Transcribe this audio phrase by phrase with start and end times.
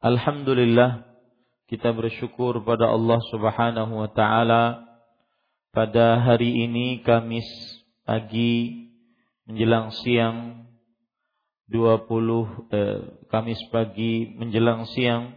[0.00, 1.04] Alhamdulillah
[1.68, 4.88] kita bersyukur pada Allah Subhanahu wa taala.
[5.76, 7.44] Pada hari ini Kamis
[8.08, 8.88] pagi
[9.44, 10.64] menjelang siang
[11.68, 12.08] 20
[12.72, 15.36] eh, Kamis pagi menjelang siang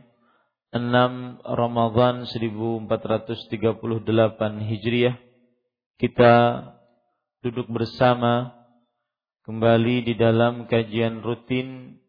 [0.72, 3.60] 6 Ramadhan 1438
[4.64, 5.20] Hijriah
[6.00, 6.36] kita
[7.44, 8.56] duduk bersama
[9.44, 12.00] kembali di dalam kajian rutin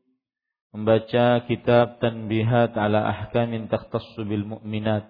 [0.75, 5.07] membaca kitab Tanbihat ala Ahkamin Takhtassu bil Mu'minat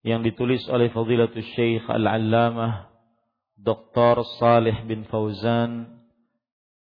[0.00, 2.88] yang ditulis oleh Fadilatul Syekh Al-Allamah
[3.60, 4.24] Dr.
[4.40, 6.00] Salih bin Fauzan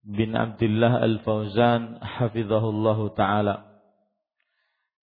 [0.02, 3.56] bin Abdullah Al-Fauzan hafizahullah taala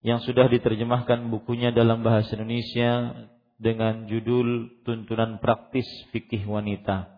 [0.02, 3.14] yang sudah diterjemahkan bukunya dalam bahasa Indonesia
[3.58, 7.17] dengan judul Tuntunan Praktis Fikih Wanita.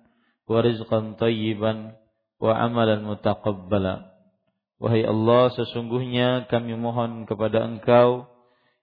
[0.51, 1.95] wa rizqan tayyiban
[2.43, 4.11] wa amalan mutaqabbala.
[4.81, 8.27] Wahai Allah, sesungguhnya kami mohon kepada Engkau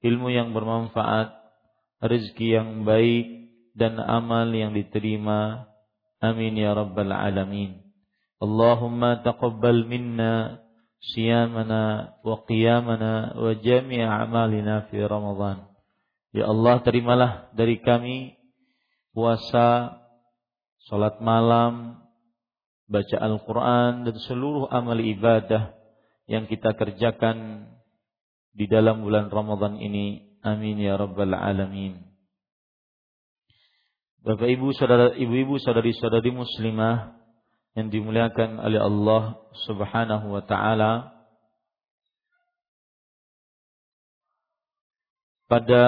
[0.00, 1.34] ilmu yang bermanfaat,
[1.98, 5.68] rezeki yang baik dan amal yang diterima.
[6.22, 7.82] Amin ya rabbal alamin.
[8.38, 10.62] Allahumma taqabbal minna
[11.02, 15.66] siyamana wa qiyamana wa jami'a amalina fi Ramadan.
[16.30, 18.38] Ya Allah, terimalah dari kami
[19.10, 19.97] puasa
[20.88, 22.00] salat malam,
[22.88, 25.76] baca Al-Quran dan seluruh amal ibadah
[26.24, 27.68] yang kita kerjakan
[28.56, 30.24] di dalam bulan Ramadan ini.
[30.40, 32.08] Amin ya rabbal alamin.
[34.24, 37.16] Bapak Ibu saudara ibu-ibu saudari-saudari muslimah
[37.78, 39.38] yang dimuliakan oleh Allah
[39.68, 41.14] Subhanahu wa taala.
[45.48, 45.84] Pada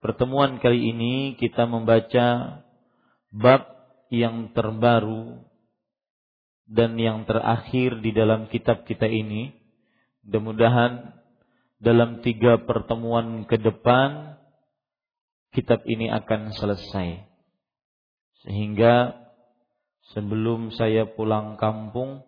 [0.00, 2.60] Pertemuan kali ini kita membaca
[3.28, 3.62] bab
[4.08, 5.44] yang terbaru
[6.64, 9.52] dan yang terakhir di dalam kitab kita ini.
[10.24, 11.20] Mudah-mudahan
[11.80, 14.40] dalam tiga pertemuan ke depan
[15.52, 17.20] kitab ini akan selesai.
[18.40, 19.20] Sehingga
[20.16, 22.24] sebelum saya pulang kampung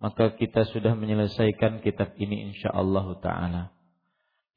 [0.00, 3.72] maka kita sudah menyelesaikan kitab ini insyaallah taala.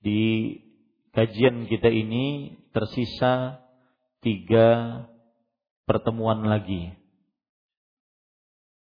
[0.03, 0.55] Di
[1.13, 3.61] kajian kita ini tersisa
[4.25, 5.01] tiga
[5.85, 6.97] pertemuan lagi.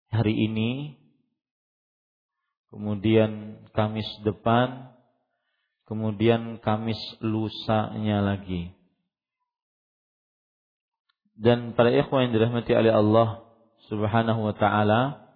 [0.10, 0.98] Hari ini
[2.70, 4.94] kemudian Kamis depan,
[5.90, 8.74] kemudian Kamis lusanya lagi.
[11.40, 13.48] Dan para ikhwan yang dirahmati oleh Allah
[13.88, 15.30] Subhanahu wa taala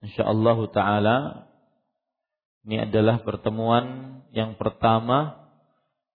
[0.00, 1.49] insyaallah taala
[2.68, 5.48] ini adalah pertemuan yang pertama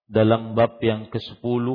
[0.06, 1.66] dalam bab yang ke-10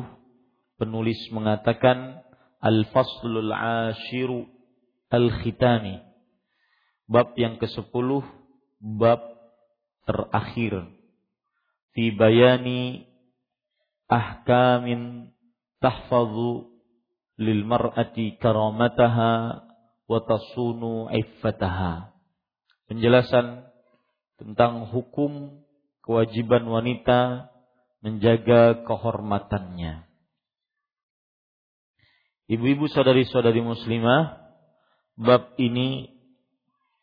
[0.79, 2.23] penulis mengatakan
[2.63, 4.47] al-faslul ashiru
[5.11, 5.99] al-khitani.
[7.11, 8.23] Bab yang ke-10
[8.79, 9.21] bab
[10.07, 10.87] terakhir.
[11.91, 13.11] Fi bayani
[14.07, 15.35] ahkamin
[15.83, 16.71] tahfazu
[17.35, 19.67] lil mar'ati karamataha
[20.07, 22.15] wa tasunu iffataha.
[22.87, 23.70] Penjelasan
[24.41, 25.61] tentang hukum
[26.01, 27.53] kewajiban wanita
[28.01, 30.09] menjaga kehormatannya.
[32.49, 34.41] Ibu-ibu saudari-saudari muslimah,
[35.21, 36.09] bab ini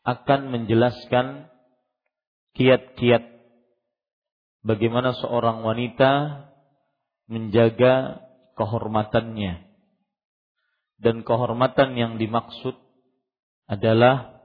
[0.02, 1.48] akan menjelaskan
[2.58, 3.24] kiat-kiat
[4.66, 6.44] bagaimana seorang wanita
[7.30, 8.26] menjaga
[8.58, 9.70] kehormatannya.
[10.98, 12.74] Dan kehormatan yang dimaksud
[13.70, 14.42] adalah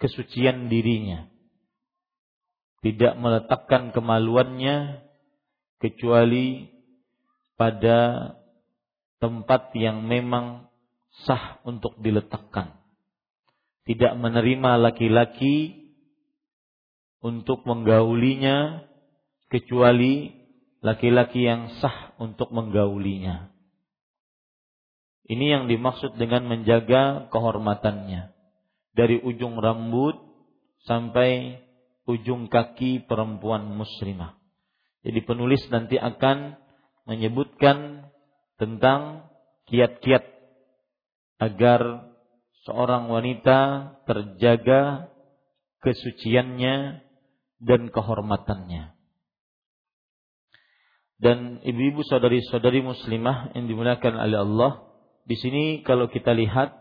[0.00, 1.33] kesucian dirinya.
[2.84, 5.00] Tidak meletakkan kemaluannya
[5.80, 6.68] kecuali
[7.56, 8.32] pada
[9.24, 10.68] tempat yang memang
[11.24, 12.76] sah untuk diletakkan.
[13.88, 15.88] Tidak menerima laki-laki
[17.24, 18.84] untuk menggaulinya
[19.48, 20.28] kecuali
[20.84, 23.48] laki-laki yang sah untuk menggaulinya.
[25.24, 28.28] Ini yang dimaksud dengan menjaga kehormatannya.
[28.92, 30.20] Dari ujung rambut
[30.84, 31.63] sampai
[32.04, 34.36] ujung kaki perempuan muslimah.
[35.04, 36.56] Jadi penulis nanti akan
[37.04, 38.08] menyebutkan
[38.56, 39.28] tentang
[39.68, 40.24] kiat-kiat
[41.40, 42.08] agar
[42.64, 45.12] seorang wanita terjaga
[45.84, 47.04] kesuciannya
[47.60, 48.96] dan kehormatannya.
[51.20, 54.72] Dan ibu-ibu saudari-saudari muslimah yang dimuliakan oleh Allah,
[55.24, 56.74] di sini kalau kita lihat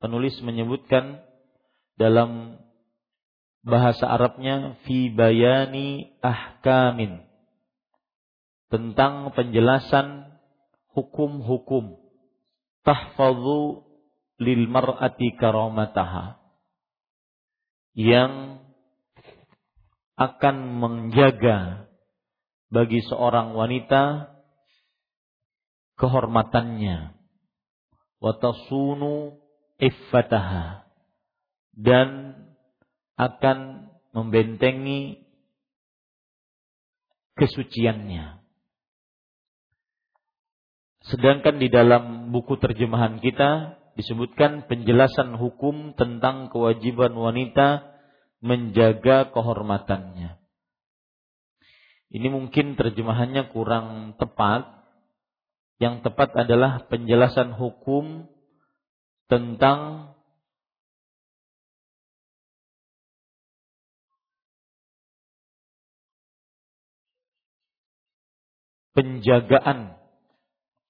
[0.00, 1.20] penulis menyebutkan
[1.96, 2.60] dalam
[3.66, 7.26] bahasa Arabnya fi bayani ahkamin.
[8.70, 10.38] Tentang penjelasan
[10.94, 11.98] hukum-hukum.
[12.86, 13.82] Tahfazu
[14.38, 16.38] lil mar'ati karamataha
[17.98, 18.62] yang
[20.14, 21.90] akan menjaga
[22.70, 24.30] bagi seorang wanita
[25.98, 27.18] kehormatannya.
[28.22, 29.42] Watasunu
[29.82, 30.86] iffataha.
[31.76, 32.32] Dan
[33.16, 35.24] akan membentengi
[37.36, 38.40] kesuciannya.
[41.06, 47.96] Sedangkan di dalam buku terjemahan kita disebutkan penjelasan hukum tentang kewajiban wanita
[48.42, 50.36] menjaga kehormatannya.
[52.10, 54.72] Ini mungkin terjemahannya kurang tepat.
[55.76, 58.32] Yang tepat adalah penjelasan hukum
[59.28, 60.12] tentang
[68.96, 70.00] penjagaan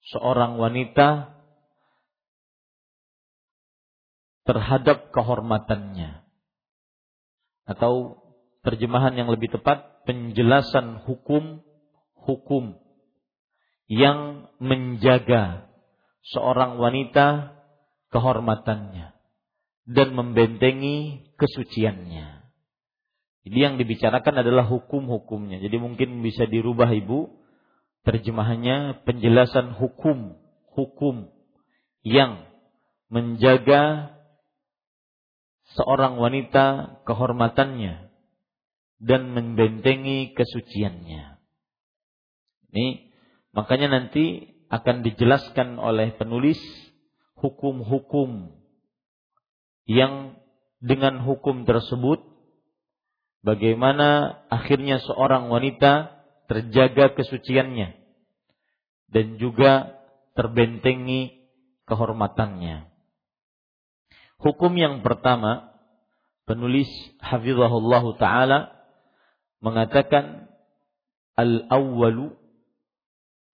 [0.07, 1.35] seorang wanita
[4.47, 6.23] terhadap kehormatannya.
[7.67, 8.23] Atau
[8.63, 12.79] terjemahan yang lebih tepat penjelasan hukum-hukum
[13.91, 15.67] yang menjaga
[16.31, 17.59] seorang wanita
[18.15, 19.11] kehormatannya
[19.87, 22.47] dan membentengi kesuciannya.
[23.47, 25.63] Jadi yang dibicarakan adalah hukum-hukumnya.
[25.63, 27.46] Jadi mungkin bisa dirubah Ibu
[28.07, 31.27] terjemahannya penjelasan hukum-hukum
[32.07, 32.47] yang
[33.11, 34.15] menjaga
[35.75, 38.07] seorang wanita kehormatannya
[39.03, 41.35] dan membentengi kesuciannya.
[42.71, 43.11] Ini
[43.51, 46.63] makanya nanti akan dijelaskan oleh penulis
[47.35, 48.55] hukum-hukum
[49.83, 50.39] yang
[50.79, 52.23] dengan hukum tersebut
[53.43, 56.15] bagaimana akhirnya seorang wanita
[56.47, 57.96] terjaga kesuciannya
[59.07, 59.97] dan juga
[60.35, 61.47] terbentengi
[61.87, 62.87] kehormatannya.
[64.37, 65.73] Hukum yang pertama
[66.45, 66.87] penulis
[67.17, 68.59] hafizahullah taala
[69.63, 70.47] mengatakan
[71.33, 72.37] al-awwalu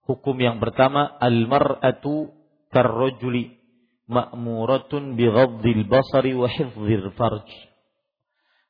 [0.04, 2.36] hukum yang pertama al-mar'atu
[2.68, 3.64] karrajuli
[4.12, 7.48] ma'muratun bighaddil basari wa hifdzil farj.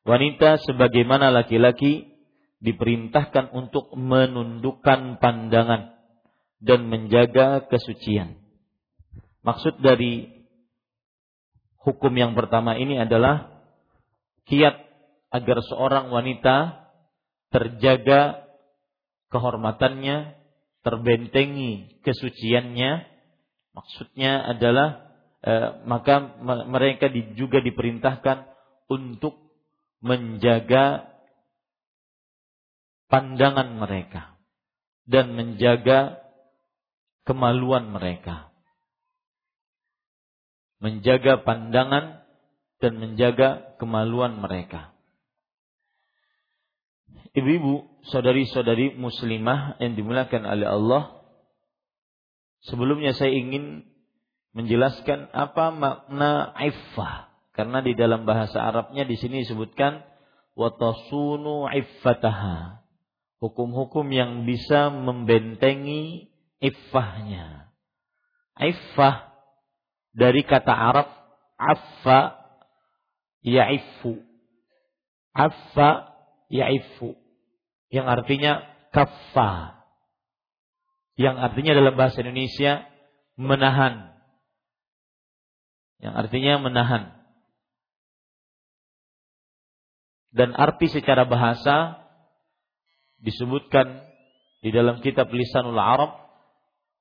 [0.04, 2.14] Wanita sebagaimana laki-laki
[2.62, 5.96] diperintahkan untuk menundukkan pandangan
[6.64, 8.40] dan menjaga kesucian.
[9.44, 10.32] Maksud dari
[11.84, 13.52] hukum yang pertama ini adalah
[14.48, 14.80] kiat
[15.28, 16.88] agar seorang wanita
[17.52, 18.48] terjaga
[19.28, 20.40] kehormatannya,
[20.88, 23.12] terbentengi kesuciannya.
[23.76, 25.12] Maksudnya adalah
[25.44, 26.40] eh, maka
[26.72, 28.48] mereka juga diperintahkan
[28.88, 29.36] untuk
[30.00, 31.12] menjaga
[33.12, 34.40] pandangan mereka
[35.04, 36.23] dan menjaga
[37.24, 38.52] kemaluan mereka.
[40.84, 42.24] Menjaga pandangan
[42.84, 44.92] dan menjaga kemaluan mereka.
[47.34, 51.04] Ibu-ibu, saudari-saudari muslimah yang dimuliakan oleh Allah,
[52.68, 53.88] sebelumnya saya ingin
[54.54, 57.34] menjelaskan apa makna iffah.
[57.54, 60.02] Karena di dalam bahasa Arabnya di sini disebutkan
[60.54, 62.82] watasunu iffataha.
[63.42, 66.33] Hukum-hukum yang bisa membentengi
[66.64, 67.68] iffahnya.
[68.56, 69.36] Iffah
[70.16, 71.08] dari kata Arab
[71.60, 72.40] affa
[73.44, 74.24] yaifu.
[75.36, 76.16] Affa
[76.48, 77.20] yaifu.
[77.92, 78.52] Yang artinya
[78.96, 79.84] kaffa.
[81.20, 82.88] Yang artinya dalam bahasa Indonesia
[83.36, 84.16] menahan.
[86.02, 87.04] Yang artinya menahan.
[90.34, 92.02] Dan arti secara bahasa
[93.22, 94.02] disebutkan
[94.66, 96.23] di dalam kitab Lisanul Arab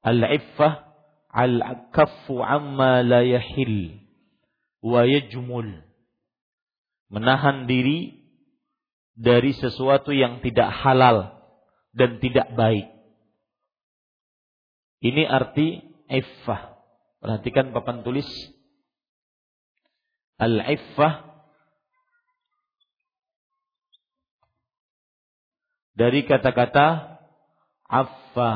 [0.02, 0.90] al-iffah
[1.32, 4.02] al-kaffu amma la yahil
[4.82, 5.80] wa yajmul
[7.08, 8.22] menahan diri
[9.12, 11.36] dari sesuatu yang tidak halal
[11.92, 12.88] dan tidak baik.
[15.04, 16.80] Ini arti iffah.
[17.20, 18.26] Perhatikan papan tulis.
[20.40, 21.32] Al-iffah
[25.92, 27.20] dari kata-kata
[27.86, 28.52] affa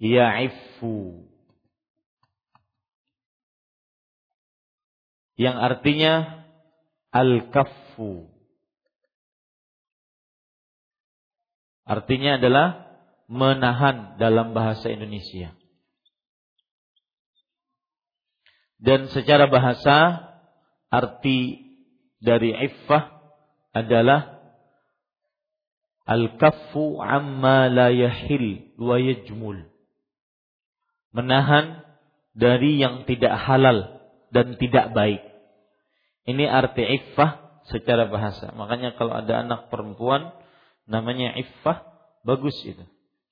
[0.00, 1.28] ya'iffu.
[5.36, 6.12] Yang artinya
[7.12, 8.28] al-kaffu.
[11.84, 12.66] Artinya adalah
[13.30, 15.54] menahan dalam bahasa Indonesia.
[18.80, 20.24] Dan secara bahasa
[20.88, 21.60] arti
[22.20, 23.12] dari iffah
[23.76, 24.40] adalah
[26.08, 29.69] al-kaffu amma la yahil wa yajmul
[31.10, 31.82] menahan
[32.34, 34.00] dari yang tidak halal
[34.30, 35.22] dan tidak baik.
[36.26, 38.54] Ini arti iffah secara bahasa.
[38.54, 40.30] Makanya kalau ada anak perempuan
[40.86, 41.86] namanya iffah
[42.22, 42.84] bagus itu.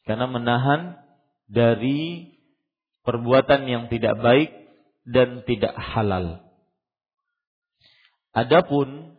[0.03, 0.99] Karena menahan
[1.47, 2.33] dari
[3.07, 4.51] perbuatan yang tidak baik
[5.09, 6.45] dan tidak halal.
[8.37, 9.17] Adapun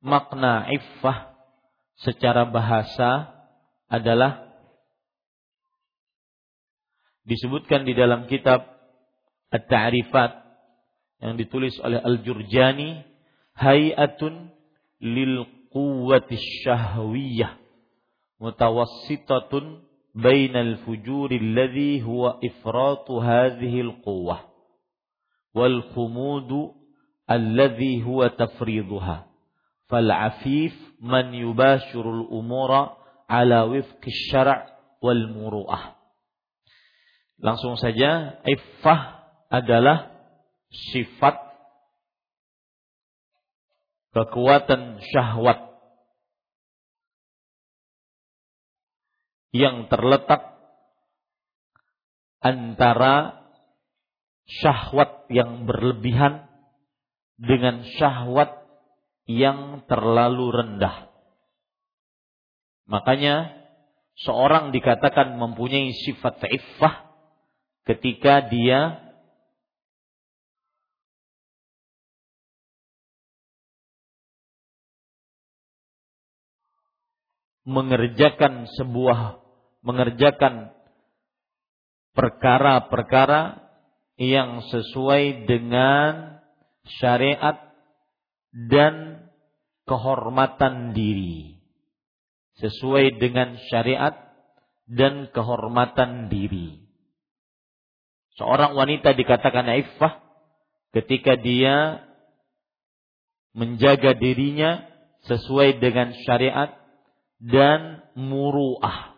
[0.00, 1.36] makna iffah
[2.00, 3.32] secara bahasa
[3.86, 4.45] adalah
[7.26, 8.62] disebutkan di dalam kitab
[9.50, 10.46] At-Ta'rifat
[11.22, 13.02] yang ditulis oleh Al-Jurjani
[13.58, 14.54] hayatun
[15.02, 17.58] lil quwwati syahwiyah
[18.38, 19.82] mutawassitatun
[20.14, 24.44] bainal fujuri alladhi huwa ifratu hadhihi al-quwwah
[25.56, 26.72] wal khumudu
[27.26, 29.24] alladhi huwa tafriduha
[29.88, 32.96] fal afif man yubashiru al-umura
[33.28, 34.68] ala wifqi syara'
[35.02, 35.95] wal muru'ah
[37.36, 40.12] Langsung saja, iffah adalah
[40.72, 41.36] sifat
[44.16, 45.60] kekuatan syahwat
[49.52, 50.56] yang terletak
[52.40, 53.44] antara
[54.48, 56.48] syahwat yang berlebihan
[57.36, 58.56] dengan syahwat
[59.28, 61.12] yang terlalu rendah.
[62.88, 63.52] Makanya
[64.22, 67.05] seorang dikatakan mempunyai sifat iffah
[67.86, 69.06] ketika dia
[77.66, 79.42] mengerjakan sebuah
[79.82, 80.70] mengerjakan
[82.14, 83.62] perkara-perkara
[84.16, 86.42] yang sesuai dengan
[87.02, 87.58] syariat
[88.54, 89.26] dan
[89.84, 91.60] kehormatan diri.
[92.56, 94.16] Sesuai dengan syariat
[94.88, 96.85] dan kehormatan diri.
[98.36, 100.20] Seorang wanita dikatakan iffah
[100.92, 102.04] ketika dia
[103.56, 104.84] menjaga dirinya
[105.24, 106.76] sesuai dengan syariat
[107.40, 109.16] dan muruah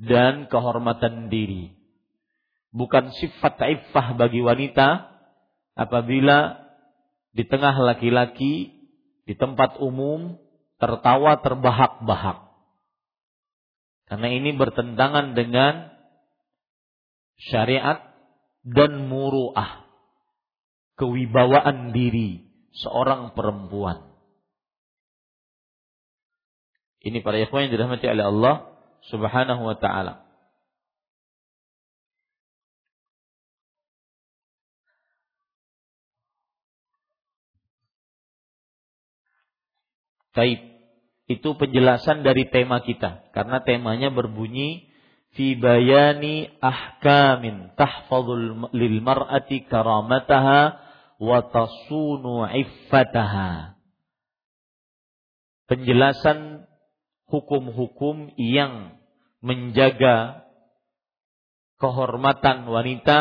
[0.00, 1.76] dan kehormatan diri.
[2.72, 5.12] Bukan sifat iffah bagi wanita
[5.76, 6.64] apabila
[7.36, 8.72] di tengah laki-laki
[9.28, 10.40] di tempat umum
[10.80, 12.40] tertawa terbahak-bahak.
[14.08, 15.92] Karena ini bertentangan dengan
[17.50, 18.13] syariat
[18.64, 19.84] dan muruah.
[20.94, 24.14] kewibawaan diri seorang perempuan.
[27.02, 28.54] Ini para ikhwan yang dirahmati oleh Allah
[29.10, 30.24] Subhanahu wa taala.
[40.34, 40.60] Taib.
[41.24, 43.32] Itu penjelasan dari tema kita.
[43.32, 44.93] Karena temanya berbunyi
[45.34, 50.78] fi bayani ahkamin tahfadul lil mar'ati karamataha
[51.18, 53.74] wa tasunu iffataha.
[55.66, 56.68] Penjelasan
[57.26, 59.00] hukum-hukum yang
[59.40, 60.44] menjaga
[61.82, 63.20] kehormatan wanita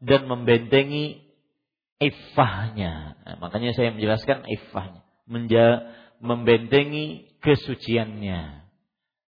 [0.00, 1.24] dan membentengi
[1.98, 3.18] iffahnya.
[3.22, 5.02] Nah, makanya saya menjelaskan iffahnya.
[5.24, 5.66] Menja
[6.20, 8.64] membentengi kesuciannya.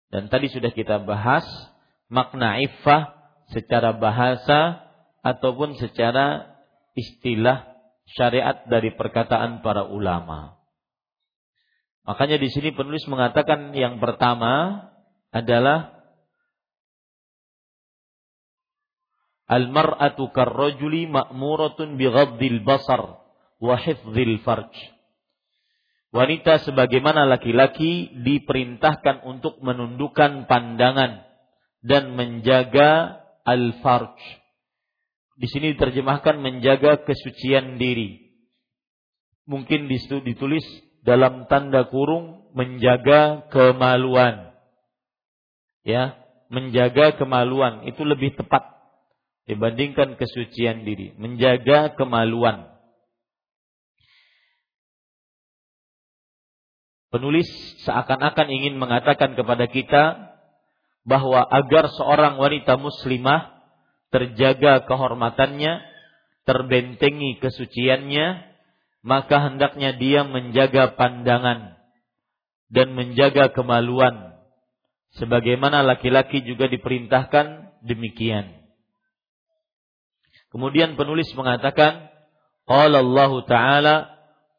[0.09, 1.45] Dan tadi sudah kita bahas
[2.09, 3.15] makna iffah
[3.53, 4.83] secara bahasa
[5.21, 6.57] ataupun secara
[6.97, 7.69] istilah
[8.09, 10.57] syariat dari perkataan para ulama.
[12.09, 14.83] Makanya di sini penulis mengatakan yang pertama
[15.29, 15.99] adalah
[19.49, 23.17] Al-mar'atu karrajuli ma'muratun bighaddil basar
[23.57, 24.69] wa hifdzil farj.
[26.13, 31.28] Wanita sebagaimana laki-laki diperintahkan untuk menundukkan pandangan
[31.79, 34.15] dan menjaga al-farj.
[35.39, 38.35] Di sini diterjemahkan menjaga kesucian diri.
[39.47, 40.65] Mungkin ditulis
[41.01, 44.51] dalam tanda kurung menjaga kemaluan.
[45.87, 46.19] Ya,
[46.51, 48.67] menjaga kemaluan itu lebih tepat
[49.49, 52.69] dibandingkan kesucian diri, menjaga kemaluan.
[57.09, 57.49] Penulis
[57.89, 60.29] seakan-akan ingin mengatakan kepada kita
[61.09, 63.57] bahwa agar seorang wanita muslimah
[64.13, 65.81] terjaga kehormatannya,
[66.45, 68.45] terbentengi kesuciannya,
[69.01, 71.81] maka hendaknya dia menjaga pandangan
[72.69, 74.37] dan menjaga kemaluan
[75.17, 78.59] sebagaimana laki-laki juga diperintahkan demikian.
[80.53, 82.09] Kemudian penulis mengatakan,
[82.69, 83.95] qala Allah Ta'ala,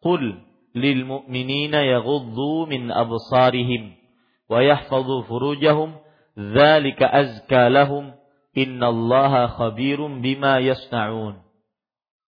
[0.02, 0.38] "Qul
[0.74, 3.98] lil mu'minina yaghuddu min absarihim
[4.46, 5.98] wa yahfazu furujahum,
[6.36, 8.14] dzalika azka lahum,
[8.54, 11.42] innallaha khabirum bima yasna'un."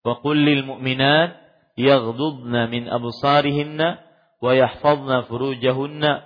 [0.05, 3.99] Wa qul lil mu'minat yaghdudna min absarihinna
[4.39, 6.23] wa yahfazna furujahunna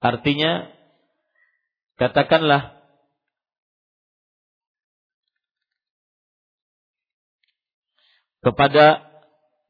[0.00, 0.72] artinya
[2.00, 2.76] katakanlah
[8.44, 9.02] kepada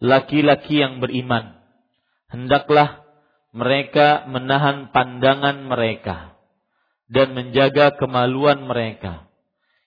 [0.03, 1.57] laki-laki yang beriman
[2.29, 3.06] hendaklah
[3.57, 6.37] mereka menahan pandangan mereka
[7.09, 9.33] dan menjaga kemaluan mereka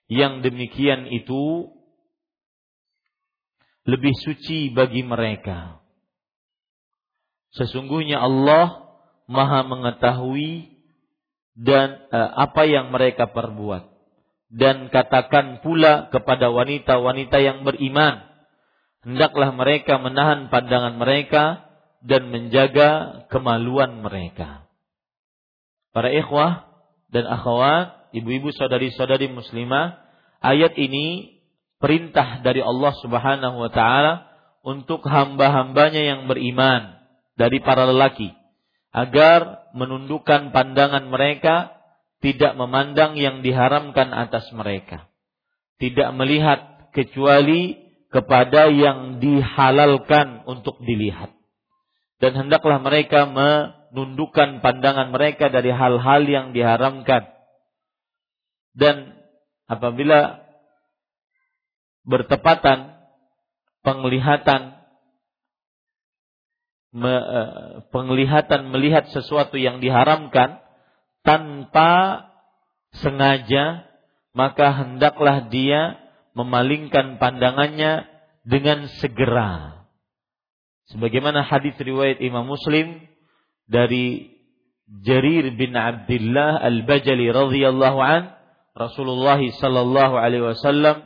[0.10, 1.69] yang demikian itu
[3.86, 5.86] lebih suci bagi mereka.
[7.53, 8.89] Sesungguhnya Allah
[9.29, 10.73] Maha mengetahui
[11.53, 13.86] dan uh, apa yang mereka perbuat.
[14.49, 18.25] Dan katakan pula kepada wanita-wanita yang beriman,
[19.05, 21.68] hendaklah mereka menahan pandangan mereka
[22.03, 24.67] dan menjaga kemaluan mereka.
[25.91, 26.69] Para ikhwah
[27.09, 29.99] dan akhwat, ibu-ibu saudari-saudari muslimah,
[30.39, 31.39] ayat ini
[31.79, 34.29] perintah dari Allah Subhanahu wa taala
[34.62, 36.99] untuk hamba-hambanya yang beriman
[37.39, 38.35] dari para lelaki
[38.91, 41.79] agar menundukkan pandangan mereka
[42.19, 45.07] tidak memandang yang diharamkan atas mereka
[45.79, 47.79] tidak melihat kecuali
[48.12, 51.31] kepada yang dihalalkan untuk dilihat
[52.19, 57.32] dan hendaklah mereka menundukkan pandangan mereka dari hal-hal yang diharamkan.
[58.75, 59.15] Dan
[59.71, 60.43] apabila
[62.03, 62.99] bertepatan
[63.84, 64.75] penglihatan
[66.91, 67.41] me, e,
[67.95, 70.60] penglihatan melihat sesuatu yang diharamkan
[71.23, 72.25] tanpa
[72.99, 73.88] sengaja
[74.36, 75.97] maka hendaklah dia
[76.34, 78.08] memalingkan pandangannya
[78.43, 79.78] dengan segera
[80.93, 83.06] sebagaimana hadis riwayat Imam Muslim
[83.69, 84.36] dari
[84.89, 88.34] Jarir bin Abdullah Al-Bajali radhiyallahu an
[88.73, 91.06] Rasulullah sallallahu alaihi wasallam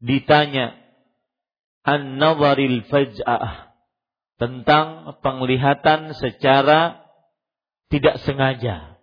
[0.00, 0.78] ditanya
[1.84, 3.76] an-nazaril faj'ah
[4.38, 7.02] tentang penglihatan secara
[7.92, 9.00] tidak sengaja.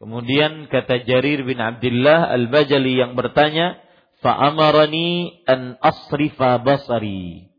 [0.00, 3.78] Kemudian kata Jarir bin Abdullah Al-Bajali yang bertanya,
[4.24, 7.53] "Fa'amarani an asrifa basari."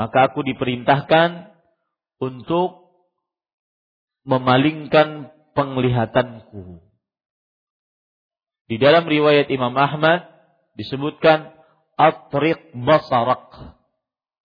[0.00, 1.52] Maka aku diperintahkan
[2.24, 2.88] untuk
[4.24, 6.80] memalingkan penglihatanku.
[8.64, 10.24] Di dalam riwayat Imam Ahmad
[10.80, 11.52] disebutkan
[12.00, 13.76] atriq basarak.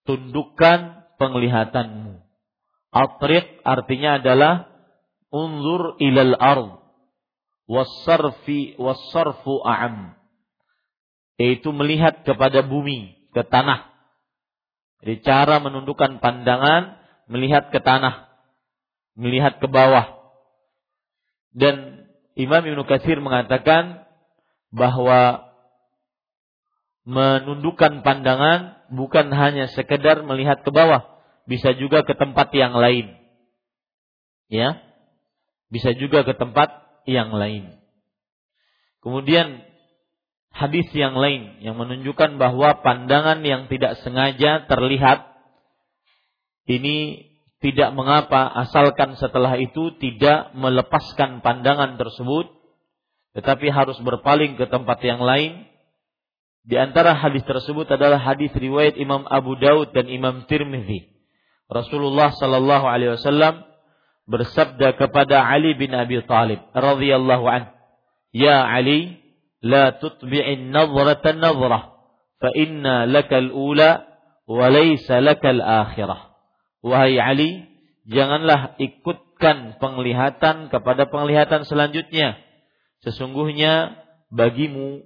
[0.04, 2.20] Tundukkan penglihatanmu.
[2.92, 4.68] Atriq artinya adalah
[5.32, 6.84] unzur ilal ard
[7.64, 10.14] wasarfi wasarfu a'am
[11.40, 13.95] yaitu melihat kepada bumi ke tanah
[15.04, 18.30] jadi cara menundukkan pandangan melihat ke tanah
[19.16, 20.16] melihat ke bawah
[21.56, 22.04] dan
[22.36, 24.04] Imam Ibnu Katsir mengatakan
[24.68, 25.48] bahwa
[27.08, 31.06] menundukkan pandangan bukan hanya sekedar melihat ke bawah,
[31.48, 33.16] bisa juga ke tempat yang lain.
[34.52, 34.84] Ya.
[35.72, 36.70] Bisa juga ke tempat
[37.08, 37.74] yang lain.
[39.02, 39.64] Kemudian
[40.56, 45.28] hadis yang lain yang menunjukkan bahwa pandangan yang tidak sengaja terlihat
[46.64, 47.28] ini
[47.60, 52.56] tidak mengapa asalkan setelah itu tidak melepaskan pandangan tersebut
[53.36, 55.68] tetapi harus berpaling ke tempat yang lain.
[56.66, 61.14] Di antara hadis tersebut adalah hadis riwayat Imam Abu Daud dan Imam Tirmidzi.
[61.68, 63.60] Rasulullah sallallahu alaihi wasallam
[64.24, 67.76] bersabda kepada Ali bin Abi Thalib radhiyallahu an
[68.34, 69.25] Ya Ali
[69.66, 71.98] la tutbi'in nazratan nazrah
[72.38, 74.06] fa inna lakal ula
[74.46, 76.36] wa laysa lakal akhirah
[76.86, 77.66] Wahai Ali,
[78.06, 82.38] janganlah ikutkan penglihatan kepada penglihatan selanjutnya.
[83.02, 83.98] Sesungguhnya
[84.30, 85.02] bagimu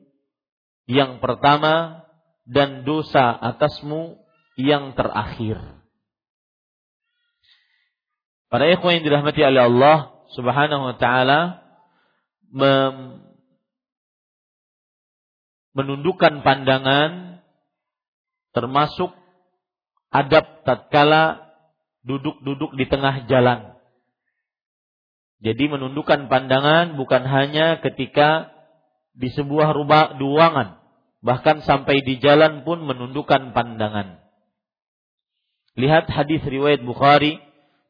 [0.85, 2.05] yang pertama
[2.45, 4.21] dan dosa atasmu
[4.61, 5.57] yang terakhir.
[8.53, 9.99] Para ikhwan yang dirahmati oleh Allah
[10.37, 11.65] Subhanahu wa taala
[15.75, 17.43] menundukkan pandangan
[18.51, 19.15] termasuk
[20.11, 21.55] adab tatkala
[22.03, 23.79] duduk-duduk di tengah jalan.
[25.41, 28.53] Jadi menundukkan pandangan bukan hanya ketika
[29.17, 30.83] di sebuah rumah ruangan,
[31.25, 34.21] bahkan sampai di jalan pun menundukkan pandangan.
[35.79, 37.41] Lihat hadis riwayat Bukhari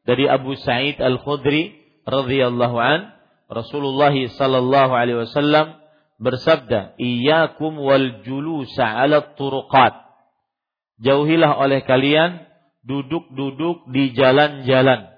[0.07, 1.75] dari Abu Sa'id Al-Khudri
[2.07, 3.11] radhiyallahu an,
[3.51, 5.80] Rasulullah sallallahu alaihi wasallam
[6.21, 9.97] bersabda, "Iyyakum wal julusa 'ala turuqat."
[11.01, 12.45] Jauhilah oleh kalian
[12.85, 15.09] duduk-duduk di jalan-jalan.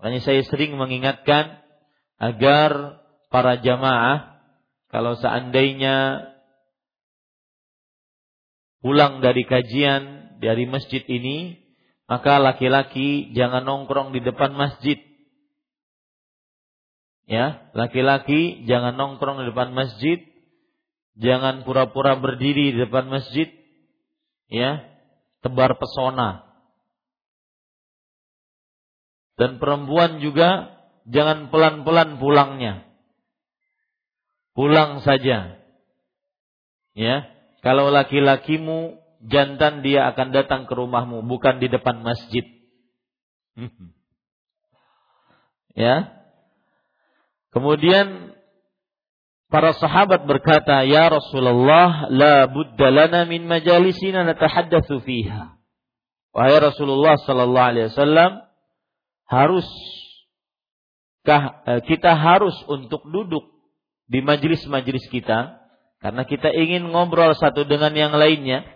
[0.00, 1.60] Makanya saya sering mengingatkan
[2.16, 4.40] agar para jamaah
[4.88, 6.28] kalau seandainya
[8.84, 11.60] pulang dari kajian dari masjid ini,
[12.04, 15.00] maka laki-laki jangan nongkrong di depan masjid.
[17.24, 20.20] Ya, laki-laki jangan nongkrong di depan masjid,
[21.16, 23.48] jangan pura-pura berdiri di depan masjid.
[24.52, 24.84] Ya,
[25.40, 26.44] tebar pesona.
[29.40, 32.86] Dan perempuan juga jangan pelan-pelan pulangnya.
[34.54, 35.58] Pulang saja.
[36.94, 37.16] Ya,
[37.64, 42.44] kalau laki-lakimu jantan dia akan datang ke rumahmu bukan di depan masjid.
[45.74, 46.23] ya.
[47.54, 48.34] Kemudian
[49.54, 55.54] Para sahabat berkata, "Ya Rasulullah, la budda lana min majalisina natahaddatsu fiha."
[56.34, 58.42] Wahai Rasulullah sallallahu alaihi wasallam,
[59.30, 59.62] harus
[61.22, 63.46] eh, kita harus untuk duduk
[64.10, 65.62] di majelis-majelis kita
[66.02, 68.66] karena kita ingin ngobrol satu dengan yang lainnya.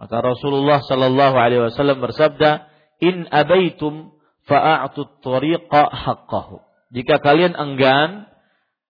[0.00, 2.64] Maka Rasulullah sallallahu alaihi wasallam bersabda,
[3.04, 4.16] "In abaitum
[4.48, 8.28] fa'atu at-tariqa haqqahu." Jika kalian enggan,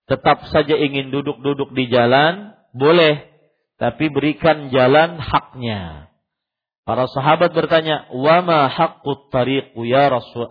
[0.06, 3.26] tetap saja ingin duduk-duduk di jalan, boleh,
[3.78, 6.08] tapi berikan jalan haknya.
[6.88, 10.48] Para sahabat bertanya, "Wa ma haqqut tariq ya Rasul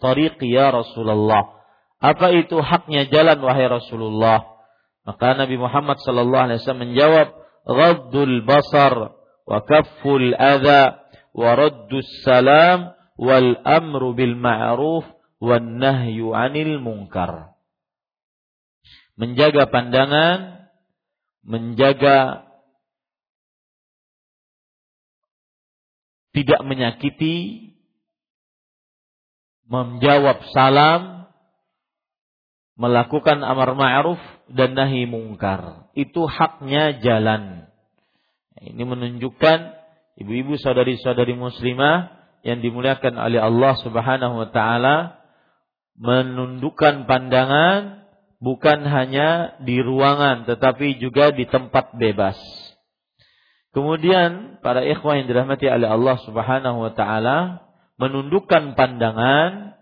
[0.00, 1.60] tariq ya Rasulullah?"
[2.00, 4.44] Apa itu haknya jalan wahai Rasulullah?
[5.04, 7.28] Maka Nabi Muhammad wasallam menjawab,
[7.68, 9.12] "Ghaddul basar
[9.44, 11.04] wa kafful adha
[11.36, 15.04] wa raddus salam wal amru bil ma'ruf
[15.44, 17.54] wan nahyu 'anil munkar."
[19.14, 20.66] menjaga pandangan,
[21.46, 22.48] menjaga
[26.34, 27.70] tidak menyakiti,
[29.70, 31.30] menjawab salam,
[32.74, 34.18] melakukan amar ma'ruf
[34.50, 35.86] dan nahi mungkar.
[35.94, 37.70] Itu haknya jalan.
[38.58, 39.58] Ini menunjukkan
[40.18, 42.10] ibu-ibu saudari-saudari muslimah
[42.42, 45.23] yang dimuliakan oleh Allah Subhanahu wa taala
[45.94, 48.06] menundukkan pandangan
[48.42, 52.36] bukan hanya di ruangan tetapi juga di tempat bebas.
[53.74, 57.66] Kemudian para ikhwah yang dirahmati oleh Allah Subhanahu wa taala
[57.98, 59.74] menundukkan pandangan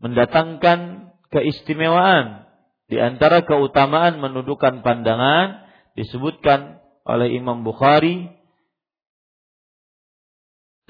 [0.00, 2.48] mendatangkan keistimewaan.
[2.90, 5.62] Di antara keutamaan menundukkan pandangan
[5.94, 8.28] disebutkan oleh Imam Bukhari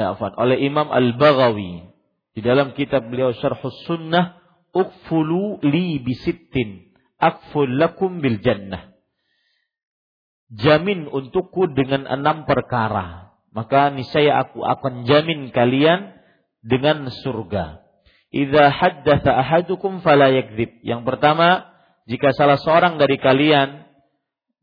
[0.01, 1.93] ya, oleh Imam Al-Baghawi
[2.33, 4.40] di dalam kitab beliau Syarhus Sunnah
[4.73, 8.97] ukfulu li bisittin akful lakum bil jannah.
[10.51, 13.31] Jamin untukku dengan enam perkara.
[13.55, 16.17] Maka niscaya aku akan jamin kalian
[16.65, 17.83] dengan surga.
[18.31, 20.83] Idza haddatsa ahadukum fala yakdzib.
[20.83, 21.71] Yang pertama
[22.07, 23.87] jika salah seorang dari kalian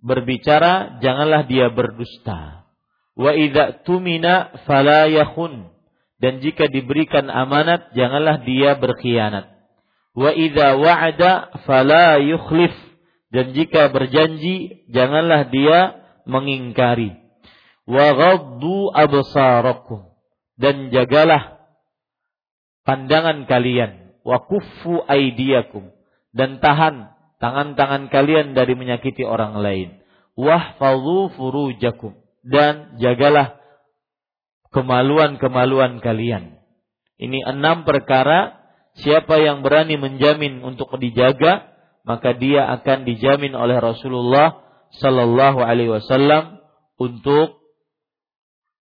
[0.03, 2.67] berbicara janganlah dia berdusta.
[3.15, 5.71] Wa idza tumina fala yakhun.
[6.17, 9.56] Dan jika diberikan amanat janganlah dia berkhianat.
[10.17, 12.73] Wa idza wa'ada fala yukhlif.
[13.29, 17.13] Dan jika berjanji janganlah dia mengingkari.
[17.85, 20.09] Wa ghaddu absarakum.
[20.57, 21.61] Dan jagalah
[22.81, 24.17] pandangan kalian.
[24.25, 25.93] Wa kuffu aidiyakum.
[26.33, 30.01] Dan tahan tangan-tangan kalian dari menyakiti orang lain.
[30.33, 33.59] Wahfadhu furujakum dan jagalah
[34.71, 36.61] kemaluan-kemaluan kalian.
[37.17, 38.55] Ini enam perkara
[39.01, 44.63] siapa yang berani menjamin untuk dijaga maka dia akan dijamin oleh Rasulullah
[44.95, 46.63] sallallahu alaihi wasallam
[46.95, 47.59] untuk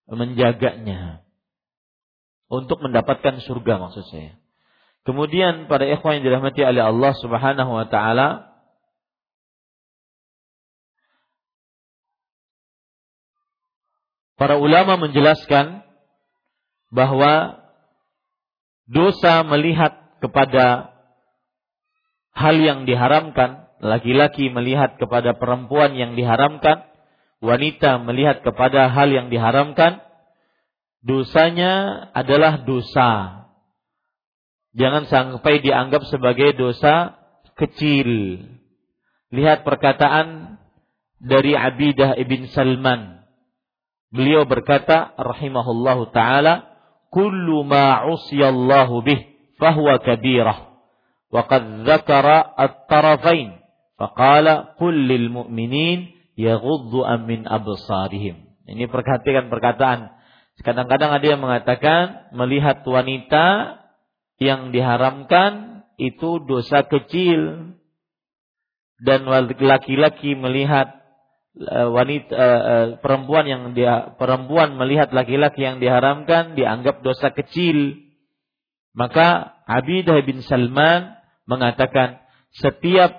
[0.06, 1.26] menjaganya.
[2.46, 4.38] Untuk mendapatkan surga maksud saya.
[5.02, 8.56] Kemudian pada ikhwan yang dirahmati oleh Allah Subhanahu wa taala
[14.36, 15.80] Para ulama menjelaskan
[16.92, 17.56] bahwa
[18.84, 20.96] dosa melihat kepada
[22.36, 26.84] hal yang diharamkan, laki-laki melihat kepada perempuan yang diharamkan,
[27.40, 30.00] wanita melihat kepada hal yang diharamkan,
[31.04, 33.44] dosanya adalah dosa.
[34.76, 37.16] Jangan sampai dianggap sebagai dosa
[37.56, 38.40] kecil.
[39.32, 40.60] Lihat perkataan
[41.16, 43.16] dari Abidah ibn Salman
[44.16, 46.72] Beliau berkata rahimahullahu taala,
[47.12, 49.20] "Kullu ma 'usiyallahu bih
[49.58, 50.76] fahuwa kabirah."
[51.32, 53.58] Wa qad dzakara at-tarafain.
[53.96, 58.44] Faqala qul lil mu'minin yaghuddu min absarihim.
[58.68, 60.12] Ini perhatikan perkataan.
[60.60, 63.76] Kadang-kadang ada yang mengatakan melihat wanita
[64.40, 67.72] yang diharamkan itu dosa kecil
[69.00, 70.96] dan laki-laki melihat
[71.56, 77.96] Eh, wanita uh, uh, perempuan yang dia perempuan melihat laki-laki yang diharamkan dianggap dosa kecil.
[78.96, 81.12] Maka Abidah bin Salman
[81.44, 82.18] mengatakan
[82.56, 83.12] setiap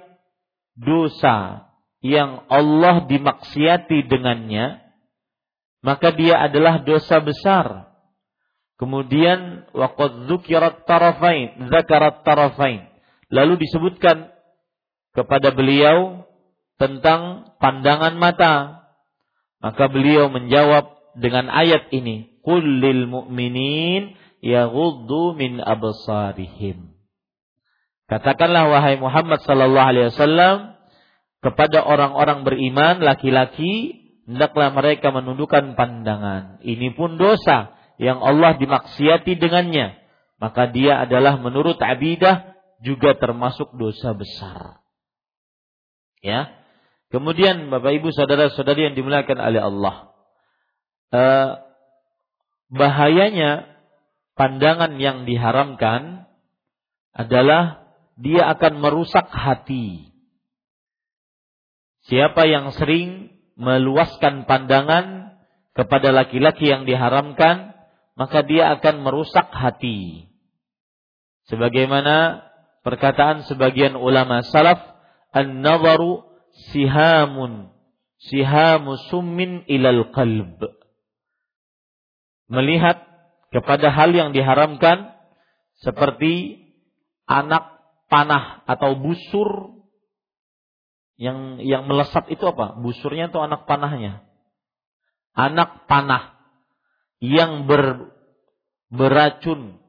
[0.73, 1.69] dosa
[2.01, 4.87] yang Allah dimaksiati dengannya
[5.87, 7.93] maka dia adalah dosa besar.
[8.77, 12.85] Kemudian waqad dzukirat tarafain, zakarat tarafain.
[13.31, 14.29] Lalu disebutkan
[15.17, 16.27] kepada beliau
[16.77, 18.85] tentang pandangan mata.
[19.57, 24.13] Maka beliau menjawab dengan ayat ini, "Qul lil mu'minin
[24.47, 26.95] yaghuddu min absarihim."
[28.07, 30.79] Katakanlah wahai Muhammad sallallahu alaihi wasallam
[31.43, 36.63] kepada orang-orang beriman laki-laki hendaklah mereka menundukkan pandangan.
[36.63, 39.99] Ini pun dosa yang Allah dimaksiati dengannya.
[40.37, 44.85] Maka dia adalah menurut abidah juga termasuk dosa besar.
[46.21, 46.53] Ya.
[47.07, 49.95] Kemudian Bapak Ibu saudara-saudari yang dimuliakan oleh Allah.
[51.07, 51.49] Eh,
[52.67, 53.76] bahayanya
[54.37, 56.29] pandangan yang diharamkan
[57.11, 60.13] adalah dia akan merusak hati.
[62.07, 65.35] Siapa yang sering meluaskan pandangan
[65.73, 67.75] kepada laki-laki yang diharamkan,
[68.15, 70.29] maka dia akan merusak hati.
[71.51, 72.47] Sebagaimana
[72.85, 74.79] perkataan sebagian ulama salaf,
[75.35, 76.23] an-nazaru
[76.71, 77.69] sihamun
[78.17, 80.57] sihamu summin ilal qalb
[82.49, 83.06] melihat
[83.51, 85.15] kepada hal yang diharamkan
[85.79, 86.65] seperti
[87.27, 87.79] anak
[88.11, 89.77] panah atau busur
[91.17, 92.77] yang yang melesat itu apa?
[92.77, 94.25] Busurnya atau anak panahnya?
[95.33, 96.37] Anak panah
[97.17, 98.13] yang ber,
[98.93, 99.81] beracun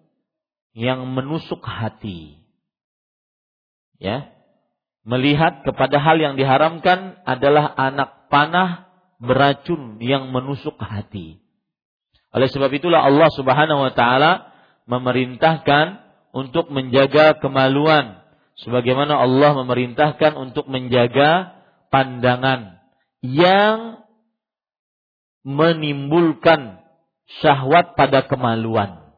[0.73, 2.41] yang menusuk hati.
[4.01, 4.39] Ya
[5.09, 11.41] melihat kepada hal yang diharamkan adalah anak panah beracun yang menusuk hati.
[12.35, 14.53] Oleh sebab itulah Allah Subhanahu wa taala
[14.89, 18.21] memerintahkan untuk menjaga kemaluan
[18.61, 21.57] sebagaimana Allah memerintahkan untuk menjaga
[21.89, 22.81] pandangan
[23.25, 24.05] yang
[25.45, 26.85] menimbulkan
[27.41, 29.09] syahwat pada kemaluan.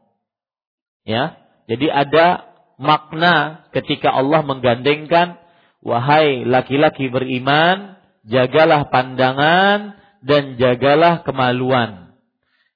[1.03, 1.39] Ya.
[1.67, 5.41] Jadi ada makna ketika Allah menggandengkan
[5.81, 7.97] Wahai laki-laki beriman,
[8.29, 12.10] jagalah pandangan dan jagalah kemaluan.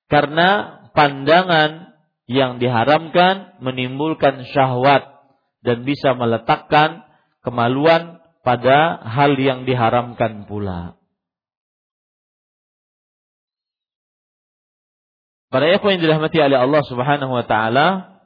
[0.06, 5.06] Karena pandangan yang diharamkan menimbulkan syahwat
[5.62, 7.06] dan bisa meletakkan
[7.46, 10.98] kemaluan pada hal yang diharamkan pula.
[15.50, 18.20] Para ikhwan yang dirahmati oleh Allah Subhanahu wa taala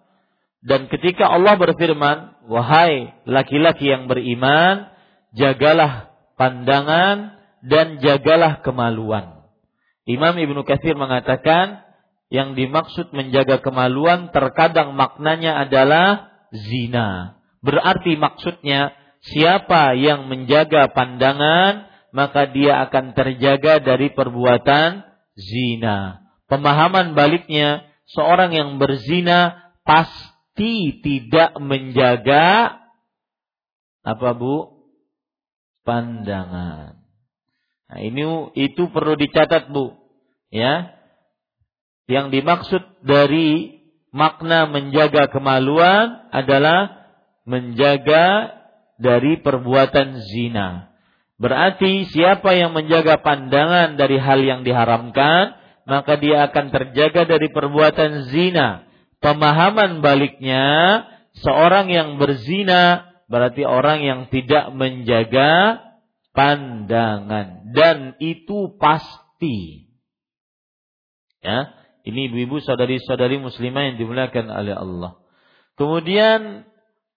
[0.60, 4.92] dan ketika Allah berfirman, "Wahai laki-laki yang beriman,
[5.32, 9.38] jagalah pandangan dan jagalah kemaluan."
[10.10, 11.86] Imam Ibnu Katsir mengatakan
[12.34, 17.38] yang dimaksud menjaga kemaluan terkadang maknanya adalah zina.
[17.62, 25.06] Berarti maksudnya siapa yang menjaga pandangan maka dia akan terjaga dari perbuatan
[25.38, 26.26] zina.
[26.50, 32.82] Pemahaman baliknya seorang yang berzina pasti tidak menjaga
[34.02, 34.80] apa Bu?
[35.86, 37.02] pandangan.
[37.89, 39.99] Nah, ini itu perlu dicatat Bu.
[40.50, 40.98] Ya.
[42.10, 47.06] Yang dimaksud dari makna menjaga kemaluan adalah
[47.46, 48.58] menjaga
[48.98, 50.90] dari perbuatan zina.
[51.40, 55.56] Berarti siapa yang menjaga pandangan dari hal yang diharamkan,
[55.88, 58.84] maka dia akan terjaga dari perbuatan zina.
[59.24, 61.08] Pemahaman baliknya,
[61.40, 65.80] seorang yang berzina berarti orang yang tidak menjaga
[66.34, 69.88] pandangan dan itu pasti.
[71.39, 71.71] Ya,
[72.04, 75.12] ini ibu-ibu saudari-saudari muslimah yang dimuliakan oleh Allah.
[75.80, 76.67] Kemudian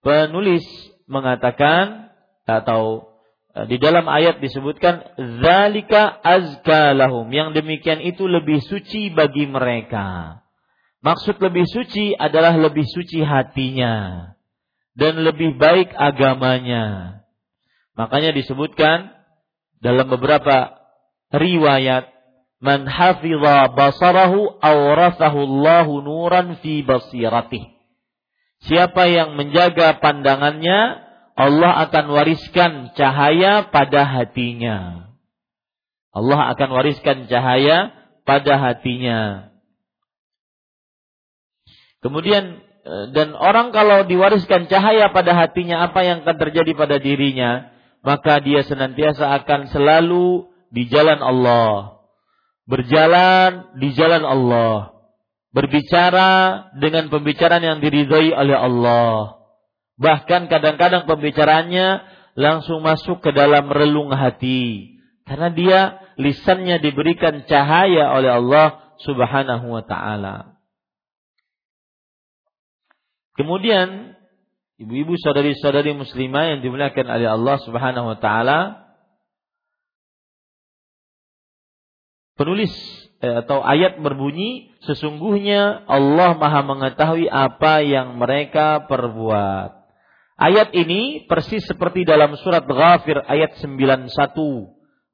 [0.03, 0.63] penulis
[1.11, 2.15] mengatakan
[2.47, 3.11] atau
[3.55, 10.39] e, di dalam ayat disebutkan zalika azka lahum yang demikian itu lebih suci bagi mereka.
[11.03, 14.31] Maksud lebih suci adalah lebih suci hatinya
[14.95, 17.19] dan lebih baik agamanya.
[17.99, 19.11] Makanya disebutkan
[19.83, 20.79] dalam beberapa
[21.35, 22.07] riwayat
[22.63, 27.75] man hafidha basarahu awrathahu Allahu nuran fi basiratih.
[28.63, 31.03] Siapa yang menjaga pandangannya,
[31.35, 35.11] Allah akan wariskan cahaya pada hatinya.
[36.15, 37.91] Allah akan wariskan cahaya
[38.23, 39.51] pada hatinya.
[41.99, 47.75] Kemudian eh, dan orang kalau diwariskan cahaya pada hatinya apa yang akan terjadi pada dirinya,
[48.07, 52.02] maka dia senantiasa akan selalu di jalan Allah
[52.67, 54.95] berjalan di jalan Allah,
[55.51, 56.31] berbicara
[56.79, 59.43] dengan pembicaraan yang diridhoi oleh Allah.
[60.01, 61.89] Bahkan kadang-kadang pembicaraannya
[62.35, 64.99] langsung masuk ke dalam relung hati
[65.29, 65.81] karena dia
[66.17, 68.69] lisannya diberikan cahaya oleh Allah
[69.05, 70.59] Subhanahu wa taala.
[73.33, 74.13] Kemudian
[74.77, 78.82] ibu-ibu saudari-saudari muslimah yang dimuliakan oleh Allah Subhanahu wa taala,
[82.43, 82.75] penulis
[83.23, 89.79] eh, atau ayat berbunyi sesungguhnya Allah Maha mengetahui apa yang mereka perbuat.
[90.43, 94.11] Ayat ini persis seperti dalam surat Ghafir ayat 91.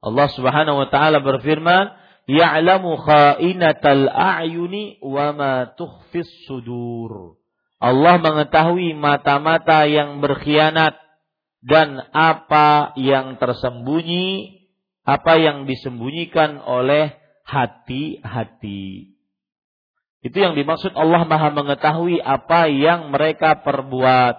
[0.01, 1.93] Allah Subhanahu wa taala berfirman,
[2.25, 7.37] "Ya'lamu kha'inatal a'yuni wa ma tukhfis sudur."
[7.77, 10.97] Allah mengetahui mata-mata yang berkhianat
[11.61, 14.59] dan apa yang tersembunyi
[15.09, 17.18] apa yang disembunyikan oleh
[17.49, 19.17] hati-hati.
[20.19, 24.35] Itu yang dimaksud Allah Maha mengetahui apa yang mereka perbuat.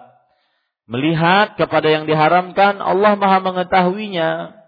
[0.90, 4.60] Melihat kepada yang diharamkan, Allah Maha mengetahuinya.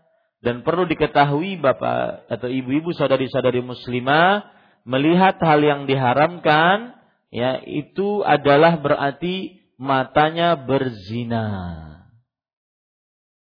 [0.43, 4.43] Dan perlu diketahui Bapak atau ibu-ibu saudari-saudari muslimah,
[4.83, 6.99] melihat hal yang diharamkan,
[7.31, 11.47] ya itu adalah berarti matanya berzina.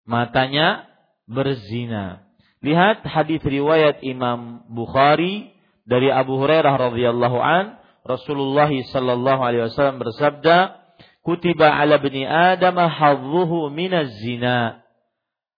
[0.03, 0.91] Matanya
[1.29, 2.28] berzina.
[2.59, 5.55] Lihat hadis riwayat Imam Bukhari
[5.87, 10.75] dari Abu Hurairah radhiyallahu an, Rasulullah sallallahu alaihi wasallam bersabda,
[11.23, 14.83] "Kutiba 'ala bani Adam hadzuhu minaz zina."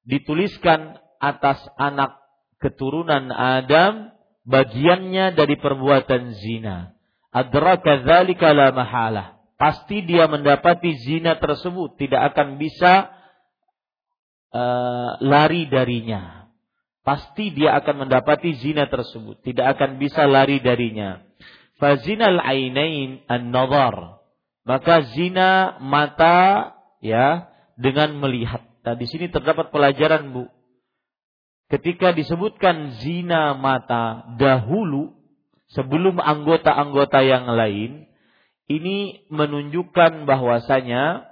[0.04, 2.20] Dituliskan atas anak
[2.60, 4.12] keturunan Adam
[4.44, 6.92] bagiannya dari perbuatan zina.
[7.32, 9.40] Adraka dzalika la mahalah.
[9.56, 13.12] Pasti dia mendapati zina tersebut, tidak akan bisa
[14.56, 16.39] uh, lari darinya
[17.00, 21.24] pasti dia akan mendapati zina tersebut, tidak akan bisa lari darinya.
[21.80, 24.20] Fazinal ainain an-nazar.
[24.68, 27.48] Maka zina mata ya
[27.80, 28.60] dengan melihat.
[28.84, 30.44] Nah, di sini terdapat pelajaran, Bu.
[31.72, 35.16] Ketika disebutkan zina mata dahulu
[35.72, 38.10] sebelum anggota-anggota yang lain,
[38.66, 41.29] ini menunjukkan bahwasanya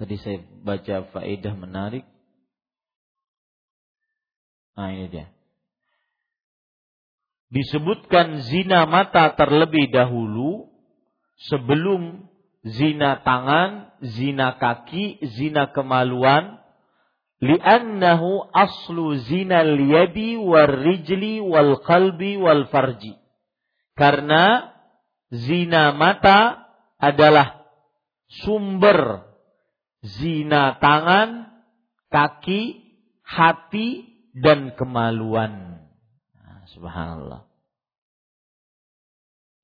[0.00, 2.08] Tadi saya baca faedah menarik.
[4.80, 5.28] Nah ini dia.
[7.50, 10.70] disebutkan zina mata terlebih dahulu
[11.50, 12.30] sebelum
[12.62, 16.62] zina tangan, zina kaki, zina kemaluan
[17.42, 23.16] li'annahu aslu zina liyadi wal rijli wal qalbi wal farji
[23.96, 24.72] karena
[25.32, 26.68] zina mata
[27.00, 27.64] adalah
[28.44, 29.29] sumber
[30.04, 31.48] zina tangan,
[32.08, 32.80] kaki,
[33.24, 33.88] hati
[34.36, 35.84] dan kemaluan.
[36.36, 37.42] Nah, subhanallah.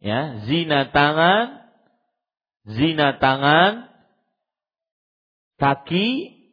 [0.00, 1.66] Ya, zina tangan,
[2.68, 3.88] zina tangan,
[5.56, 6.08] kaki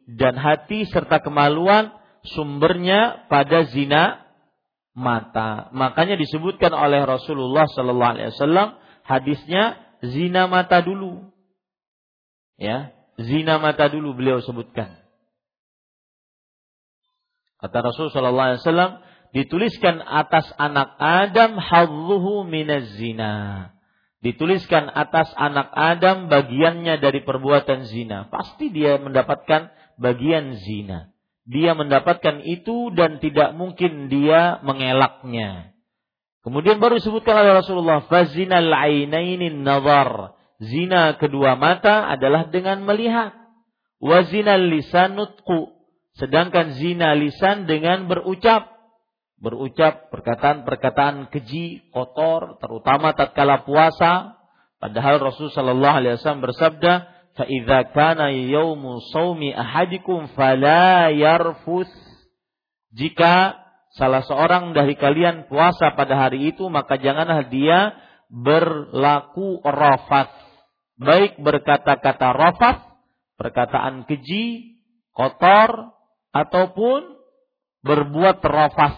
[0.08, 1.92] dan hati serta kemaluan
[2.24, 4.24] sumbernya pada zina
[4.96, 5.68] mata.
[5.76, 8.68] Makanya disebutkan oleh Rasulullah sallallahu alaihi wasallam
[9.04, 11.28] hadisnya zina mata dulu.
[12.56, 15.04] Ya, zina mata dulu beliau sebutkan.
[17.64, 18.92] Kata Rasul sallallahu alaihi wasallam,
[19.32, 23.72] dituliskan atas anak Adam hadzuhu minaz zina.
[24.20, 28.28] Dituliskan atas anak Adam bagiannya dari perbuatan zina.
[28.32, 29.68] Pasti dia mendapatkan
[30.00, 31.12] bagian zina.
[31.44, 35.76] Dia mendapatkan itu dan tidak mungkin dia mengelaknya.
[36.44, 40.33] Kemudian baru disebutkan oleh Rasulullah, fazinal ainainin nazar.
[40.62, 43.34] Zina kedua mata adalah dengan melihat.
[43.98, 45.74] Wazinal lisanutku.
[46.14, 48.74] Sedangkan zina lisan dengan berucap
[49.44, 54.40] berucap perkataan-perkataan keji, kotor, terutama tatkala puasa.
[54.80, 56.92] Padahal Rasul Shallallahu Alaihi Wasallam bersabda,
[57.36, 61.92] "Faidza kana yaumu saumi ahadikum fala yarfus."
[62.94, 63.58] Jika
[63.98, 67.96] salah seorang dari kalian puasa pada hari itu, maka janganlah dia
[68.32, 70.43] berlaku rafat.
[70.94, 72.76] Baik berkata-kata rafat,
[73.34, 74.78] perkataan keji,
[75.10, 75.94] kotor,
[76.34, 77.18] ataupun
[77.86, 78.94] berbuat rafat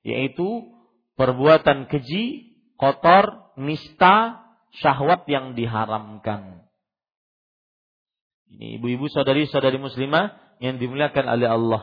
[0.00, 0.70] yaitu
[1.18, 4.40] perbuatan keji, kotor, nista,
[4.80, 6.64] syahwat yang diharamkan.
[8.50, 11.82] Ini ibu-ibu saudari-saudari muslimah yang dimuliakan oleh Allah.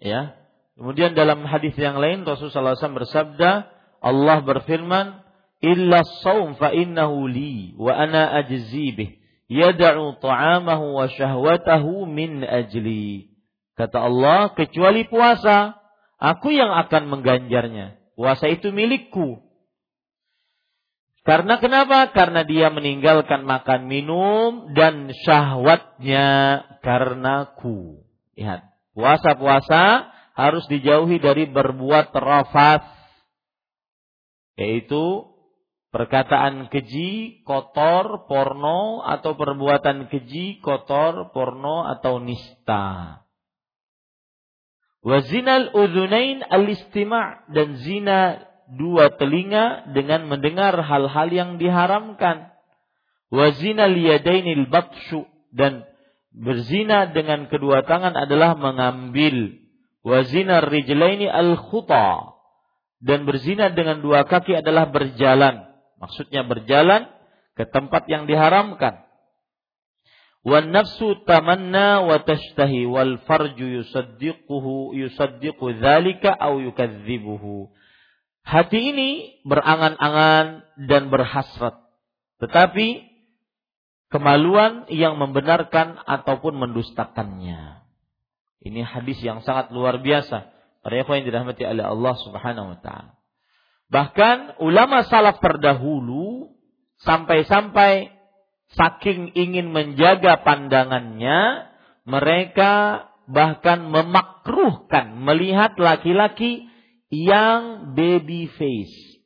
[0.00, 0.34] Ya.
[0.80, 3.68] Kemudian dalam hadis yang lain Rasulullah SAW bersabda,
[4.00, 5.20] Allah berfirman,
[5.60, 9.10] "Illa saum fa innahu li wa ana ajzi bih.
[9.46, 13.32] Yad'u ta'amahu wa syahwatahu min ajli."
[13.76, 15.80] Kata Allah, kecuali puasa,
[16.20, 17.96] Aku yang akan mengganjarnya.
[18.12, 19.40] Puasa itu milikku.
[21.24, 22.12] Karena kenapa?
[22.12, 28.04] Karena dia meninggalkan makan minum dan syahwatnya karenaku.
[28.36, 32.84] Lihat, puasa-puasa harus dijauhi dari berbuat rafat.
[34.60, 35.29] Yaitu
[35.90, 43.20] perkataan keji, kotor, porno, atau perbuatan keji, kotor, porno, atau nista.
[45.00, 52.54] Wazinal udhunain al-istima' dan zina dua telinga dengan mendengar hal-hal yang diharamkan.
[53.32, 55.86] Wazinal yadainil batshu dan
[56.30, 59.58] berzina dengan kedua tangan adalah mengambil.
[60.00, 62.36] Wazinar rijlaini al-khuta
[63.00, 65.69] dan berzina dengan dua kaki adalah berjalan.
[66.00, 67.12] Maksudnya berjalan
[67.54, 69.04] ke tempat yang diharamkan.
[70.40, 77.68] Wan nafsu tamanna wa tashtahi wal farju yusaddiquhu yusaddiqu dzalika aw yukadzibuhu.
[78.40, 79.10] Hati ini
[79.44, 81.76] berangan-angan dan berhasrat.
[82.40, 83.04] Tetapi
[84.08, 87.84] kemaluan yang membenarkan ataupun mendustakannya.
[88.64, 90.48] Ini hadis yang sangat luar biasa.
[90.80, 93.19] Para yang dirahmati oleh Allah Subhanahu wa taala.
[93.90, 96.54] Bahkan ulama salaf terdahulu
[97.02, 98.14] sampai-sampai
[98.78, 101.70] saking ingin menjaga pandangannya,
[102.06, 106.70] mereka bahkan memakruhkan melihat laki-laki
[107.10, 109.18] yang baby face.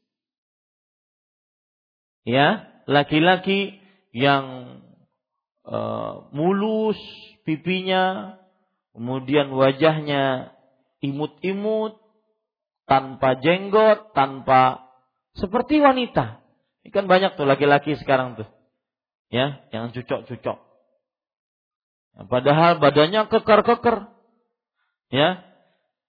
[2.25, 3.85] Ya, laki-laki
[4.17, 4.81] yang
[5.69, 6.97] uh, mulus
[7.45, 8.37] pipinya,
[8.97, 10.57] kemudian wajahnya
[11.05, 12.01] imut-imut,
[12.85, 14.85] tanpa jenggot, tanpa
[15.37, 16.45] seperti wanita.
[16.85, 18.49] Ini kan banyak tuh laki-laki sekarang tuh
[19.35, 20.59] ya, yang cucok-cucok.
[22.31, 24.07] Padahal badannya keker-keker.
[25.11, 25.43] Ya.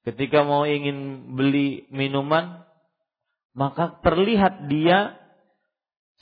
[0.05, 2.61] Ketika mau ingin beli minuman,
[3.57, 5.17] maka terlihat dia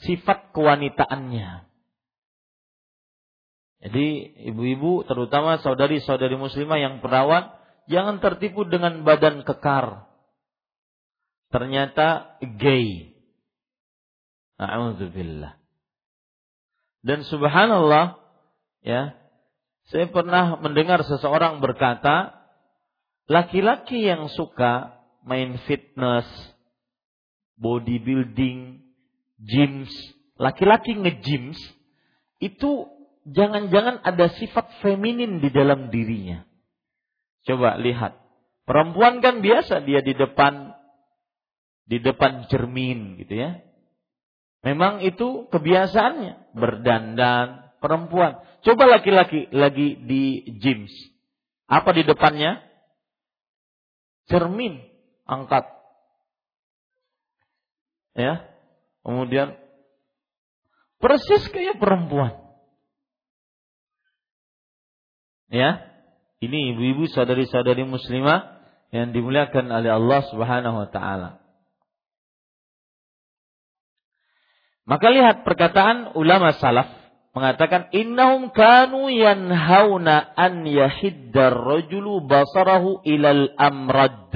[0.00, 1.68] sifat kewanitaannya.
[3.84, 4.08] Jadi
[4.48, 7.52] ibu-ibu terutama saudari-saudari muslimah yang perawan
[7.84, 10.08] jangan tertipu dengan badan kekar.
[11.54, 13.14] Ternyata gay.
[14.58, 15.54] A'udzubillah.
[17.06, 18.18] Dan subhanallah,
[18.82, 19.14] ya,
[19.86, 22.34] saya pernah mendengar seseorang berkata,
[23.30, 26.26] laki-laki yang suka main fitness,
[27.54, 28.82] bodybuilding,
[29.38, 29.94] gyms,
[30.34, 31.60] laki-laki nge-gyms
[32.42, 32.90] itu
[33.30, 36.42] jangan-jangan ada sifat feminin di dalam dirinya.
[37.46, 38.18] Coba lihat.
[38.66, 40.72] Perempuan kan biasa dia di depan
[41.84, 43.60] di depan cermin gitu ya.
[44.64, 48.40] Memang itu kebiasaannya berdandan perempuan.
[48.64, 50.92] Coba laki-laki lagi di gyms.
[51.68, 52.64] Apa di depannya?
[54.24, 54.80] Cermin
[55.28, 55.68] angkat.
[58.16, 58.48] Ya.
[59.04, 59.60] Kemudian
[60.96, 62.32] persis kayak perempuan.
[65.52, 65.92] Ya.
[66.40, 68.64] Ini ibu-ibu saudari-saudari muslimah
[68.96, 71.43] yang dimuliakan oleh Allah Subhanahu wa taala.
[74.84, 76.88] Maka lihat perkataan ulama salaf
[77.32, 84.32] mengatakan innahum kanu yanhauna an yahiddar rajulu basarahu ilal amrad.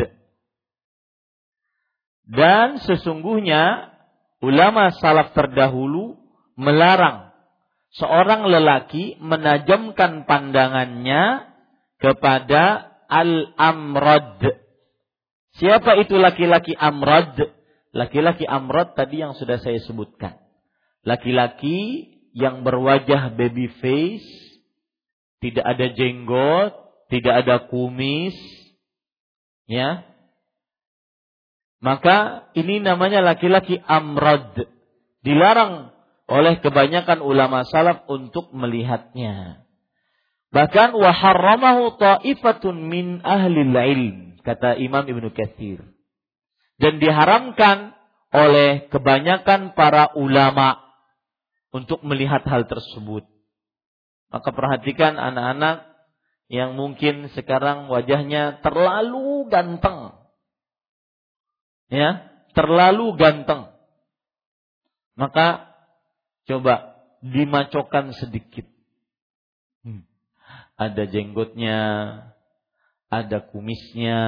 [2.28, 3.92] Dan sesungguhnya
[4.44, 6.16] ulama salaf terdahulu
[6.56, 7.28] melarang
[7.96, 11.48] seorang lelaki menajamkan pandangannya
[11.98, 14.44] kepada al-amrad.
[15.56, 17.57] Siapa itu laki-laki amrad?
[17.96, 20.36] Laki-laki amrod tadi yang sudah saya sebutkan.
[21.08, 24.28] Laki-laki yang berwajah baby face,
[25.40, 26.72] tidak ada jenggot,
[27.08, 28.36] tidak ada kumis,
[29.64, 30.04] ya.
[31.80, 34.68] Maka ini namanya laki-laki amrod.
[35.24, 35.94] Dilarang
[36.28, 39.64] oleh kebanyakan ulama salaf untuk melihatnya.
[40.52, 45.97] Bahkan waharramahu ta'ifatun min ahli ilm, kata Imam Ibnu Katsir
[46.78, 47.98] dan diharamkan
[48.30, 50.78] oleh kebanyakan para ulama
[51.74, 53.26] untuk melihat hal tersebut.
[54.28, 55.88] Maka perhatikan anak-anak
[56.48, 60.16] yang mungkin sekarang wajahnya terlalu ganteng.
[61.88, 63.72] Ya, terlalu ganteng.
[65.16, 65.72] Maka
[66.44, 68.68] coba dimacokkan sedikit.
[69.82, 70.04] Hmm.
[70.76, 71.80] Ada jenggotnya,
[73.08, 74.20] ada kumisnya,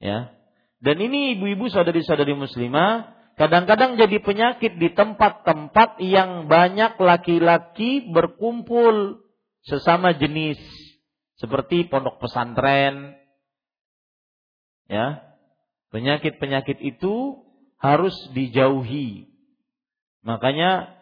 [0.00, 0.32] ya,
[0.80, 9.24] dan ini ibu-ibu saudari-saudari muslimah kadang-kadang jadi penyakit di tempat-tempat yang banyak laki-laki berkumpul
[9.64, 10.60] sesama jenis
[11.36, 13.16] seperti pondok pesantren.
[14.88, 15.24] Ya.
[15.92, 17.44] Penyakit-penyakit itu
[17.80, 19.30] harus dijauhi.
[20.26, 20.96] Makanya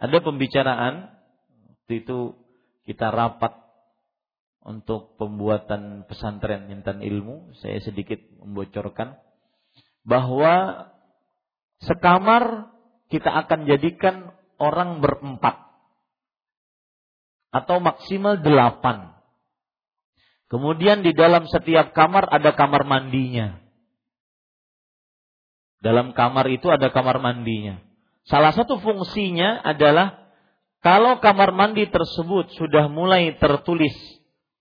[0.00, 1.12] ada pembicaraan
[1.68, 2.34] waktu itu
[2.88, 3.52] kita rapat
[4.60, 9.16] untuk pembuatan pesantren intan ilmu, saya sedikit membocorkan
[10.04, 10.88] bahwa
[11.80, 12.68] sekamar
[13.08, 15.56] kita akan jadikan orang berempat
[17.50, 19.16] atau maksimal delapan.
[20.50, 23.58] Kemudian di dalam setiap kamar ada kamar mandinya.
[25.80, 27.80] Dalam kamar itu ada kamar mandinya.
[28.28, 30.20] Salah satu fungsinya adalah
[30.84, 34.19] kalau kamar mandi tersebut sudah mulai tertulis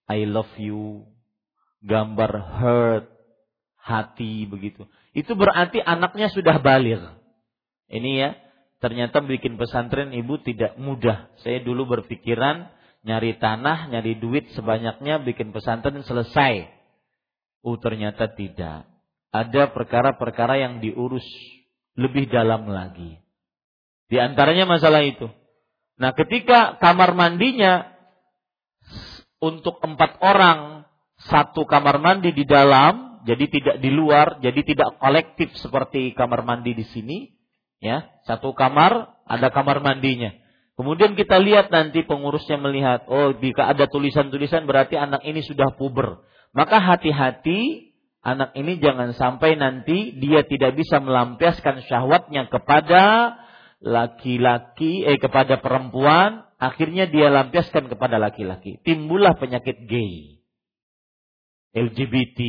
[0.10, 1.06] I love you,
[1.86, 3.06] gambar heart,
[3.78, 4.90] hati begitu.
[5.14, 6.98] Itu berarti anaknya sudah balik.
[7.90, 8.30] Ini ya,
[8.82, 11.30] ternyata bikin pesantren ibu tidak mudah.
[11.46, 12.74] Saya dulu berpikiran
[13.06, 16.70] nyari tanah, nyari duit sebanyaknya bikin pesantren selesai.
[17.62, 18.90] Oh ternyata tidak.
[19.30, 21.26] Ada perkara-perkara yang diurus
[21.94, 23.22] lebih dalam lagi.
[24.10, 25.30] Di antaranya masalah itu.
[26.00, 27.99] Nah ketika kamar mandinya
[29.40, 30.84] untuk empat orang
[31.20, 36.72] satu kamar mandi di dalam, jadi tidak di luar, jadi tidak kolektif seperti kamar mandi
[36.72, 37.28] di sini,
[37.84, 38.08] ya.
[38.24, 40.32] Satu kamar ada kamar mandinya.
[40.80, 46.24] Kemudian kita lihat nanti pengurusnya melihat, oh jika ada tulisan-tulisan berarti anak ini sudah puber.
[46.56, 47.92] Maka hati-hati
[48.24, 53.36] anak ini jangan sampai nanti dia tidak bisa melampiaskan syahwatnya kepada
[53.80, 58.84] laki-laki eh kepada perempuan akhirnya dia lampiaskan kepada laki-laki.
[58.84, 60.44] Timbullah penyakit gay,
[61.72, 62.40] LGBT.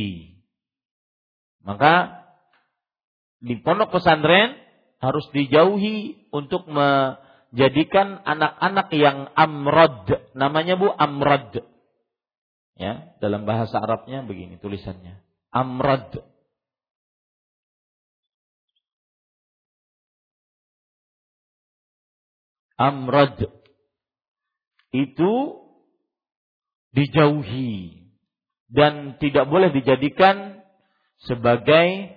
[1.63, 2.21] Maka
[3.39, 4.59] di pondok pesantren
[5.01, 10.11] harus dijauhi untuk menjadikan anak-anak yang amrod.
[10.35, 11.63] Namanya Bu amrod.
[12.75, 15.23] Ya, dalam bahasa Arabnya begini tulisannya.
[15.53, 16.21] Amrod.
[22.81, 23.60] Amrod
[24.91, 25.63] itu
[26.91, 28.03] dijauhi
[28.71, 30.63] dan tidak boleh dijadikan
[31.23, 32.11] sebagai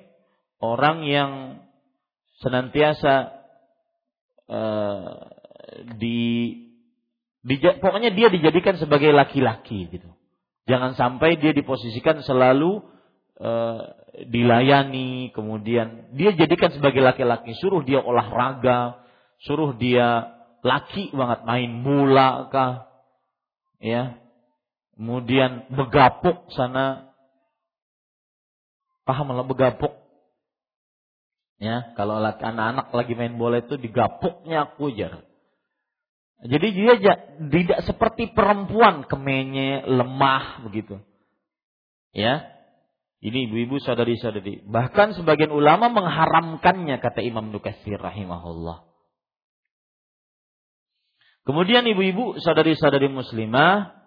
[0.59, 1.31] orang yang
[2.43, 3.35] senantiasa
[4.51, 5.31] uh,
[5.99, 6.20] di,
[7.43, 10.11] di pokoknya dia dijadikan sebagai laki-laki gitu.
[10.64, 12.81] Jangan sampai dia diposisikan selalu
[13.39, 13.81] uh,
[14.31, 19.05] dilayani, kemudian dia jadikan sebagai laki-laki, suruh dia olahraga,
[19.45, 20.34] suruh dia
[20.65, 22.89] laki banget main bola kah,
[23.85, 24.17] ya,
[24.97, 27.12] kemudian begapuk sana,
[29.05, 29.93] paham lah begapuk,
[31.61, 35.21] ya, kalau anak-anak lagi main bola itu digapuknya aku aja.
[36.45, 36.95] Jadi dia
[37.41, 41.01] tidak seperti perempuan kemenye, lemah begitu.
[42.12, 42.53] Ya.
[43.25, 44.69] Ini ibu-ibu saudari-saudari.
[44.69, 48.93] Bahkan sebagian ulama mengharamkannya kata Imam Nukatsir rahimahullah.
[51.45, 54.05] Kemudian ibu-ibu saudari-saudari muslimah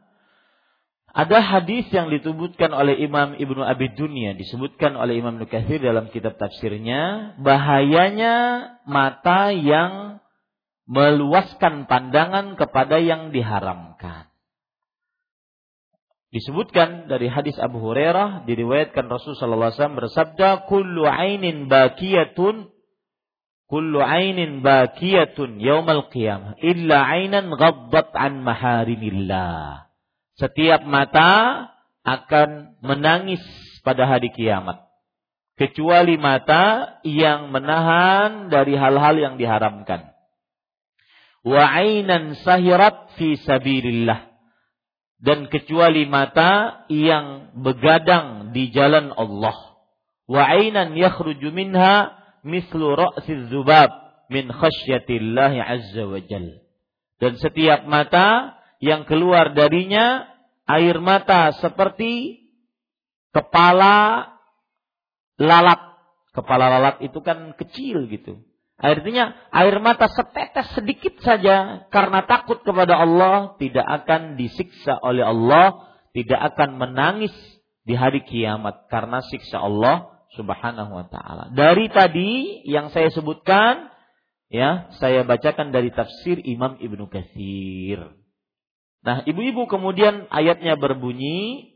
[1.17, 6.37] ada hadis yang disebutkan oleh Imam Ibnu Abi Dunya disebutkan oleh Imam Nukatsir dalam kitab
[6.37, 8.35] tafsirnya bahayanya
[8.85, 10.21] mata yang
[10.85, 14.29] meluaskan pandangan kepada yang diharamkan.
[16.29, 22.76] Disebutkan dari hadis Abu Hurairah diriwayatkan Rasulullah SAW bersabda kullu ainin bakiyatun
[23.67, 26.55] kullu ainin bakiyatun yaumal qiyamah.
[26.63, 29.91] Illa ainan ghaddat an maharimillah.
[30.39, 31.65] Setiap mata
[32.07, 33.43] akan menangis
[33.83, 34.87] pada hari kiamat.
[35.57, 40.13] Kecuali mata yang menahan dari hal-hal yang diharamkan.
[41.41, 44.29] Wa ainan sahirat fi sabilillah.
[45.17, 49.81] Dan kecuali mata yang begadang di jalan Allah.
[50.29, 52.16] Wa ainan yakhruju minha
[52.47, 53.91] mislu ra'si dzubab
[54.31, 56.63] min khasyatillah azza wa jal.
[57.19, 60.25] Dan setiap mata yang keluar darinya
[60.69, 62.43] air mata seperti
[63.35, 64.27] kepala
[65.35, 65.81] lalat.
[66.31, 68.45] Kepala lalat itu kan kecil gitu.
[68.77, 75.97] Artinya air mata setetes sedikit saja karena takut kepada Allah tidak akan disiksa oleh Allah,
[76.13, 77.33] tidak akan menangis
[77.81, 81.49] di hari kiamat karena siksa Allah Subhanahu wa taala.
[81.51, 83.89] Dari tadi yang saya sebutkan
[84.53, 88.13] ya, saya bacakan dari tafsir Imam Ibnu Katsir.
[89.01, 91.73] Nah, ibu-ibu kemudian ayatnya berbunyi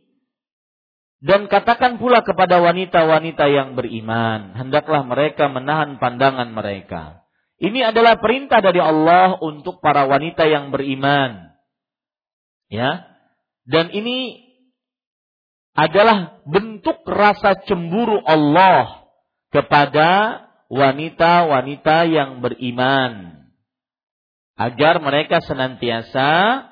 [1.22, 7.22] dan katakan pula kepada wanita-wanita yang beriman, hendaklah mereka menahan pandangan mereka.
[7.62, 11.53] Ini adalah perintah dari Allah untuk para wanita yang beriman.
[12.74, 13.05] Ya.
[13.70, 14.49] Dan ini
[15.72, 19.08] adalah bentuk rasa cemburu Allah
[19.52, 23.44] kepada wanita-wanita yang beriman.
[24.60, 26.64] Agar mereka senantiasa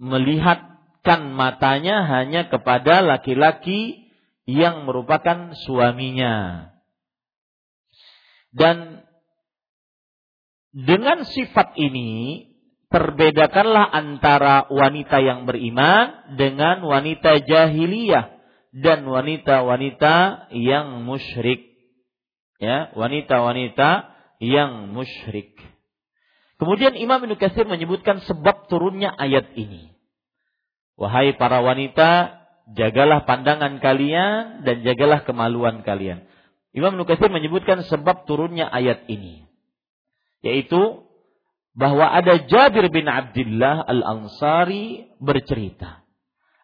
[0.00, 4.12] melihat kan matanya hanya kepada laki-laki
[4.44, 6.68] yang merupakan suaminya.
[8.50, 9.06] Dan
[10.74, 12.49] dengan sifat ini
[12.90, 18.36] perbedakanlah antara wanita yang beriman dengan wanita jahiliyah
[18.74, 21.70] dan wanita-wanita yang musyrik.
[22.60, 24.12] Ya, wanita-wanita
[24.42, 25.56] yang musyrik.
[26.60, 29.96] Kemudian Imam Ibnu Katsir menyebutkan sebab turunnya ayat ini.
[31.00, 32.36] Wahai para wanita,
[32.76, 36.28] jagalah pandangan kalian dan jagalah kemaluan kalian.
[36.76, 39.48] Imam Nukatsir menyebutkan sebab turunnya ayat ini.
[40.44, 41.09] Yaitu
[41.75, 46.07] bahwa ada Jabir bin Abdullah Al-Ansari bercerita.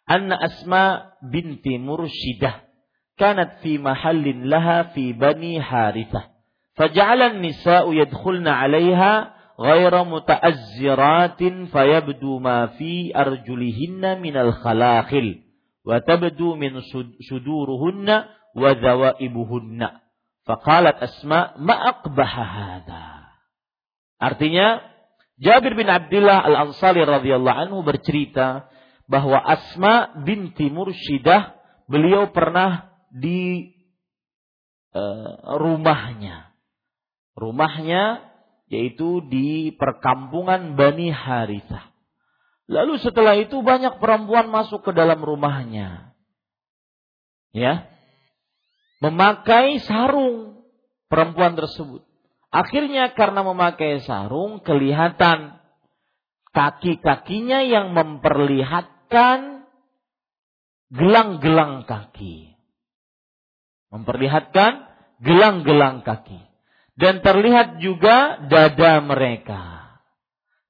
[0.07, 2.63] Anna Asma binti Murshidah
[3.19, 6.31] kanat fi mahallin laha fi Bani Harithah.
[6.79, 15.27] Faja'ala an-nisa'u yadkhulna 'alayha غير متأزرات فيبدو ما في أرجلهن من الخلاخل
[15.85, 16.81] وتبدو من
[17.29, 18.23] صدورهن
[18.55, 19.89] وذوائبهن
[20.45, 23.03] فقالت أسماء ما أقبح هذا
[24.21, 24.85] Artinya
[25.36, 28.72] Jabir bin Abdullah Al-Ansari radhiyallahu anhu bercerita
[29.04, 31.52] bahwa Asma binti Mursyidah
[31.86, 33.72] beliau pernah di
[34.96, 36.56] uh, rumahnya.
[37.36, 38.24] Rumahnya
[38.72, 41.92] yaitu di perkampungan Bani Harithah.
[42.66, 46.16] Lalu setelah itu banyak perempuan masuk ke dalam rumahnya.
[47.54, 47.86] Ya.
[48.98, 50.66] Memakai sarung
[51.06, 52.02] perempuan tersebut.
[52.50, 55.58] Akhirnya karena memakai sarung kelihatan
[56.54, 59.68] kaki-kakinya yang memperlihatkan
[60.88, 62.56] gelang-gelang kaki.
[63.92, 64.72] Memperlihatkan
[65.20, 66.40] gelang-gelang kaki.
[66.96, 70.00] Dan terlihat juga dada mereka.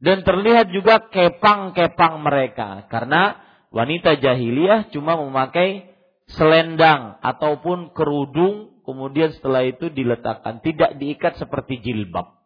[0.03, 2.91] Dan terlihat juga kepang-kepang mereka.
[2.91, 3.39] Karena
[3.71, 5.87] wanita jahiliyah cuma memakai
[6.27, 12.39] selendang ataupun kerudung kemudian setelah itu diletakkan tidak diikat seperti jilbab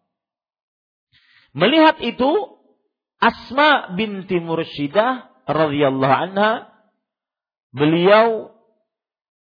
[1.53, 2.59] melihat itu
[3.20, 6.72] Asma binti Mursyidah radhiyallahu anha
[7.68, 8.57] beliau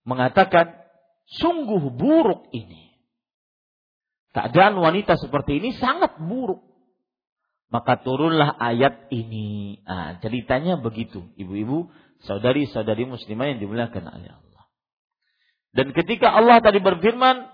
[0.02, 0.88] mengatakan
[1.28, 2.95] sungguh buruk ini.
[4.32, 6.64] Keadaan wanita seperti ini sangat buruk.
[7.68, 9.84] Maka turunlah ayat ini.
[9.84, 11.91] Nah, ceritanya begitu, ibu-ibu,
[12.24, 14.47] saudari-saudari muslimah yang dimuliakan oleh Allah.
[15.78, 17.45] Dan ketika Allah tadi berfirman,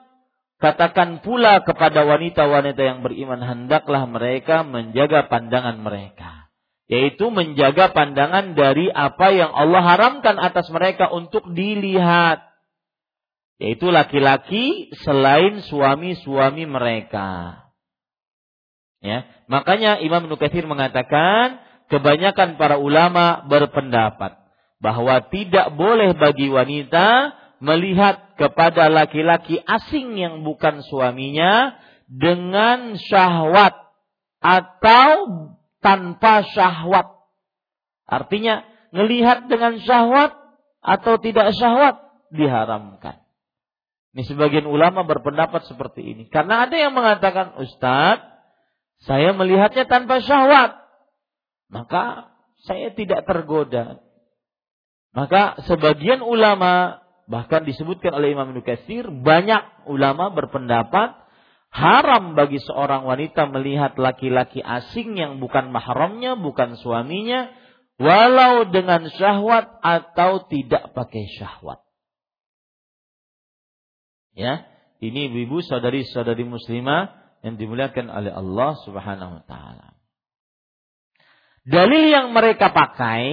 [0.64, 6.48] katakan pula kepada wanita-wanita yang beriman, hendaklah mereka menjaga pandangan mereka.
[6.88, 12.54] Yaitu menjaga pandangan dari apa yang Allah haramkan atas mereka untuk dilihat
[13.64, 17.60] yaitu laki-laki selain suami-suami mereka.
[19.04, 24.40] Ya, makanya Imam Nukathir mengatakan kebanyakan para ulama berpendapat
[24.84, 31.80] bahwa tidak boleh bagi wanita melihat kepada laki-laki asing yang bukan suaminya
[32.12, 33.72] dengan syahwat
[34.44, 35.12] atau
[35.80, 37.24] tanpa syahwat.
[38.04, 40.36] Artinya, melihat dengan syahwat
[40.84, 42.04] atau tidak syahwat
[42.36, 43.24] diharamkan.
[44.14, 46.24] Ini sebagian ulama berpendapat seperti ini.
[46.28, 48.28] Karena ada yang mengatakan, Ustadz,
[49.08, 50.84] saya melihatnya tanpa syahwat.
[51.72, 52.30] Maka
[52.68, 54.04] saya tidak tergoda.
[55.16, 61.24] Maka sebagian ulama, bahkan disebutkan oleh Imam Nukasir, banyak ulama berpendapat
[61.74, 67.50] haram bagi seorang wanita melihat laki-laki asing yang bukan mahramnya, bukan suaminya,
[67.98, 71.82] walau dengan syahwat atau tidak pakai syahwat.
[74.34, 74.66] Ya,
[75.02, 77.14] ini ibu-ibu saudari-saudari muslimah
[77.46, 79.94] yang dimuliakan oleh Allah Subhanahu wa taala.
[81.64, 83.24] Dalil yang mereka pakai,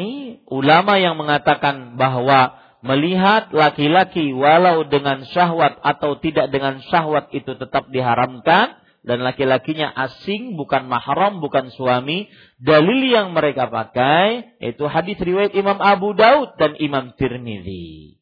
[0.47, 7.93] ulama yang mengatakan bahwa melihat laki-laki walau dengan syahwat atau tidak dengan syahwat itu tetap
[7.93, 12.29] diharamkan dan laki-lakinya asing bukan mahram bukan suami
[12.61, 18.21] dalil yang mereka pakai yaitu hadis riwayat Imam Abu Daud dan Imam Tirmidzi.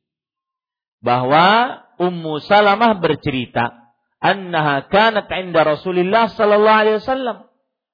[1.02, 7.46] Bahwa Ummu Salamah bercerita annaha kanat inda Rasulullah sallallahu alaihi wasallam.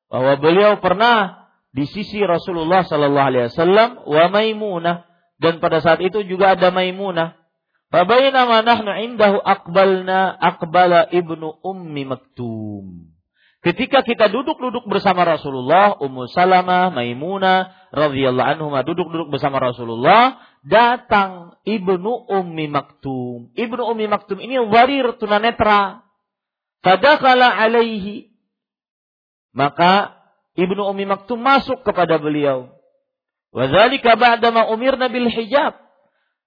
[0.08, 5.13] Bahwa beliau pernah di sisi Rasulullah sallallahu alaihi wasallam wa Maimunah
[5.44, 7.36] dan pada saat itu juga ada Maimunah.
[7.92, 13.12] Fabainama nahnu indahu aqbalna aqbala ibnu ummi maktum.
[13.64, 22.28] Ketika kita duduk-duduk bersama Rasulullah, Ummu Salamah, Maimunah radhiyallahu anhu duduk-duduk bersama Rasulullah, datang Ibnu
[22.28, 23.56] Ummi Maktum.
[23.56, 26.04] Ibnu Ummi Maktum ini warir tunanetra.
[26.84, 28.36] Fadakala alaihi.
[29.56, 30.12] Maka
[30.60, 32.68] Ibnu Ummi Maktum masuk kepada beliau.
[33.54, 35.78] Wadzalika ba'dama umirna bil hijab.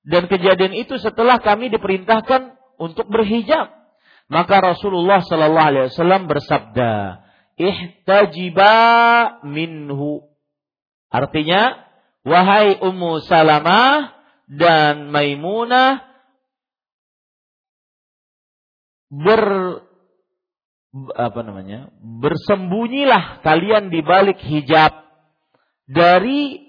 [0.04, 3.72] Dan kejadian itu setelah kami diperintahkan untuk berhijab.
[4.28, 7.24] Maka Rasulullah Sallallahu Alaihi Wasallam bersabda,
[7.56, 8.76] ihtajiba
[9.48, 10.28] minhu.
[11.08, 11.80] Artinya,
[12.28, 14.12] wahai Ummu Salamah
[14.52, 16.04] dan Maimunah
[19.08, 19.44] ber
[21.16, 21.88] apa namanya?
[22.00, 24.92] bersembunyilah kalian di balik hijab
[25.88, 26.67] dari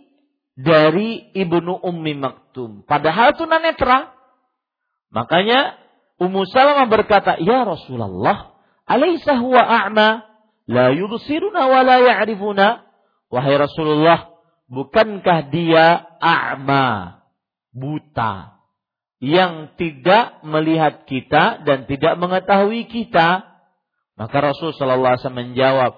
[0.58, 2.82] dari Ibnu Ummi Maktum.
[2.82, 4.10] Padahal tunanetra.
[5.14, 5.78] Makanya
[6.18, 10.26] Ummu Salamah berkata, "Ya Rasulullah, alaisa huwa a'ma?
[10.66, 12.82] La yubsiruna wa la ya'rifuna?"
[13.30, 14.34] Wahai Rasulullah,
[14.66, 17.22] bukankah dia a'ma,
[17.70, 18.58] buta,
[19.22, 23.46] yang tidak melihat kita dan tidak mengetahui kita?
[24.18, 25.92] Maka Rasul sallallahu alaihi wasallam menjawab,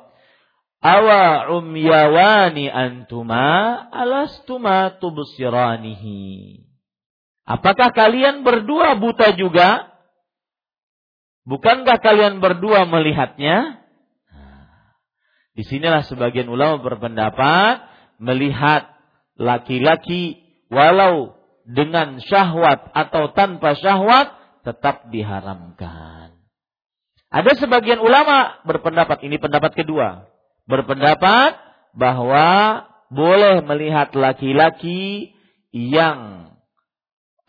[0.80, 6.64] "Awa umyawani antuma alastuma tubsiranihi?"
[7.44, 9.90] Apakah kalian berdua buta juga?
[11.44, 13.80] Bukankah kalian berdua melihatnya?
[15.60, 17.84] di sinilah sebagian ulama berpendapat
[18.16, 18.88] melihat
[19.36, 20.40] laki-laki
[20.72, 21.36] walau
[21.68, 24.32] dengan syahwat atau tanpa syahwat
[24.64, 26.32] tetap diharamkan.
[27.28, 30.24] Ada sebagian ulama berpendapat ini pendapat kedua,
[30.70, 31.58] berpendapat
[31.98, 35.34] bahwa boleh melihat laki-laki
[35.74, 36.54] yang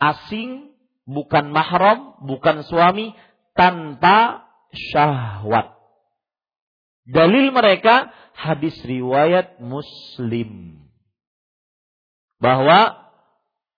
[0.02, 0.74] asing
[1.06, 3.14] bukan mahram, bukan suami
[3.54, 5.78] tanpa syahwat.
[7.06, 10.82] Dalil mereka hadis riwayat Muslim
[12.42, 12.98] bahwa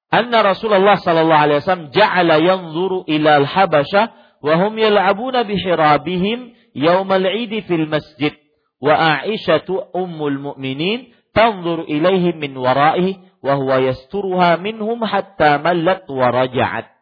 [0.09, 7.09] anna Rasulullah sallallahu alaihi wasallam ja'ala yanzuru ila al-habasha wa hum yal'abuna bi hirabihim yawm
[7.09, 8.44] al-'id fil masjid
[8.85, 16.28] wa Aisyatu ummul mu'minin tanzur ilaihim min wara'ihi wa huwa yasturuha minhum hatta mallat wa
[16.28, 16.93] raja'at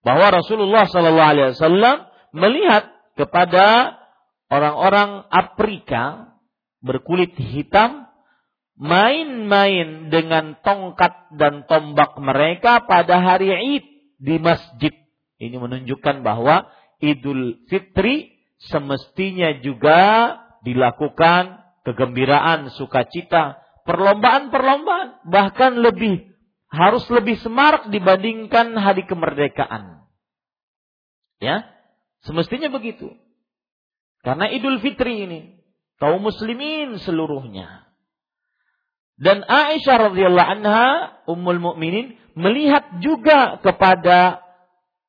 [0.00, 1.96] bahwa Rasulullah sallallahu alaihi wasallam
[2.32, 3.98] melihat kepada
[4.48, 6.32] orang-orang Afrika
[6.80, 8.08] berkulit hitam
[8.78, 13.84] main-main dengan tongkat dan tombak mereka pada hari Id
[14.22, 14.94] di masjid.
[15.38, 16.70] Ini menunjukkan bahwa
[17.02, 26.28] Idul Fitri semestinya juga dilakukan kegembiraan, sukacita, perlombaan-perlombaan, bahkan lebih
[26.68, 30.04] harus lebih semarak dibandingkan hari kemerdekaan.
[31.40, 31.64] Ya,
[32.26, 33.08] semestinya begitu.
[34.20, 35.40] Karena Idul Fitri ini
[35.96, 37.88] kaum muslimin seluruhnya.
[39.18, 40.86] Dan Aisyah radhiyallahu anha
[41.26, 44.46] ummul mukminin melihat juga kepada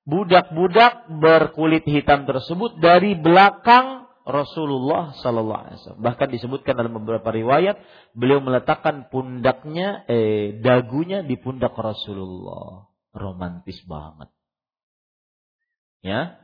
[0.09, 6.03] budak-budak berkulit hitam tersebut dari belakang Rasulullah sallallahu alaihi wasallam.
[6.05, 7.79] Bahkan disebutkan dalam beberapa riwayat
[8.13, 12.89] beliau meletakkan pundaknya eh dagunya di pundak Rasulullah.
[13.09, 14.29] Romantis banget.
[16.05, 16.37] Ya.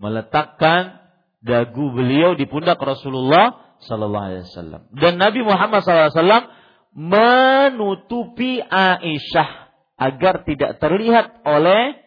[0.00, 1.00] Meletakkan
[1.44, 4.82] dagu beliau di pundak Rasulullah sallallahu alaihi wasallam.
[4.92, 6.44] Dan Nabi Muhammad sallallahu alaihi wasallam
[6.90, 9.50] menutupi Aisyah
[10.00, 12.00] agar tidak terlihat oleh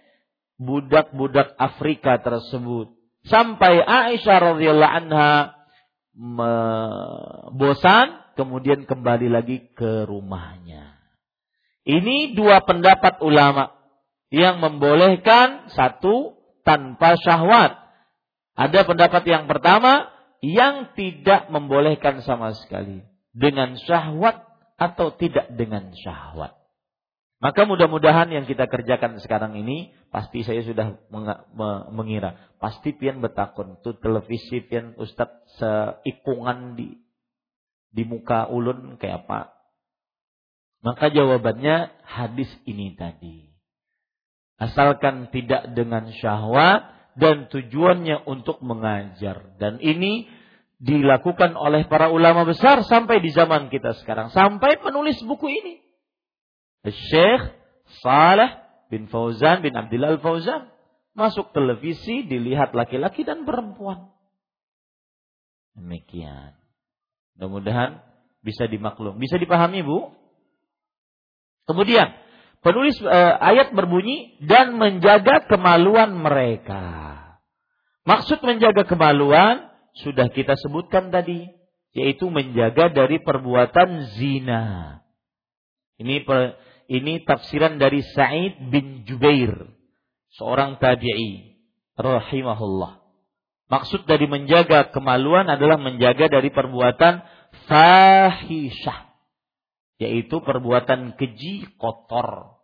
[0.57, 2.93] budak-budak Afrika tersebut.
[3.23, 5.55] Sampai Aisyah radhiyallahu anha
[7.55, 10.99] bosan kemudian kembali lagi ke rumahnya.
[11.83, 13.75] Ini dua pendapat ulama
[14.31, 17.75] yang membolehkan satu tanpa syahwat.
[18.55, 20.07] Ada pendapat yang pertama
[20.39, 23.03] yang tidak membolehkan sama sekali
[23.35, 24.43] dengan syahwat
[24.79, 26.62] atau tidak dengan syahwat.
[27.43, 30.95] Maka mudah-mudahan yang kita kerjakan sekarang ini pasti saya sudah
[31.91, 32.39] mengira.
[32.55, 33.83] Pasti pian betakun.
[33.83, 37.03] Tu televisi pian ustad seikungan di
[37.91, 39.51] di muka ulun kayak apa.
[40.87, 43.51] Maka jawabannya hadis ini tadi.
[44.55, 49.59] Asalkan tidak dengan syahwat dan tujuannya untuk mengajar.
[49.59, 50.31] Dan ini
[50.79, 54.31] dilakukan oleh para ulama besar sampai di zaman kita sekarang.
[54.31, 55.82] Sampai penulis buku ini
[56.83, 57.43] Syekh
[58.03, 58.59] Saleh
[58.91, 60.67] bin Fauzan bin Abdullah Al-Fauzan
[61.15, 64.11] masuk televisi dilihat laki-laki dan perempuan.
[65.73, 66.57] Demikian.
[67.37, 68.03] Mudah-mudahan
[68.43, 70.13] bisa dimaklum, bisa dipahami Bu.
[71.63, 72.11] Kemudian
[72.59, 76.83] penulis e, ayat berbunyi dan menjaga kemaluan mereka.
[78.03, 79.71] Maksud menjaga kemaluan
[80.03, 81.47] sudah kita sebutkan tadi,
[81.95, 84.63] yaitu menjaga dari perbuatan zina.
[85.97, 86.59] Ini per,
[86.91, 89.53] ini tafsiran dari Sa'id bin Jubair,
[90.35, 91.59] seorang tabi'i
[91.95, 92.99] rahimahullah.
[93.71, 97.23] Maksud dari menjaga kemaluan adalah menjaga dari perbuatan
[97.65, 98.99] fahisyah,
[99.97, 102.59] yaitu perbuatan keji kotor.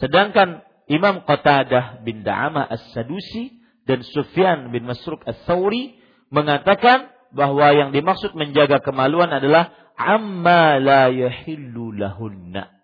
[0.00, 6.00] Sedangkan Imam Qatadah bin Da'amah As-Sadusi dan Sufyan bin Masruk As-Sawri
[6.32, 9.68] mengatakan bahwa yang dimaksud menjaga kemaluan adalah
[10.00, 12.77] amma la yahillu lahunna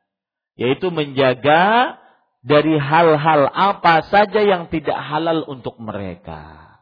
[0.55, 1.99] yaitu menjaga
[2.45, 6.77] dari hal-hal apa saja yang tidak halal untuk mereka.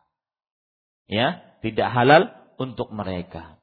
[1.06, 3.62] Ya, tidak halal untuk mereka.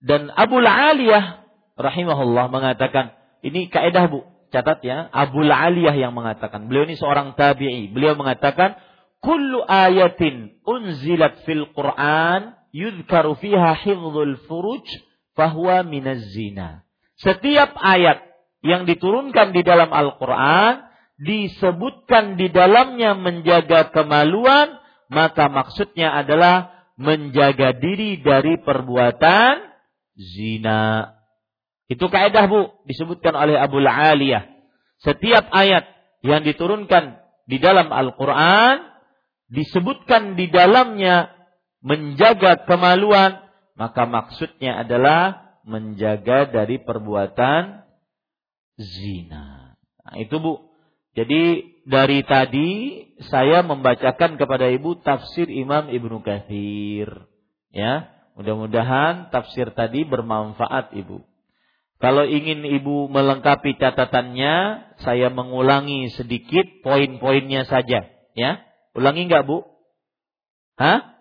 [0.00, 1.44] Dan Abu Aliyah
[1.76, 3.12] rahimahullah mengatakan,
[3.44, 6.66] ini kaidah Bu, catat ya, Abu Aliyah yang mengatakan.
[6.66, 7.92] Beliau ini seorang tabi'i.
[7.92, 8.80] Beliau mengatakan,
[9.20, 14.88] "Kullu ayatin unzilat fil Qur'an yudhkaru fiha hifdzul furuj
[15.40, 16.84] bahwa minaz zina.
[17.16, 18.20] Setiap ayat
[18.60, 20.84] yang diturunkan di dalam Al-Quran
[21.16, 24.76] disebutkan di dalamnya menjaga kemaluan,
[25.08, 29.64] maka maksudnya adalah menjaga diri dari perbuatan
[30.12, 31.16] zina.
[31.88, 34.44] Itu kaidah Bu, disebutkan oleh Abu Aliyah.
[35.00, 35.88] Setiap ayat
[36.20, 37.16] yang diturunkan
[37.48, 38.84] di dalam Al-Quran
[39.50, 41.32] disebutkan di dalamnya
[41.80, 43.40] menjaga kemaluan,
[43.78, 47.84] maka maksudnya adalah menjaga dari perbuatan
[48.80, 49.76] zina.
[49.76, 50.54] Nah, itu Bu.
[51.14, 52.68] Jadi dari tadi
[53.28, 57.10] saya membacakan kepada Ibu tafsir Imam Ibnu Katsir.
[57.70, 61.22] Ya, mudah-mudahan tafsir tadi bermanfaat Ibu.
[62.00, 64.54] Kalau ingin Ibu melengkapi catatannya,
[65.04, 68.52] saya mengulangi sedikit poin-poinnya saja, ya.
[68.96, 69.68] Ulangi enggak, Bu?
[70.80, 71.12] Hah?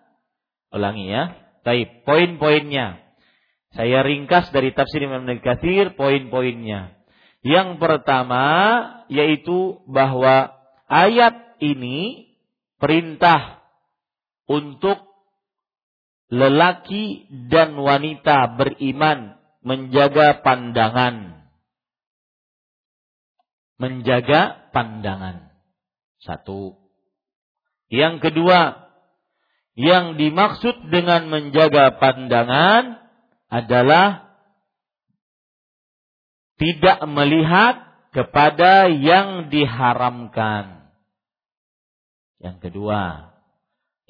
[0.71, 1.35] Ulangi ya.
[1.63, 3.03] Baik, poin-poinnya.
[3.75, 6.97] Saya ringkas dari tafsir Imam Katsir poin-poinnya.
[7.45, 8.43] Yang pertama
[9.07, 10.51] yaitu bahwa
[10.89, 12.29] ayat ini
[12.81, 13.63] perintah
[14.49, 14.97] untuk
[16.33, 21.45] lelaki dan wanita beriman menjaga pandangan.
[23.79, 25.53] Menjaga pandangan.
[26.19, 26.75] Satu.
[27.87, 28.88] Yang kedua,
[29.79, 32.99] yang dimaksud dengan menjaga pandangan
[33.47, 34.27] adalah
[36.59, 40.91] tidak melihat kepada yang diharamkan.
[42.43, 43.31] Yang kedua,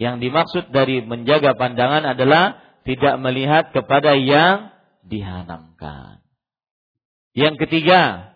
[0.01, 4.73] yang dimaksud dari menjaga pandangan adalah tidak melihat kepada yang
[5.05, 6.25] diharamkan.
[7.37, 8.33] Yang ketiga,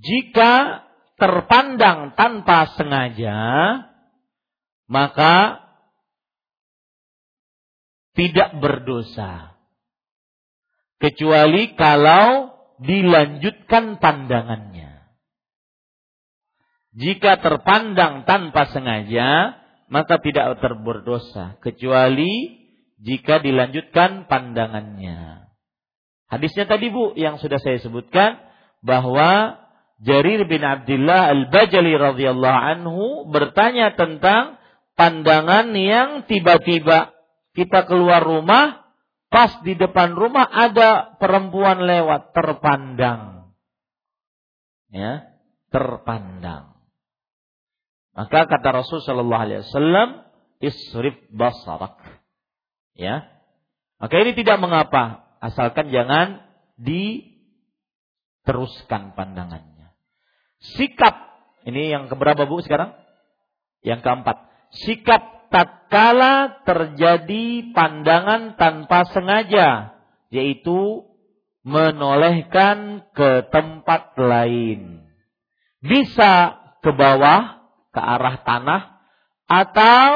[0.00, 0.88] jika
[1.20, 3.36] terpandang tanpa sengaja,
[4.88, 5.60] maka
[8.12, 9.56] tidak berdosa.
[11.00, 15.02] Kecuali kalau dilanjutkan pandangannya.
[16.92, 19.56] Jika terpandang tanpa sengaja,
[19.88, 21.56] maka tidak terberdosa.
[21.64, 22.62] Kecuali
[23.00, 25.48] jika dilanjutkan pandangannya.
[26.28, 28.40] Hadisnya tadi Bu yang sudah saya sebutkan
[28.80, 29.60] bahwa
[30.02, 34.58] Jarir bin Abdullah Al-Bajali radhiyallahu anhu bertanya tentang
[34.98, 37.11] pandangan yang tiba-tiba
[37.52, 38.82] kita keluar rumah
[39.32, 43.52] pas di depan rumah ada perempuan lewat terpandang.
[44.92, 45.24] Ya,
[45.72, 46.76] terpandang.
[48.12, 50.28] Maka kata Rasul sallallahu alaihi wasallam,
[50.60, 51.96] "Isrif basarak."
[52.92, 53.24] Ya.
[53.96, 56.44] Maka ini tidak mengapa, asalkan jangan
[56.76, 57.56] diteruskan
[59.16, 59.96] pandangannya.
[60.76, 61.32] Sikap
[61.64, 62.92] ini yang keberapa Bu sekarang?
[63.80, 64.36] Yang keempat.
[64.86, 70.00] Sikap tatkala terjadi pandangan tanpa sengaja,
[70.32, 71.04] yaitu
[71.62, 75.04] menolehkan ke tempat lain.
[75.84, 78.82] Bisa ke bawah, ke arah tanah,
[79.46, 80.10] atau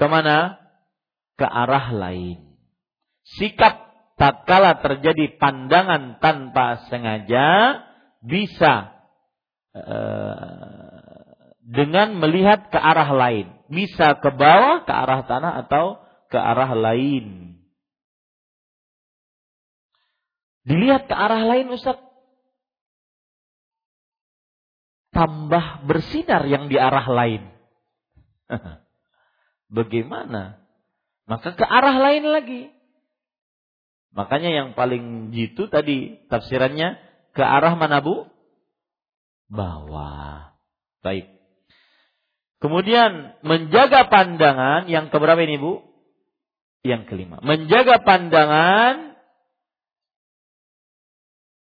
[0.00, 0.56] ke mana?
[1.36, 2.56] Ke arah lain.
[3.36, 7.78] Sikap tatkala terjadi pandangan tanpa sengaja,
[8.24, 8.96] bisa
[9.76, 10.99] uh,
[11.70, 17.54] dengan melihat ke arah lain, bisa ke bawah, ke arah tanah atau ke arah lain.
[20.66, 21.94] Dilihat ke arah lain Ustaz.
[25.14, 27.42] Tambah bersinar yang di arah lain.
[29.78, 30.58] Bagaimana?
[31.30, 32.62] Maka ke arah lain lagi.
[34.10, 36.98] Makanya yang paling jitu tadi tafsirannya
[37.30, 38.26] ke arah mana Bu?
[39.46, 40.54] Bawah.
[41.02, 41.39] Baik.
[42.60, 45.80] Kemudian menjaga pandangan yang keberapa ini Bu?
[46.84, 47.40] Yang kelima.
[47.40, 49.16] Menjaga pandangan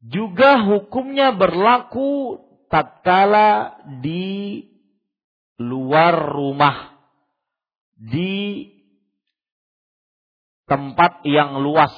[0.01, 4.65] juga hukumnya berlaku tatkala di
[5.57, 6.97] luar rumah
[7.97, 8.69] di
[10.69, 11.93] tempat yang luas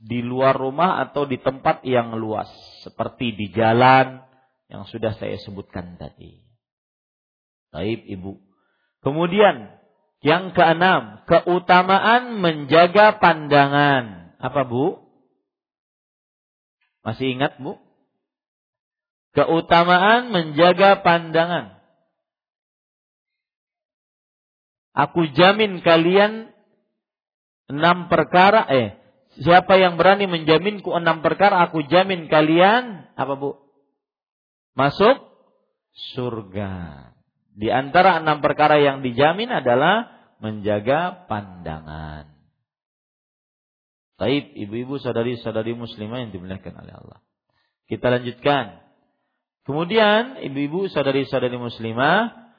[0.00, 2.48] di luar rumah atau di tempat yang luas
[2.80, 4.24] seperti di jalan
[4.72, 6.49] yang sudah saya sebutkan tadi.
[7.70, 8.38] Baik Ibu.
[9.00, 9.70] Kemudian
[10.20, 14.36] yang keenam, keutamaan menjaga pandangan.
[14.36, 15.00] Apa Bu?
[17.00, 17.80] Masih ingat Bu?
[19.32, 21.80] Keutamaan menjaga pandangan.
[24.90, 26.50] Aku jamin kalian
[27.70, 29.00] enam perkara eh
[29.38, 33.62] Siapa yang berani menjaminku enam perkara, aku jamin kalian apa bu?
[34.74, 35.22] Masuk
[36.16, 37.06] surga.
[37.54, 40.08] Di antara enam perkara yang dijamin adalah
[40.40, 42.30] menjaga pandangan.
[44.20, 47.18] Taib, ibu-ibu, saudari-saudari muslimah yang dimuliakan oleh Allah.
[47.88, 48.84] Kita lanjutkan.
[49.64, 52.52] Kemudian, ibu-ibu, saudari-saudari muslimah,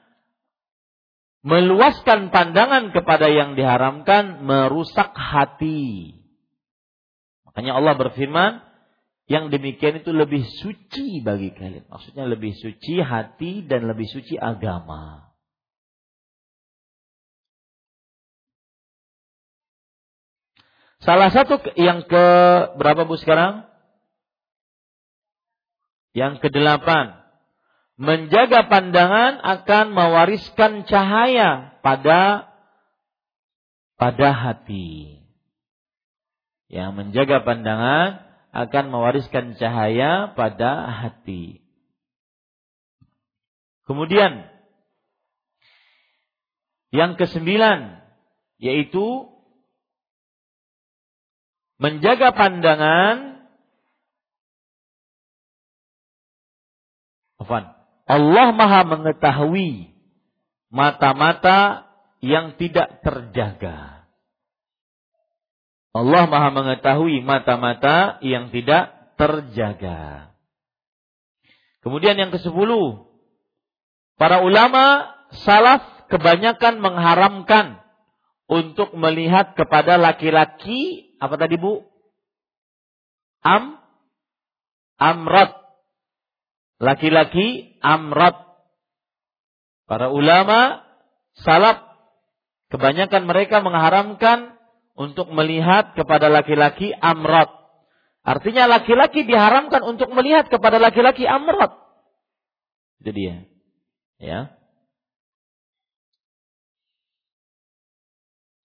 [1.42, 6.18] meluaskan pandangan kepada yang diharamkan merusak hati.
[7.46, 8.71] Makanya Allah berfirman,
[9.32, 11.88] yang demikian itu lebih suci bagi kalian.
[11.88, 15.32] Maksudnya lebih suci hati dan lebih suci agama.
[21.00, 22.26] Salah satu yang ke
[22.76, 23.64] berapa Bu sekarang?
[26.12, 27.16] Yang kedelapan.
[27.96, 32.52] Menjaga pandangan akan mewariskan cahaya pada
[33.96, 35.22] pada hati
[36.72, 41.64] yang menjaga pandangan akan mewariskan cahaya pada hati.
[43.88, 44.46] Kemudian
[46.92, 48.04] yang kesembilan
[48.60, 49.26] yaitu
[51.80, 53.42] menjaga pandangan
[58.06, 59.90] Allah Maha mengetahui
[60.70, 61.90] mata-mata
[62.22, 63.91] yang tidak terjaga.
[65.92, 70.32] Allah Maha mengetahui mata-mata yang tidak terjaga.
[71.84, 72.70] Kemudian yang ke-10,
[74.16, 75.12] para ulama
[75.44, 77.84] salaf kebanyakan mengharamkan
[78.48, 81.84] untuk melihat kepada laki-laki apa tadi Bu?
[83.44, 83.82] Am
[84.96, 85.60] amrat.
[86.82, 88.38] Laki-laki amrat.
[89.86, 90.82] Para ulama
[91.42, 91.84] salaf
[92.70, 94.51] kebanyakan mereka mengharamkan
[95.02, 97.50] untuk melihat kepada laki-laki amrat.
[98.22, 101.74] Artinya laki-laki diharamkan untuk melihat kepada laki-laki amrat.
[103.02, 103.42] Itu dia.
[104.22, 104.54] Ya.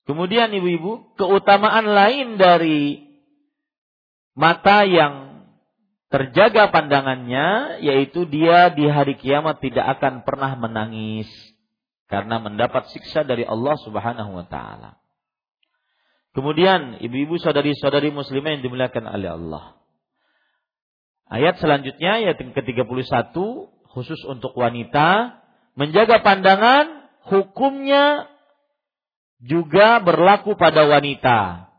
[0.05, 3.11] Kemudian ibu-ibu, keutamaan lain dari
[4.38, 5.43] mata yang
[6.07, 11.27] terjaga pandangannya yaitu dia di hari kiamat tidak akan pernah menangis
[12.07, 14.95] karena mendapat siksa dari Allah Subhanahu wa taala.
[16.38, 19.73] Kemudian ibu-ibu saudari-saudari muslimah yang dimuliakan oleh Allah.
[21.25, 23.33] Ayat selanjutnya ayat ke-31
[23.89, 25.41] khusus untuk wanita
[25.73, 28.29] menjaga pandangan hukumnya
[29.41, 31.73] juga berlaku pada wanita.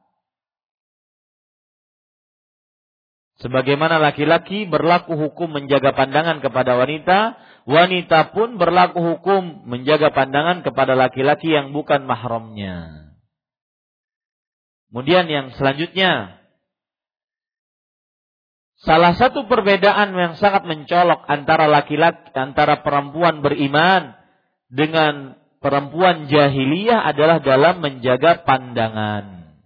[3.39, 10.99] Sebagaimana laki-laki berlaku hukum menjaga pandangan kepada wanita, wanita pun berlaku hukum menjaga pandangan kepada
[10.99, 13.08] laki-laki yang bukan mahramnya.
[14.89, 16.41] Kemudian yang selanjutnya,
[18.81, 24.17] salah satu perbedaan yang sangat mencolok antara laki-laki antara perempuan beriman
[24.73, 29.57] dengan perempuan jahiliyah adalah dalam menjaga pandangan.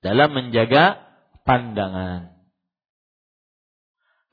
[0.00, 1.04] Dalam menjaga
[1.44, 2.32] pandangan.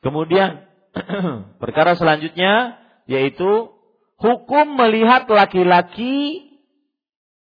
[0.01, 0.65] Kemudian
[1.61, 2.79] perkara selanjutnya
[3.11, 3.75] yaitu
[4.17, 6.47] hukum melihat laki-laki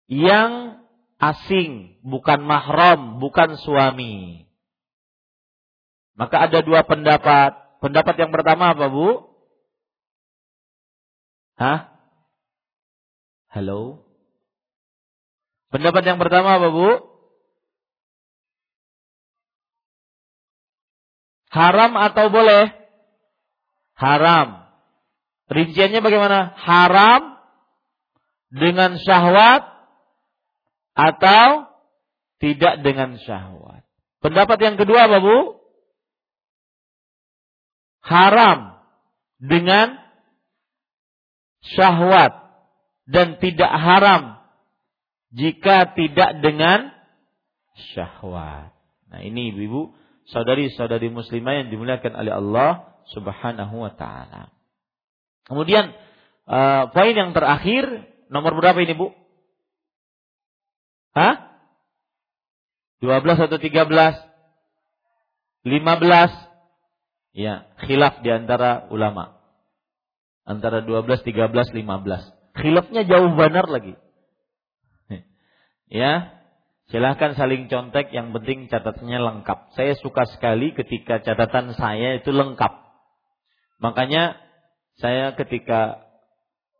[0.09, 0.81] yang
[1.19, 4.47] asing, bukan mahram, bukan suami.
[6.15, 7.55] Maka ada dua pendapat.
[7.79, 9.23] Pendapat yang pertama apa, Bu?
[11.59, 11.91] Hah?
[13.51, 14.03] Halo?
[15.71, 16.89] Pendapat yang pertama apa, Bu?
[21.51, 22.71] Haram atau boleh?
[23.95, 24.67] Haram.
[25.49, 26.51] Rinciannya bagaimana?
[26.55, 27.39] Haram
[28.51, 29.68] dengan syahwat
[30.99, 31.71] atau
[32.43, 33.87] tidak dengan syahwat.
[34.19, 35.37] Pendapat yang kedua apa Bu?
[38.03, 38.79] Haram
[39.39, 39.95] dengan
[41.63, 42.35] syahwat
[43.07, 44.43] dan tidak haram
[45.31, 46.91] jika tidak dengan
[47.95, 48.75] syahwat.
[49.07, 49.95] Nah ini ibu-ibu,
[50.35, 52.71] saudari-saudari muslimah yang dimuliakan oleh Allah
[53.15, 54.51] subhanahu wa ta'ala.
[55.47, 55.95] Kemudian,
[56.45, 57.89] uh, poin yang terakhir,
[58.29, 59.15] nomor berapa ini bu?
[61.13, 61.49] Hah?
[62.99, 64.29] 12 atau 13?
[65.63, 66.49] 15?
[67.35, 69.39] Ya, khilaf di antara ulama.
[70.43, 72.57] Antara 12, 13, 15.
[72.57, 73.95] Khilafnya jauh benar lagi.
[75.89, 76.37] Ya,
[76.93, 79.73] silahkan saling contek, yang penting catatannya lengkap.
[79.73, 82.73] Saya suka sekali ketika catatan saya itu lengkap.
[83.81, 84.37] Makanya
[85.01, 86.05] saya ketika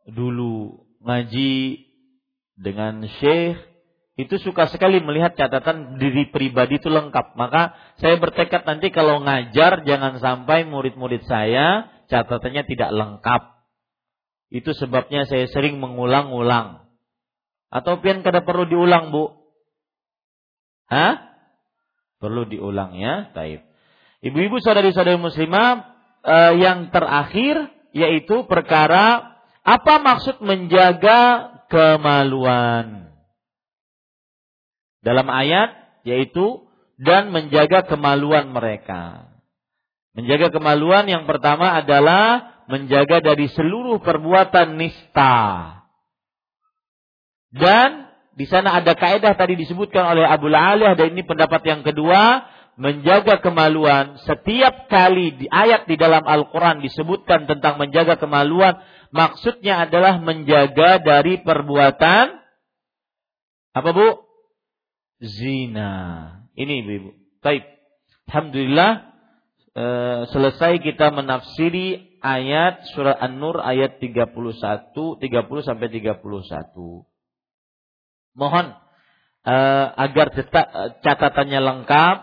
[0.05, 1.87] dulu ngaji
[2.59, 3.57] dengan syekh
[4.19, 7.39] itu suka sekali melihat catatan diri pribadi itu lengkap.
[7.39, 7.71] Maka
[8.03, 13.63] saya bertekad nanti kalau ngajar jangan sampai murid-murid saya catatannya tidak lengkap.
[14.51, 16.83] Itu sebabnya saya sering mengulang-ulang.
[17.71, 19.39] Atau pian kada perlu diulang, Bu?
[20.91, 21.39] Hah?
[22.19, 23.63] Perlu diulang ya, taib.
[24.19, 25.95] Ibu-ibu saudari-saudari muslimah
[26.27, 33.08] eh, yang terakhir yaitu perkara apa maksud menjaga kemaluan
[35.09, 35.73] dalam ayat
[36.05, 36.69] yaitu
[37.01, 39.33] dan menjaga kemaluan mereka.
[40.13, 45.37] Menjaga kemaluan yang pertama adalah menjaga dari seluruh perbuatan nista.
[47.49, 48.05] Dan
[48.37, 52.45] di sana ada kaidah tadi disebutkan oleh Abu Aliyah dan ini pendapat yang kedua,
[52.77, 54.21] menjaga kemaluan.
[54.29, 58.77] Setiap kali di ayat di dalam Al-Qur'an disebutkan tentang menjaga kemaluan,
[59.09, 62.37] maksudnya adalah menjaga dari perbuatan
[63.73, 64.28] apa Bu?
[65.23, 65.91] Zina.
[66.55, 67.11] Ini ibu-ibu.
[67.43, 67.63] Baik.
[68.27, 68.91] Alhamdulillah
[69.73, 69.85] e,
[70.29, 74.35] selesai kita menafsiri ayat surah An-Nur ayat 31,
[74.93, 76.19] 30 sampai 31.
[78.37, 78.65] Mohon
[79.43, 79.55] e,
[79.97, 80.27] agar
[81.03, 82.17] catatannya lengkap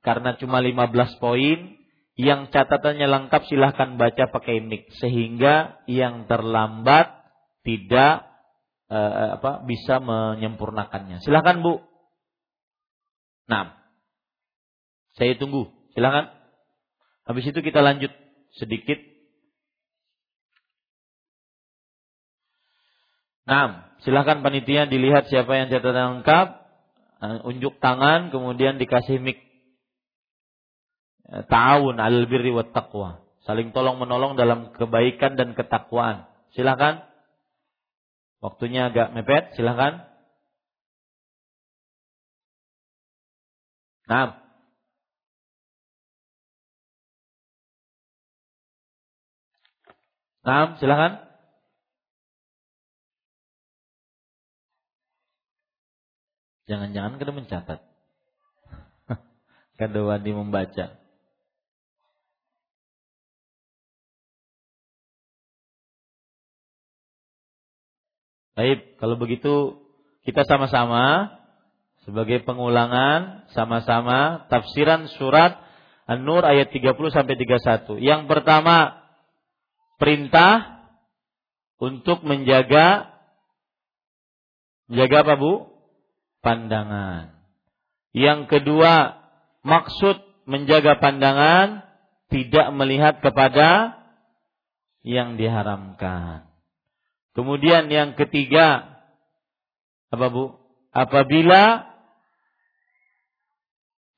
[0.00, 1.76] karena cuma 15 poin.
[2.20, 7.16] Yang catatannya lengkap silahkan baca pakai mic sehingga yang terlambat
[7.64, 8.28] tidak
[8.92, 8.98] e,
[9.40, 11.24] apa bisa menyempurnakannya.
[11.24, 11.89] Silahkan Bu.
[13.50, 13.74] Nah,
[15.18, 15.74] saya tunggu.
[15.98, 16.30] Silakan.
[17.26, 18.14] Habis itu kita lanjut
[18.54, 18.98] sedikit.
[23.50, 26.48] Nah, silakan panitia dilihat siapa yang catatan lengkap,
[27.18, 29.42] uh, unjuk tangan, kemudian dikasih mic.
[31.30, 33.22] ta'awun 'alal birri wat taqwa.
[33.46, 36.30] Saling tolong menolong dalam kebaikan dan ketakwaan.
[36.54, 37.02] Silakan.
[38.42, 40.09] Waktunya agak mepet, silakan.
[44.10, 44.34] Nah.
[50.42, 51.30] Nah, silakan.
[56.66, 57.80] Jangan-jangan kena mencatat.
[59.78, 60.86] Kada wadi membaca.
[68.58, 69.78] Baik, kalau begitu
[70.26, 71.39] kita sama-sama
[72.08, 75.60] sebagai pengulangan sama-sama tafsiran surat
[76.10, 78.02] An-Nur ayat 30 sampai 31.
[78.02, 78.98] Yang pertama
[80.00, 80.82] perintah
[81.78, 83.14] untuk menjaga
[84.90, 85.52] menjaga apa Bu?
[86.40, 87.36] Pandangan.
[88.10, 89.22] Yang kedua,
[89.62, 90.18] maksud
[90.50, 91.86] menjaga pandangan
[92.32, 94.00] tidak melihat kepada
[95.06, 96.50] yang diharamkan.
[97.38, 98.98] Kemudian yang ketiga,
[100.10, 100.58] apa Bu?
[100.90, 101.89] Apabila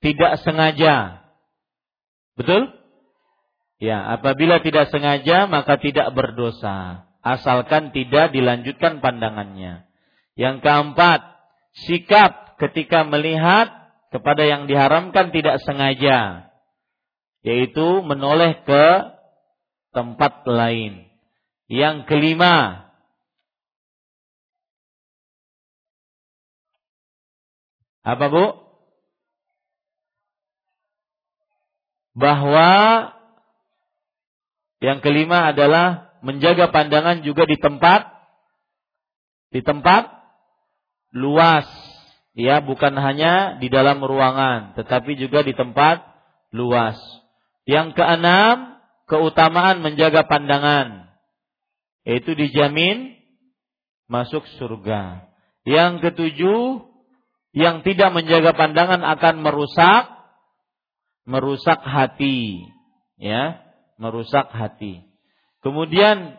[0.02, 1.22] tidak sengaja.
[2.34, 2.74] Betul?
[3.78, 9.86] Ya, apabila tidak sengaja maka tidak berdosa, asalkan tidak dilanjutkan pandangannya.
[10.34, 11.20] Yang keempat,
[11.86, 13.70] sikap ketika melihat
[14.10, 16.50] kepada yang diharamkan tidak sengaja,
[17.42, 18.86] yaitu menoleh ke
[19.94, 21.06] tempat lain.
[21.66, 22.82] Yang kelima,
[28.02, 28.44] Apa Bu?
[32.12, 32.70] Bahwa
[34.82, 38.12] yang kelima adalah menjaga pandangan juga di tempat
[39.52, 40.08] di tempat
[41.12, 41.68] luas.
[42.32, 46.00] Ya, bukan hanya di dalam ruangan, tetapi juga di tempat
[46.48, 46.96] luas.
[47.68, 51.12] Yang keenam, keutamaan menjaga pandangan.
[52.08, 53.20] Yaitu dijamin
[54.08, 55.28] masuk surga.
[55.68, 56.88] Yang ketujuh,
[57.52, 60.21] yang tidak menjaga pandangan akan merusak
[61.28, 62.66] merusak hati
[63.18, 63.62] ya
[64.00, 65.06] merusak hati.
[65.62, 66.38] Kemudian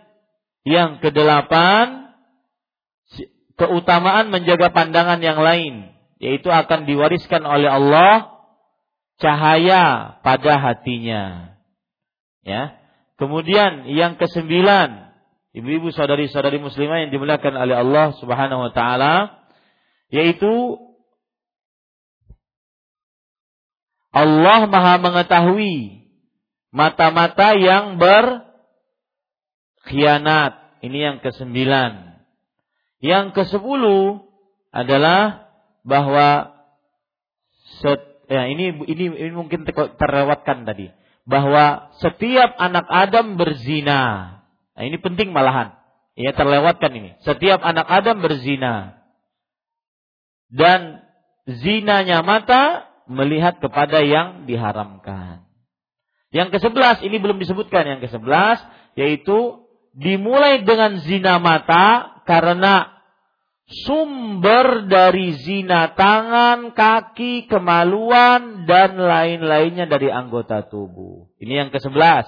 [0.67, 2.11] yang kedelapan
[3.55, 8.43] keutamaan menjaga pandangan yang lain yaitu akan diwariskan oleh Allah
[9.19, 11.55] cahaya pada hatinya
[12.43, 12.75] ya.
[13.15, 15.15] Kemudian yang kesembilan
[15.55, 19.47] ibu-ibu saudari-saudari muslimah yang dimuliakan oleh Allah Subhanahu wa taala
[20.11, 20.81] yaitu
[24.13, 26.05] Allah Maha mengetahui
[26.69, 28.45] mata-mata yang berkhianat.
[30.85, 32.19] Ini yang kesembilan.
[33.01, 34.21] Yang kesepuluh
[34.69, 35.49] adalah
[35.81, 36.53] bahwa
[37.81, 37.99] set,
[38.29, 40.91] ya ini ini ini mungkin terlewatkan tadi
[41.23, 44.03] bahwa setiap anak Adam berzina.
[44.75, 45.79] Nah, ini penting malahan.
[46.13, 47.17] Ya terlewatkan ini.
[47.25, 49.01] Setiap anak Adam berzina.
[50.53, 51.01] Dan
[51.49, 55.43] zinanya mata melihat kepada yang diharamkan.
[56.33, 58.57] Yang ke-11 ini belum disebutkan yang ke-11
[58.97, 62.89] yaitu dimulai dengan zina mata karena
[63.85, 71.31] sumber dari zina tangan, kaki, kemaluan dan lain-lainnya dari anggota tubuh.
[71.39, 72.27] Ini yang ke-11.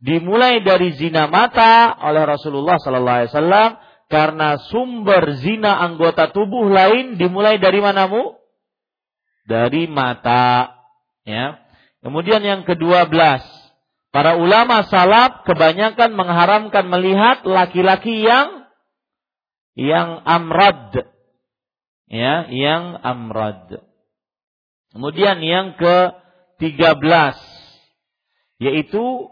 [0.00, 3.70] Dimulai dari zina mata oleh Rasulullah sallallahu alaihi wasallam
[4.08, 8.39] karena sumber zina anggota tubuh lain dimulai dari mana, Bu?
[9.50, 10.78] Dari mata.
[11.26, 11.58] Ya.
[12.06, 13.42] Kemudian yang kedua belas,
[14.14, 18.70] para ulama salaf kebanyakan mengharamkan melihat laki-laki yang
[19.74, 21.02] yang amrad,
[22.06, 23.82] ya, yang amrad.
[24.94, 25.96] Kemudian yang ke
[26.62, 27.38] tiga belas,
[28.62, 29.30] yaitu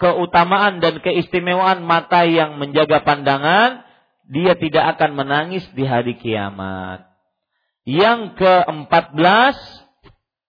[0.00, 3.86] keutamaan dan keistimewaan mata yang menjaga pandangan,
[4.26, 7.11] dia tidak akan menangis di hari kiamat.
[7.82, 9.14] Yang keempat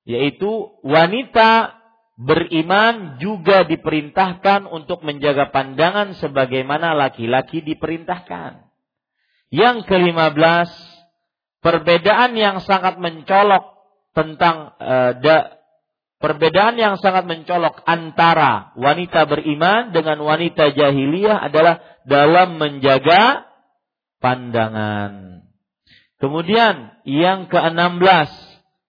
[0.04, 0.52] yaitu
[0.84, 1.80] wanita
[2.20, 8.70] beriman juga diperintahkan untuk menjaga pandangan sebagaimana laki-laki diperintahkan.
[9.50, 10.70] Yang kelima belas,
[11.62, 13.66] perbedaan yang sangat mencolok
[14.14, 15.58] tentang uh, da,
[16.22, 23.50] perbedaan yang sangat mencolok antara wanita beriman dengan wanita jahiliyah adalah dalam menjaga
[24.22, 25.43] pandangan.
[26.24, 28.32] Kemudian yang ke-16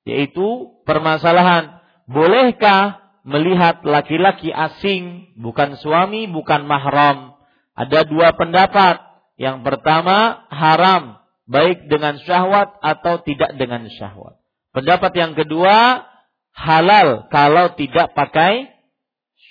[0.06, 7.35] yaitu permasalahan bolehkah melihat laki-laki asing bukan suami bukan mahram?
[7.74, 9.02] Ada dua pendapat.
[9.35, 11.19] Yang pertama haram
[11.51, 14.39] baik dengan syahwat atau tidak dengan syahwat.
[14.70, 16.06] Pendapat yang kedua
[16.55, 18.70] halal kalau tidak pakai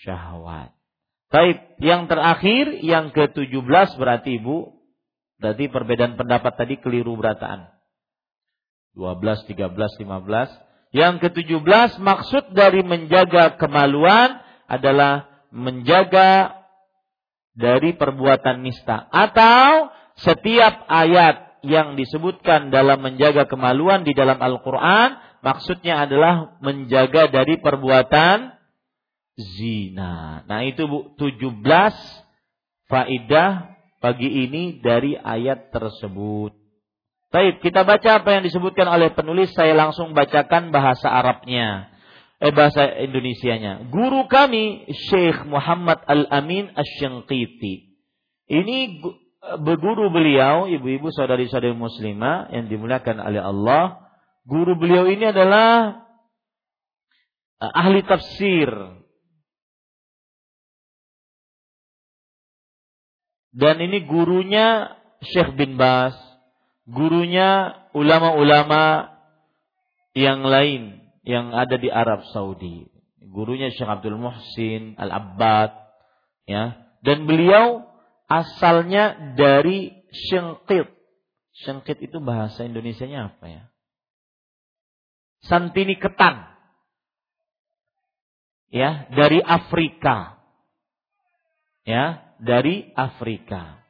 [0.07, 0.71] syahwat.
[1.27, 4.71] Baik, yang terakhir yang ke-17 berarti Ibu
[5.43, 7.72] berarti perbedaan pendapat tadi keliru berataan.
[8.93, 10.93] 12, 13, 15.
[10.93, 14.37] Yang ke-17 maksud dari menjaga kemaluan
[14.69, 16.61] adalah menjaga
[17.53, 26.05] dari perbuatan nista atau setiap ayat yang disebutkan dalam menjaga kemaluan di dalam Al-Qur'an maksudnya
[26.05, 28.53] adalah menjaga dari perbuatan
[29.37, 30.45] zina.
[30.45, 31.65] Nah, itu Bu 17
[32.89, 36.62] faidah pagi ini dari ayat tersebut.
[37.33, 39.49] Baik, kita baca apa yang disebutkan oleh penulis.
[39.57, 41.89] Saya langsung bacakan bahasa Arabnya.
[42.37, 43.89] Eh, bahasa Indonesianya.
[43.89, 47.97] Guru kami, Syekh Muhammad Al-Amin Asyangkiti.
[48.45, 49.01] Ini
[49.65, 54.13] berguru beliau, ibu-ibu saudari-saudari muslimah yang dimuliakan oleh Allah.
[54.45, 56.05] Guru beliau ini adalah
[57.65, 58.69] eh, ahli tafsir.
[63.49, 64.93] Dan ini gurunya
[65.25, 66.32] Syekh bin Bas
[66.87, 69.13] gurunya ulama-ulama
[70.13, 72.91] yang lain yang ada di Arab Saudi.
[73.23, 75.73] Gurunya Syekh Abdul Muhsin Al-Abbad
[76.45, 76.77] ya.
[77.03, 77.83] Dan beliau
[78.27, 80.93] asalnya dari Syengkit.
[81.65, 83.63] Syengkit itu bahasa Indonesianya apa ya?
[85.43, 86.47] Santini ketan.
[88.73, 90.39] Ya, dari Afrika.
[91.83, 93.82] Ya, dari Afrika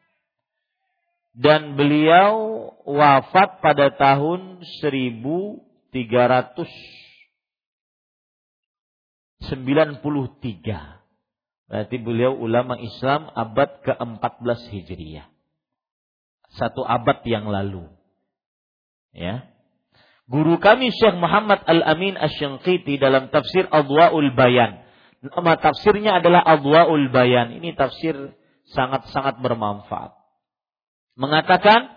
[1.33, 5.89] dan beliau wafat pada tahun 1393.
[11.73, 15.25] Berarti beliau ulama Islam abad ke-14 Hijriah.
[16.53, 17.89] Satu abad yang lalu.
[19.09, 19.49] Ya.
[20.29, 24.85] Guru kami Syekh Muhammad Al-Amin Asy-Syanqiti dalam tafsir Adwaul Bayan.
[25.25, 27.57] Nama tafsirnya adalah Adwaul Bayan.
[27.57, 28.37] Ini tafsir
[28.69, 30.22] sangat-sangat bermanfaat
[31.15, 31.93] mengatakan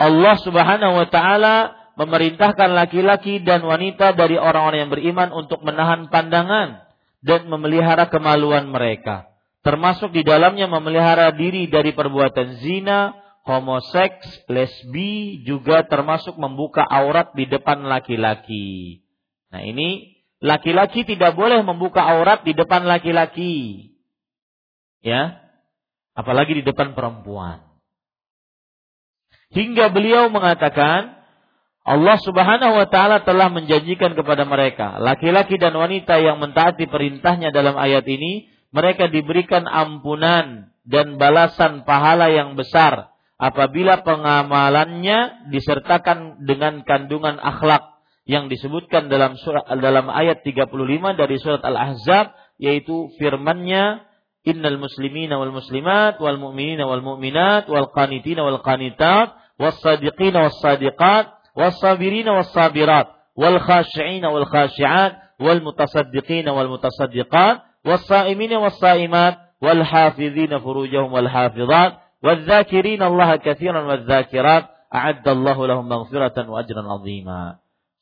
[0.00, 1.56] Allah Subhanahu wa taala
[2.00, 6.88] memerintahkan laki-laki dan wanita dari orang-orang yang beriman untuk menahan pandangan
[7.20, 9.28] dan memelihara kemaluan mereka.
[9.60, 13.12] Termasuk di dalamnya memelihara diri dari perbuatan zina,
[13.44, 19.04] homoseks, lesbi, juga termasuk membuka aurat di depan laki-laki.
[19.52, 23.92] Nah ini laki-laki tidak boleh membuka aurat di depan laki-laki.
[25.04, 25.44] Ya.
[26.16, 27.69] Apalagi di depan perempuan.
[29.50, 31.18] Hingga beliau mengatakan,
[31.82, 37.74] Allah Subhanahu wa taala telah menjanjikan kepada mereka, laki-laki dan wanita yang mentaati perintahnya dalam
[37.74, 43.10] ayat ini, mereka diberikan ampunan dan balasan pahala yang besar
[43.40, 47.96] apabila pengamalannya disertakan dengan kandungan akhlak
[48.28, 50.70] yang disebutkan dalam surat dalam ayat 35
[51.16, 54.04] dari surat Al-Ahzab yaitu firman-Nya
[54.44, 61.25] innal muslimina wal muslimat wal mu'minina wal mu'minat wal qanitina wal qanitat والصادقين والصادقات
[61.55, 71.93] والصابرين والصابرات والخاشعين والخاشعات والمتصدقين والمتصدقات والصائمين والصائمات والحافظين فروجهم والحافظات
[72.23, 74.63] والذاكرين الله كثيرا والذاكرات
[74.95, 77.55] أعد الله لهم مغفرة وأجرا عظيما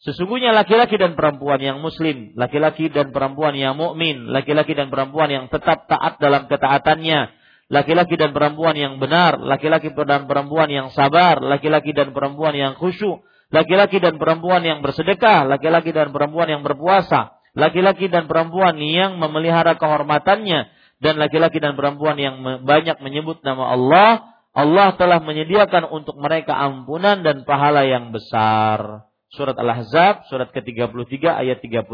[0.04, 5.45] Sesungguhnya laki-laki dan perempuan yang muslim, laki-laki dan perempuan yang mukmin, laki-laki dan perempuan yang
[5.48, 7.32] tetap taat dalam ketaatannya,
[7.69, 13.23] laki-laki dan perempuan yang benar, laki-laki dan perempuan yang sabar, laki-laki dan perempuan yang khusyuk,
[13.53, 19.77] laki-laki dan perempuan yang bersedekah, laki-laki dan perempuan yang berpuasa, laki-laki dan perempuan yang memelihara
[19.77, 24.11] kehormatannya, dan laki-laki dan perempuan yang banyak menyebut nama Allah,
[24.57, 29.07] Allah telah menyediakan untuk mereka ampunan dan pahala yang besar.
[29.28, 31.85] Surat Al-Ahzab, surat ke-33 ayat 35.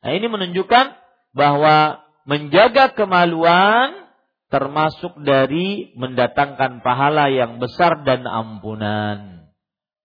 [0.00, 0.96] Nah ini menunjukkan
[1.36, 2.00] bahwa
[2.30, 4.06] menjaga kemaluan
[4.54, 9.50] termasuk dari mendatangkan pahala yang besar dan ampunan.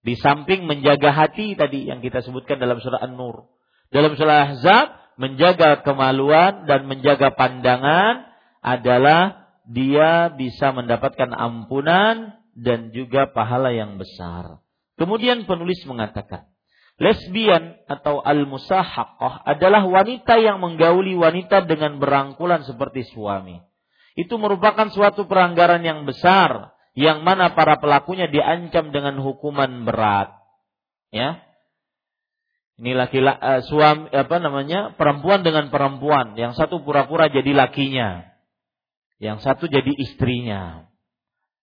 [0.02, 3.50] Di samping menjaga hati tadi yang kita sebutkan dalam surah An-Nur.
[3.94, 4.88] Dalam surah Ahzab,
[5.22, 8.26] menjaga kemaluan dan menjaga pandangan
[8.62, 14.62] adalah dia bisa mendapatkan ampunan dan juga pahala yang besar.
[14.98, 16.50] Kemudian penulis mengatakan,
[16.96, 23.60] Lesbian atau al-musahaqqah adalah wanita yang menggauli wanita dengan berangkulan seperti suami.
[24.16, 30.40] Itu merupakan suatu pelanggaran yang besar yang mana para pelakunya diancam dengan hukuman berat.
[31.12, 31.44] Ya.
[32.80, 34.96] Ini laki-laki uh, suami apa namanya?
[34.96, 38.24] perempuan dengan perempuan, yang satu pura-pura jadi lakinya.
[39.20, 40.88] Yang satu jadi istrinya.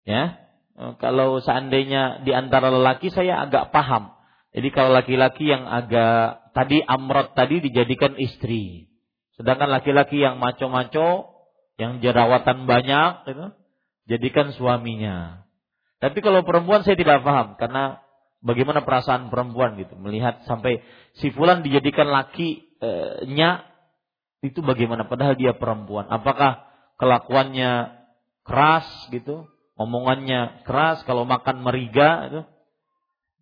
[0.09, 0.41] Ya.
[0.97, 4.17] Kalau seandainya di antara lelaki saya agak paham
[4.51, 8.91] jadi kalau laki-laki yang agak tadi amrot tadi dijadikan istri.
[9.39, 11.39] Sedangkan laki-laki yang maco-maco,
[11.79, 13.47] yang jerawatan banyak, itu,
[14.11, 15.47] jadikan suaminya.
[16.03, 18.03] Tapi kalau perempuan saya tidak paham karena
[18.43, 20.81] bagaimana perasaan perempuan gitu melihat sampai
[21.21, 23.51] si fulan dijadikan lakinya
[24.41, 26.09] itu bagaimana padahal dia perempuan.
[26.09, 26.67] Apakah
[26.97, 28.01] kelakuannya
[28.43, 29.47] keras gitu,
[29.77, 32.41] omongannya keras kalau makan meriga itu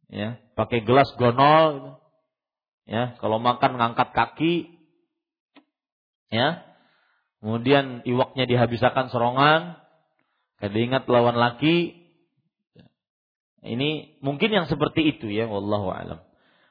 [0.09, 1.93] ya, pakai gelas gonol gitu.
[2.89, 4.55] Ya, kalau makan ngangkat kaki
[6.32, 6.64] ya.
[7.39, 9.78] Kemudian iwaknya dihabiskan serongan,
[10.59, 12.09] kada ingat lawan laki,
[13.62, 16.24] ini mungkin yang seperti itu ya, wallahu alam.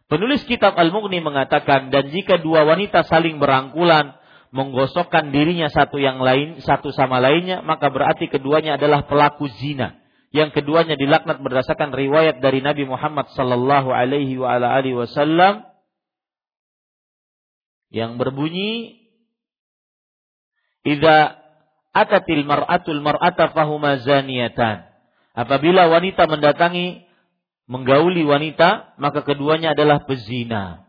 [0.08, 4.16] Penulis kitab Al-Mughni mengatakan dan jika dua wanita saling berangkulan
[4.56, 10.00] menggosokkan dirinya satu yang lain satu sama lainnya maka berarti keduanya adalah pelaku zina.
[10.36, 15.64] Yang keduanya dilaknat berdasarkan riwayat dari Nabi Muhammad sallallahu alaihi wa ala alihi wasallam
[17.88, 19.00] yang berbunyi
[20.88, 21.36] Idza
[21.96, 24.88] atatil mar'atul mar'ata fahuma zaniyatan
[25.38, 27.08] Apabila wanita mendatangi
[27.70, 30.88] menggauli wanita, maka keduanya adalah pezina.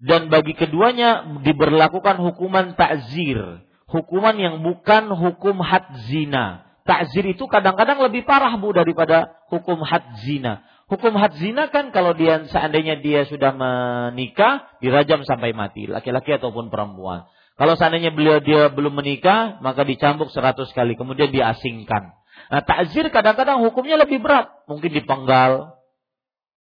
[0.00, 3.38] Dan bagi keduanya diberlakukan hukuman takzir,
[3.86, 6.64] hukuman yang bukan hukum had zina.
[6.84, 10.64] Takzir itu kadang-kadang lebih parah Bu daripada hukum had zina.
[10.90, 16.72] Hukum had zina kan kalau dia seandainya dia sudah menikah dirajam sampai mati, laki-laki ataupun
[16.72, 17.30] perempuan.
[17.60, 22.16] Kalau seandainya beliau dia belum menikah, maka dicambuk seratus kali, kemudian diasingkan.
[22.48, 25.76] Nah, takzir kadang-kadang hukumnya lebih berat, mungkin dipenggal.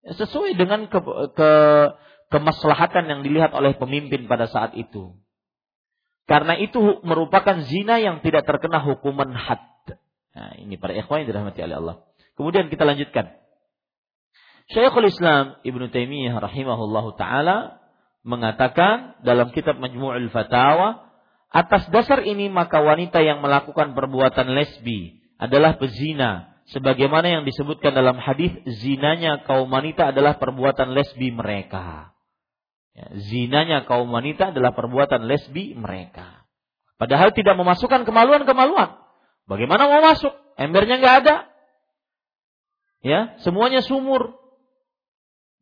[0.02, 0.98] Ya, sesuai dengan ke,
[1.36, 1.50] ke
[2.32, 5.20] kemaslahatan yang dilihat oleh pemimpin pada saat itu.
[6.26, 9.62] Karena itu merupakan zina yang tidak terkena hukuman had.
[10.36, 11.96] Nah, ini para ikhwan yang dirahmati oleh Allah.
[12.36, 13.40] Kemudian kita lanjutkan.
[14.68, 17.80] Syekhul Islam Ibnu Taimiyah rahimahullahu taala
[18.20, 21.08] mengatakan dalam kitab Majmu'ul Fatawa,
[21.48, 28.20] atas dasar ini maka wanita yang melakukan perbuatan lesbi adalah pezina sebagaimana yang disebutkan dalam
[28.20, 28.52] hadis
[28.82, 32.12] zinanya kaum wanita adalah perbuatan lesbi mereka.
[32.92, 36.44] Ya, zinanya kaum wanita adalah perbuatan lesbi mereka.
[37.00, 39.05] Padahal tidak memasukkan kemaluan-kemaluan.
[39.46, 40.34] Bagaimana mau masuk?
[40.58, 41.36] Embernya nggak ada.
[43.06, 44.34] Ya, semuanya sumur.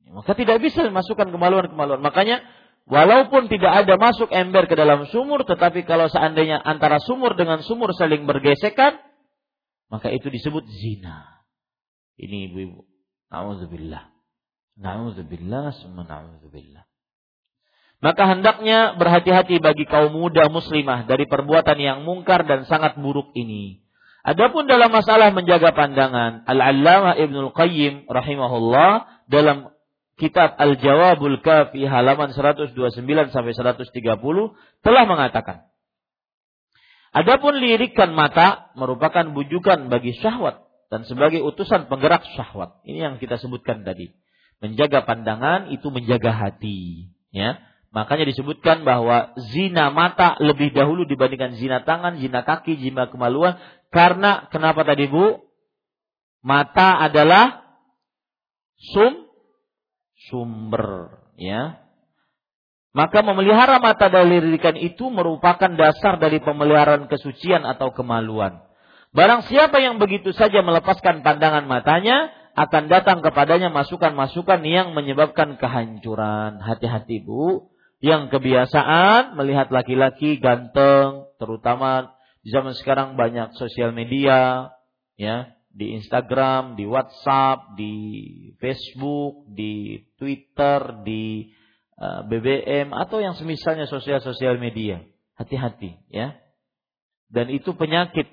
[0.05, 2.01] Ya, maka tidak bisa memasukkan kemaluan-kemaluan.
[2.01, 2.40] Makanya
[2.89, 7.93] walaupun tidak ada masuk ember ke dalam sumur, tetapi kalau seandainya antara sumur dengan sumur
[7.93, 8.97] saling bergesekan,
[9.93, 11.44] maka itu disebut zina.
[12.16, 12.89] Ini ibu-ibu.
[13.28, 14.15] Nauzubillah.
[14.81, 16.89] Nauzubillah, semua nauzubillah.
[18.05, 23.81] Maka hendaknya berhati-hati bagi kaum muda muslimah dari perbuatan yang mungkar dan sangat buruk ini.
[24.20, 29.72] Adapun dalam masalah menjaga pandangan, Al-Allamah Ibnul Qayyim rahimahullah dalam
[30.20, 32.76] kitab Al-Jawabul Kafi halaman 129
[33.32, 33.89] sampai 130
[34.85, 35.64] telah mengatakan
[37.14, 40.60] Adapun lirikan mata merupakan bujukan bagi syahwat
[40.93, 42.85] dan sebagai utusan penggerak syahwat.
[42.85, 44.12] Ini yang kita sebutkan tadi.
[44.60, 47.62] Menjaga pandangan itu menjaga hati, ya.
[47.95, 53.55] Makanya disebutkan bahwa zina mata lebih dahulu dibandingkan zina tangan, zina kaki, zina kemaluan.
[53.95, 55.39] Karena kenapa tadi Bu?
[56.43, 57.62] Mata adalah
[58.77, 59.31] sum
[60.27, 61.79] sumber, ya.
[62.95, 68.59] Maka memelihara mata dari lirikan itu merupakan dasar dari pemeliharaan kesucian atau kemaluan.
[69.15, 76.62] Barang siapa yang begitu saja melepaskan pandangan matanya, akan datang kepadanya masukan-masukan yang menyebabkan kehancuran.
[76.62, 77.74] Hati-hati bu,
[78.05, 82.12] yang kebiasaan melihat laki-laki ganteng, terutama
[82.44, 84.68] di zaman sekarang banyak sosial media,
[85.16, 87.97] ya di Instagram, di WhatsApp, di
[88.60, 91.48] Facebook, di Twitter, di
[91.94, 94.98] Eh, BBM atau yang semisalnya sosial-sosial media.
[95.39, 96.35] Hati-hati ya.
[97.31, 98.26] Dan itu penyakit.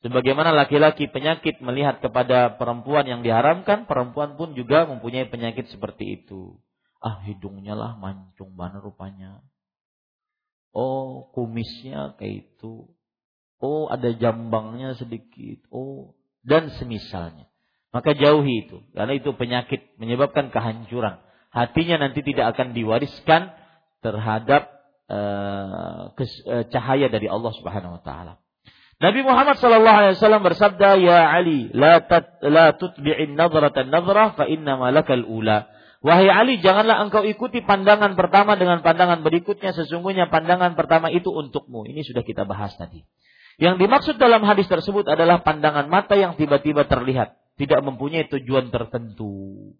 [0.00, 6.56] Sebagaimana laki-laki penyakit melihat kepada perempuan yang diharamkan, perempuan pun juga mempunyai penyakit seperti itu.
[7.00, 9.40] Ah hidungnya lah mancung mana rupanya.
[10.76, 12.88] Oh kumisnya kayak itu.
[13.60, 15.64] Oh ada jambangnya sedikit.
[15.72, 16.14] Oh
[16.44, 17.48] dan semisalnya.
[17.90, 18.84] Maka jauhi itu.
[18.92, 21.18] Karena itu penyakit menyebabkan kehancuran
[21.50, 23.50] hatinya nanti tidak akan diwariskan
[24.00, 24.70] terhadap
[25.10, 26.14] uh,
[26.70, 28.34] cahaya dari Allah Subhanahu wa taala.
[29.00, 34.44] Nabi Muhammad sallallahu alaihi wasallam bersabda, "Ya Ali, la tat, la tutbi'in nadratan nadrah fa
[34.44, 35.68] inna malakal ula."
[36.00, 41.84] Wahai Ali, janganlah engkau ikuti pandangan pertama dengan pandangan berikutnya, sesungguhnya pandangan pertama itu untukmu.
[41.84, 43.04] Ini sudah kita bahas tadi.
[43.60, 49.76] Yang dimaksud dalam hadis tersebut adalah pandangan mata yang tiba-tiba terlihat, tidak mempunyai tujuan tertentu.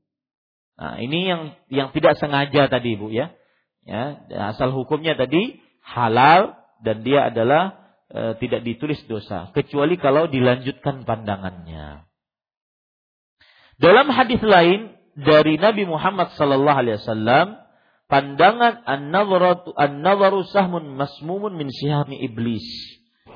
[0.77, 1.43] Nah, ini yang
[1.73, 3.33] yang tidak sengaja tadi Bu ya.
[3.89, 4.21] Ya,
[4.53, 6.53] asal hukumnya tadi halal
[6.85, 7.81] dan dia adalah
[8.13, 12.05] e, tidak ditulis dosa kecuali kalau dilanjutkan pandangannya.
[13.81, 17.47] Dalam hadis lain dari Nabi Muhammad sallallahu alaihi wasallam,
[18.09, 22.65] pandangan an-nadharatu an-nadharu sahmun masmumun min sihami iblis.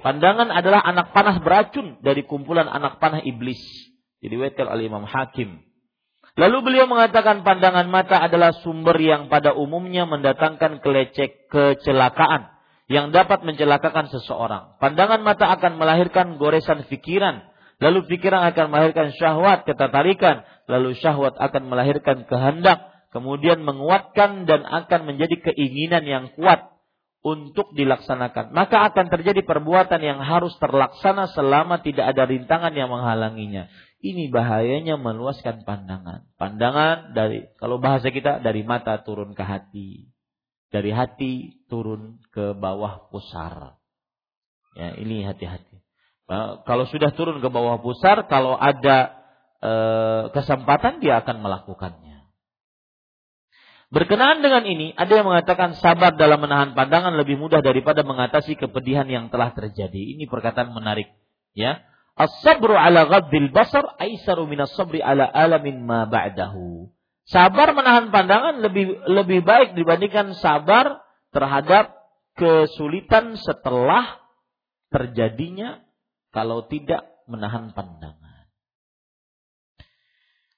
[0.05, 3.61] Pandangan adalah anak panah beracun dari kumpulan anak panah iblis.
[4.21, 5.65] Jadi wetel oleh Imam Hakim.
[6.35, 12.51] Lalu beliau mengatakan pandangan mata adalah sumber yang pada umumnya mendatangkan kelecek kecelakaan
[12.91, 14.77] yang dapat mencelakakan seseorang.
[14.83, 17.47] Pandangan mata akan melahirkan goresan pikiran,
[17.83, 25.07] lalu pikiran akan melahirkan syahwat, ketertarikan, lalu syahwat akan melahirkan kehendak, kemudian menguatkan dan akan
[25.07, 26.75] menjadi keinginan yang kuat
[27.25, 28.53] untuk dilaksanakan.
[28.53, 33.73] Maka akan terjadi perbuatan yang harus terlaksana selama tidak ada rintangan yang menghalanginya.
[34.05, 36.29] Ini bahayanya meluaskan pandangan.
[36.37, 40.13] Pandangan dari kalau bahasa kita dari mata turun ke hati.
[40.69, 43.81] Dari hati turun ke bawah pusar.
[44.77, 45.74] Ya, ini hati-hati.
[46.65, 49.13] Kalau sudah turun ke bawah pusar, kalau ada
[49.61, 49.73] e,
[50.33, 52.25] kesempatan dia akan melakukannya.
[53.93, 59.05] Berkenaan dengan ini, ada yang mengatakan sabar dalam menahan pandangan lebih mudah daripada mengatasi kepedihan
[59.05, 60.17] yang telah terjadi.
[60.17, 61.13] Ini perkataan menarik,
[61.53, 61.85] ya.
[62.17, 66.89] As-sabru ala ghadil basar aisaru minas sabri ala alamin ma ba'dahu.
[67.29, 71.95] Sabar menahan pandangan lebih lebih baik dibandingkan sabar terhadap
[72.39, 74.21] kesulitan setelah
[74.91, 75.83] terjadinya
[76.35, 78.51] kalau tidak menahan pandangan.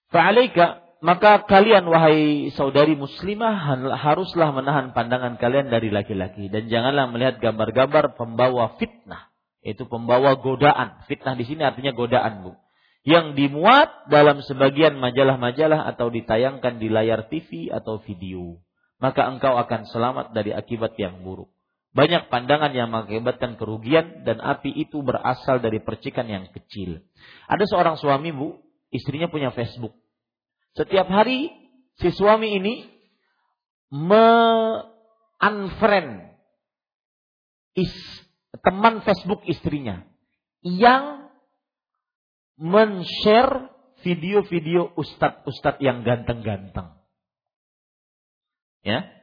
[0.08, 7.36] Fa'alaika maka kalian wahai saudari muslimah haruslah menahan pandangan kalian dari laki-laki dan janganlah melihat
[7.38, 9.28] gambar-gambar pembawa fitnah
[9.66, 11.02] yaitu pembawa godaan.
[11.10, 12.54] Fitnah di sini artinya godaan, Bu.
[13.02, 18.62] Yang dimuat dalam sebagian majalah-majalah atau ditayangkan di layar TV atau video.
[19.02, 21.50] Maka engkau akan selamat dari akibat yang buruk.
[21.96, 27.00] Banyak pandangan yang mengakibatkan kerugian dan api itu berasal dari percikan yang kecil.
[27.48, 28.60] Ada seorang suami, Bu,
[28.92, 29.96] istrinya punya Facebook
[30.76, 31.48] setiap hari
[31.96, 32.84] si suami ini
[33.88, 35.16] me-unfriend
[37.72, 37.96] is,
[38.60, 40.04] teman Facebook istrinya
[40.60, 41.32] yang
[42.60, 43.72] men-share
[44.04, 46.92] video-video ustadz-ustadz yang ganteng-ganteng.
[48.84, 49.15] Ya.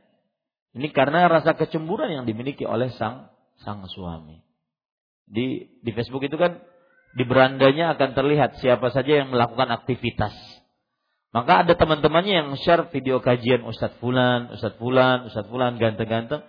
[0.74, 3.30] Ini karena rasa kecemburuan yang dimiliki oleh sang
[3.62, 4.42] sang suami.
[5.30, 6.60] Di di Facebook itu kan
[7.14, 10.34] di berandanya akan terlihat siapa saja yang melakukan aktivitas
[11.34, 16.46] maka ada teman-temannya yang share video kajian Ustadz Fulan, Ustadz Fulan, Ustadz Fulan, ganteng-ganteng.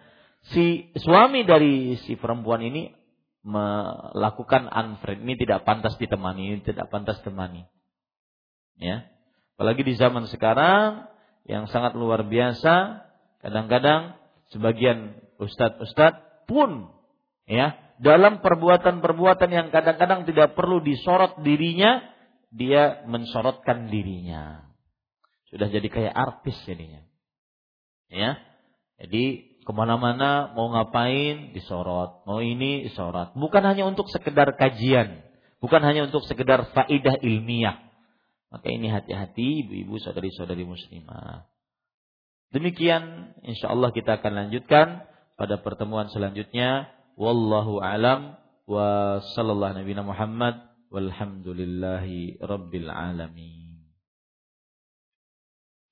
[0.52, 2.92] Si suami dari si perempuan ini
[3.40, 5.24] melakukan unfriend.
[5.24, 7.64] Ini tidak pantas ditemani, ini tidak pantas temani.
[8.76, 9.08] Ya.
[9.56, 11.08] Apalagi di zaman sekarang
[11.48, 13.08] yang sangat luar biasa,
[13.44, 14.16] kadang-kadang
[14.48, 16.88] sebagian ustadz-ustadz pun
[17.44, 22.02] ya dalam perbuatan-perbuatan yang kadang-kadang tidak perlu disorot dirinya,
[22.50, 24.66] dia mensorotkan dirinya.
[25.52, 27.06] Sudah jadi kayak artis jadinya.
[28.10, 28.42] Ya.
[28.98, 33.34] Jadi ke mana-mana mau ngapain disorot, mau ini disorot.
[33.38, 35.22] Bukan hanya untuk sekedar kajian,
[35.62, 37.78] bukan hanya untuk sekedar faidah ilmiah.
[38.50, 41.46] Maka ini hati-hati ibu-ibu saudari-saudari muslimah.
[42.50, 45.06] Demikian insya Allah kita akan lanjutkan
[45.38, 46.90] pada pertemuan selanjutnya.
[47.14, 48.34] Wallahu alam
[48.66, 50.56] wa sallallahu nabi Muhammad
[50.90, 53.64] walhamdulillahi rabbil alamin.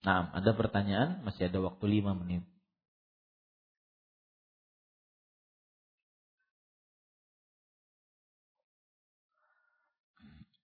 [0.03, 1.23] Nah, ada pertanyaan?
[1.23, 2.43] Masih ada waktu lima menit.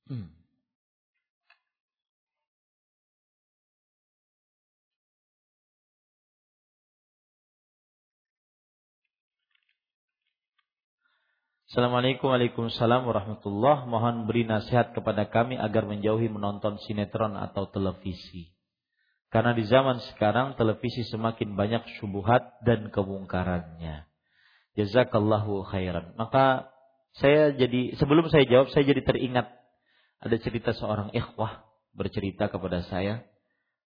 [0.08, 0.32] Hmm.
[11.68, 18.56] Assalamualaikum Waalaikumsalam warahmatullah Mohon beri nasihat kepada kami agar menjauhi menonton sinetron atau televisi.
[19.28, 24.08] Karena di zaman sekarang televisi semakin banyak syubhat dan kemungkarannya.
[24.80, 26.16] Jazakallahu khairan.
[26.16, 26.72] Maka
[27.20, 29.52] saya jadi sebelum saya jawab saya jadi teringat
[30.24, 33.28] ada cerita seorang ikhwah bercerita kepada saya,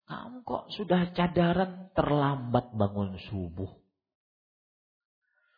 [0.08, 3.68] "Kamu kok sudah cadaran terlambat bangun subuh?"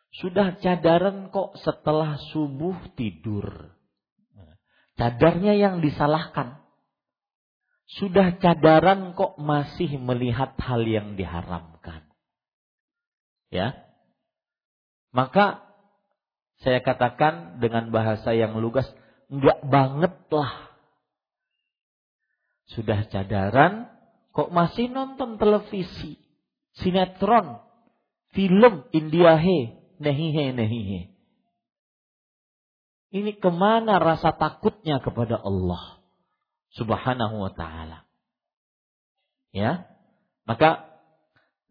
[0.09, 3.77] Sudah cadaran kok setelah subuh tidur.
[4.97, 6.59] Cadarnya yang disalahkan.
[7.89, 12.05] Sudah cadaran kok masih melihat hal yang diharamkan.
[13.49, 13.85] Ya.
[15.09, 15.65] Maka
[16.61, 18.85] saya katakan dengan bahasa yang lugas,
[19.31, 20.75] enggak banget lah.
[22.75, 23.89] Sudah cadaran
[24.35, 26.19] kok masih nonton televisi,
[26.77, 27.63] sinetron,
[28.35, 31.01] film India he, nehihe nehihe.
[33.09, 35.99] Ini ke mana rasa takutnya kepada Allah
[36.77, 38.05] subhanahu wa ta'ala.
[39.49, 39.89] Ya,
[40.45, 40.85] maka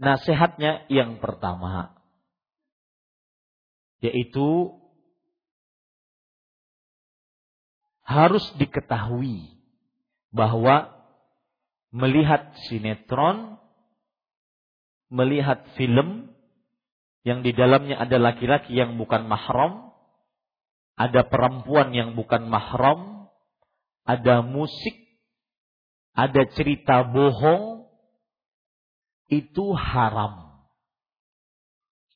[0.02, 1.98] nasihatnya yang pertama
[3.98, 4.78] yaitu
[8.06, 9.58] harus diketahui
[10.30, 10.94] bahwa
[11.90, 13.58] melihat sinetron,
[15.10, 16.32] melihat film
[17.26, 19.90] yang di dalamnya ada laki-laki yang bukan mahram,
[20.98, 23.30] ada perempuan yang bukan mahram,
[24.08, 24.96] ada musik,
[26.16, 27.86] ada cerita bohong,
[29.28, 30.64] itu haram.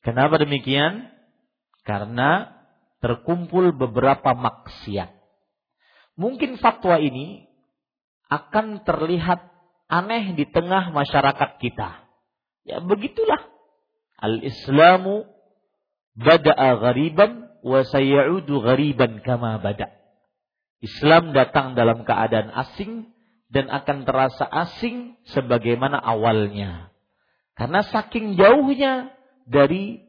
[0.03, 1.07] Kenapa demikian?
[1.87, 2.51] Karena
[2.99, 5.11] terkumpul beberapa maksiat.
[6.19, 7.47] Mungkin fatwa ini
[8.27, 9.45] akan terlihat
[9.87, 12.03] aneh di tengah masyarakat kita.
[12.65, 13.52] Ya begitulah.
[14.23, 15.27] Al-Islamu
[16.15, 19.91] bada'a ghariban wa sayaudu ghariban kama bada.
[20.79, 23.11] Islam datang dalam keadaan asing
[23.51, 26.91] dan akan terasa asing sebagaimana awalnya.
[27.55, 29.11] Karena saking jauhnya
[29.47, 30.03] dari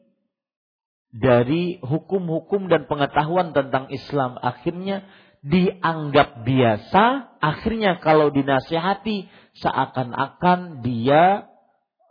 [1.14, 5.06] dari hukum-hukum dan pengetahuan tentang Islam akhirnya
[5.46, 9.30] dianggap biasa, akhirnya kalau dinasihati
[9.62, 11.46] seakan-akan dia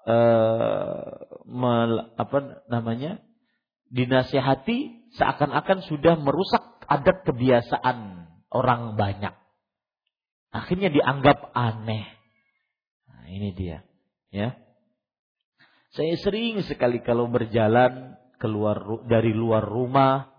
[0.07, 2.37] eh, apa
[2.69, 3.21] namanya?
[3.93, 9.37] dinasihati seakan-akan sudah merusak adat kebiasaan orang banyak.
[10.49, 12.09] Akhirnya dianggap aneh.
[13.05, 13.85] Nah, ini dia,
[14.33, 14.57] ya.
[15.93, 20.33] Saya sering sekali kalau berjalan keluar dari luar rumah,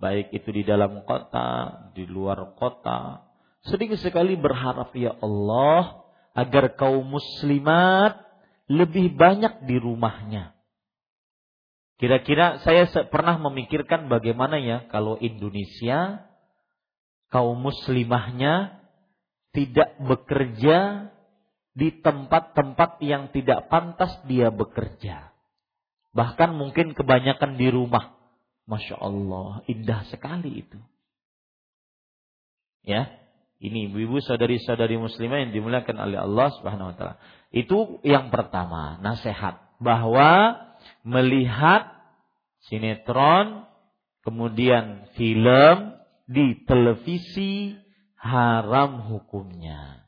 [0.00, 3.28] baik itu di dalam kota, di luar kota,
[3.68, 8.25] sering sekali berharap ya Allah agar kaum muslimat
[8.66, 10.54] lebih banyak di rumahnya.
[11.96, 16.28] Kira-kira saya pernah memikirkan bagaimana ya kalau Indonesia
[17.32, 18.84] kaum muslimahnya
[19.56, 21.08] tidak bekerja
[21.72, 25.32] di tempat-tempat yang tidak pantas dia bekerja.
[26.12, 28.16] Bahkan mungkin kebanyakan di rumah.
[28.66, 30.80] Masya Allah, indah sekali itu.
[32.82, 33.14] Ya,
[33.56, 37.16] ini ibu-ibu saudari-saudari muslimah yang dimuliakan oleh Allah Subhanahu wa taala.
[37.48, 40.60] Itu yang pertama, nasihat bahwa
[41.00, 41.88] melihat
[42.68, 43.64] sinetron,
[44.20, 45.96] kemudian film
[46.28, 47.78] di televisi
[48.20, 50.04] haram hukumnya.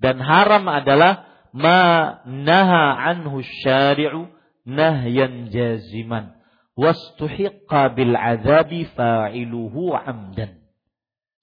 [0.00, 4.28] Dan haram adalah ma naha anhu syari'u
[4.64, 6.36] nahyan jaziman
[6.76, 8.14] wastuhiqqa bil
[8.92, 10.65] fa'iluhu amdan.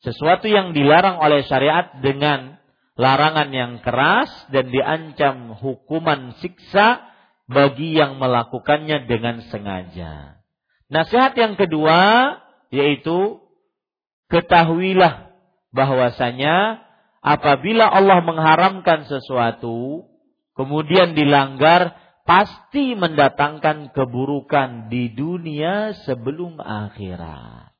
[0.03, 2.59] Sesuatu yang dilarang oleh syariat dengan
[2.99, 7.07] larangan yang keras dan diancam hukuman siksa
[7.47, 10.43] bagi yang melakukannya dengan sengaja.
[10.91, 12.35] Nasihat yang kedua
[12.69, 13.41] yaitu
[14.29, 15.33] ketahuilah
[15.73, 16.85] bahwasanya
[17.23, 20.05] apabila Allah mengharamkan sesuatu,
[20.53, 27.72] kemudian dilanggar, pasti mendatangkan keburukan di dunia sebelum akhirat.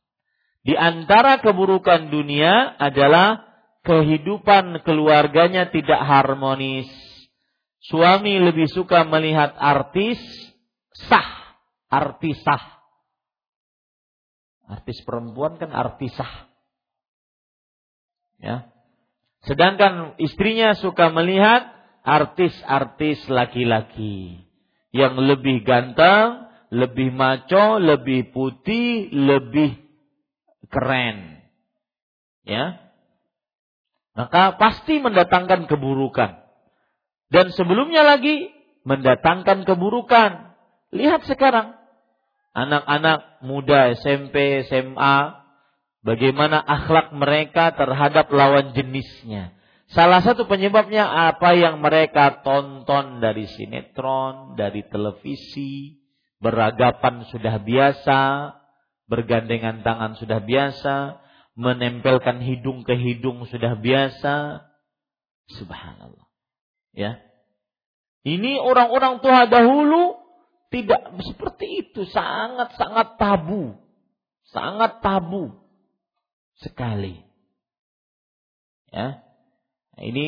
[0.64, 3.44] Di antara keburukan dunia adalah
[3.84, 6.88] kehidupan keluarganya tidak harmonis.
[7.84, 10.20] Suami lebih suka melihat artis
[11.12, 11.60] sah,
[11.92, 12.64] artis sah.
[14.72, 16.48] Artis perempuan kan artis sah.
[18.40, 18.74] Ya,
[19.44, 21.68] Sedangkan istrinya suka melihat
[22.04, 24.40] artis-artis laki-laki
[24.96, 29.83] yang lebih ganteng, lebih maco, lebih putih, lebih
[30.74, 31.46] keren.
[32.42, 32.82] Ya.
[34.18, 36.42] Maka pasti mendatangkan keburukan.
[37.30, 38.50] Dan sebelumnya lagi
[38.84, 40.58] mendatangkan keburukan.
[40.94, 41.78] Lihat sekarang
[42.54, 45.44] anak-anak muda SMP, SMA
[46.04, 49.56] Bagaimana akhlak mereka terhadap lawan jenisnya.
[49.88, 56.04] Salah satu penyebabnya apa yang mereka tonton dari sinetron, dari televisi,
[56.44, 58.20] beragapan sudah biasa,
[59.14, 61.22] bergandengan tangan sudah biasa,
[61.54, 64.66] menempelkan hidung ke hidung sudah biasa.
[65.54, 66.26] Subhanallah.
[66.98, 67.22] Ya.
[68.26, 70.18] Ini orang-orang tua dahulu
[70.74, 73.78] tidak seperti itu, sangat-sangat tabu.
[74.50, 75.54] Sangat tabu
[76.58, 77.22] sekali.
[78.90, 79.22] Ya.
[80.02, 80.26] Ini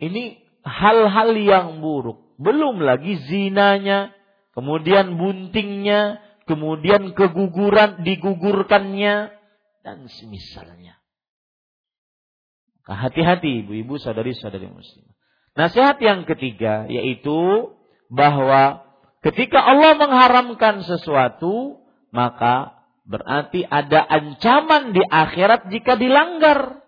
[0.00, 2.40] ini hal-hal yang buruk.
[2.40, 4.16] Belum lagi zinanya,
[4.56, 9.30] kemudian buntingnya, kemudian keguguran, digugurkannya
[9.82, 10.98] dan semisalnya.
[12.82, 15.06] Hati-hati ibu-ibu saudari-saudari muslim.
[15.54, 17.70] Nasihat yang ketiga yaitu
[18.10, 18.82] bahwa
[19.22, 21.78] ketika Allah mengharamkan sesuatu,
[22.10, 26.82] maka berarti ada ancaman di akhirat jika dilanggar.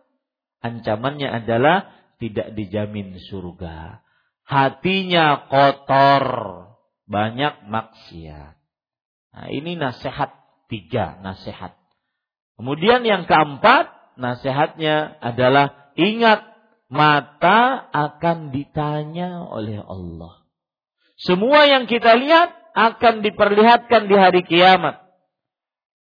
[0.64, 4.00] Ancamannya adalah tidak dijamin surga.
[4.44, 6.24] Hatinya kotor,
[7.04, 8.63] banyak maksiat.
[9.34, 10.30] Nah, ini nasihat
[10.70, 11.74] tiga, nasihat.
[12.54, 16.46] Kemudian yang keempat, nasihatnya adalah ingat
[16.86, 20.46] mata akan ditanya oleh Allah.
[21.18, 25.02] Semua yang kita lihat akan diperlihatkan di hari kiamat.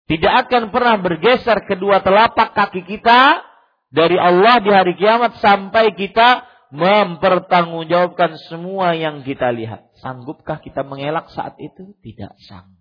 [0.05, 3.41] Tidak akan pernah bergeser kedua telapak kaki kita
[3.89, 9.89] dari Allah di hari kiamat sampai kita mempertanggungjawabkan semua yang kita lihat.
[10.01, 11.95] Sanggupkah kita mengelak saat itu?
[12.03, 12.74] Tidak sanggup.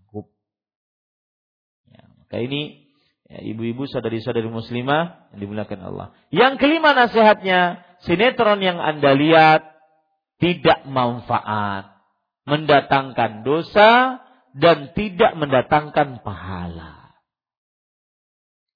[2.24, 2.84] Maka ini
[3.24, 6.06] Ya, ibu-ibu saudari-saudari muslimah yang dimuliakan Allah.
[6.28, 9.64] Yang kelima nasihatnya, sinetron yang Anda lihat
[10.36, 12.05] tidak manfaat,
[12.44, 14.20] mendatangkan dosa
[14.52, 17.16] dan tidak mendatangkan pahala.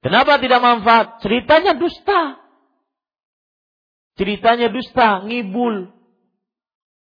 [0.01, 1.21] Kenapa tidak manfaat?
[1.21, 2.41] Ceritanya dusta.
[4.17, 5.93] Ceritanya dusta, ngibul.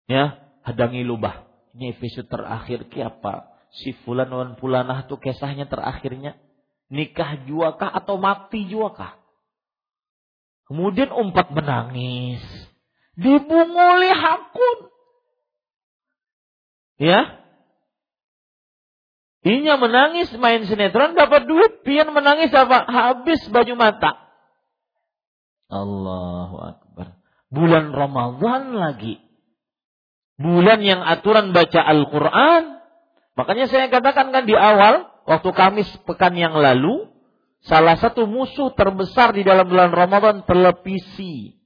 [0.05, 1.49] Ya, hadangi lubah.
[1.73, 3.52] Ini episode terakhir kiapa?
[3.73, 6.37] Si fulan wan pulanah tuh kisahnya terakhirnya
[6.93, 9.17] nikah juakah atau mati juakah?
[10.69, 12.41] Kemudian umpat menangis.
[13.17, 14.77] Dibunguli hakun.
[17.01, 17.41] Ya.
[19.43, 22.87] Inya menangis main sinetron dapat duit, pian menangis apa?
[22.87, 24.23] Habis baju mata.
[25.67, 27.19] Allahu Akbar.
[27.51, 29.19] Bulan Ramadan lagi.
[30.39, 32.82] Bulan yang aturan baca Al-Quran.
[33.33, 37.09] Makanya saya katakan kan di awal, waktu Kamis pekan yang lalu,
[37.65, 41.57] salah satu musuh terbesar di dalam bulan Ramadan televisi.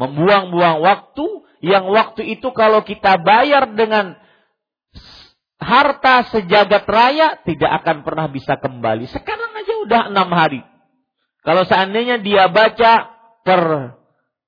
[0.00, 1.26] Membuang-buang waktu
[1.60, 4.16] yang waktu itu kalau kita bayar dengan
[5.60, 9.04] harta sejagat raya tidak akan pernah bisa kembali.
[9.12, 10.64] Sekarang aja udah enam hari.
[11.44, 13.12] Kalau seandainya dia baca
[13.44, 13.94] per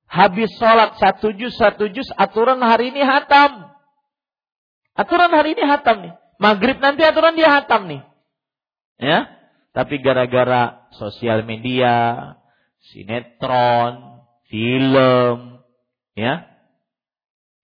[0.09, 3.77] habis sholat satu juz satu juz aturan hari ini hatam.
[4.97, 6.22] Aturan hari ini hatam nih.
[6.43, 8.03] Maghrib nanti aturan dia hatam nih.
[8.99, 9.31] Ya.
[9.73, 12.19] Tapi gara-gara sosial media,
[12.91, 15.63] sinetron, film,
[16.19, 16.51] ya.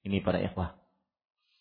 [0.06, 0.78] Ini para ikhwah.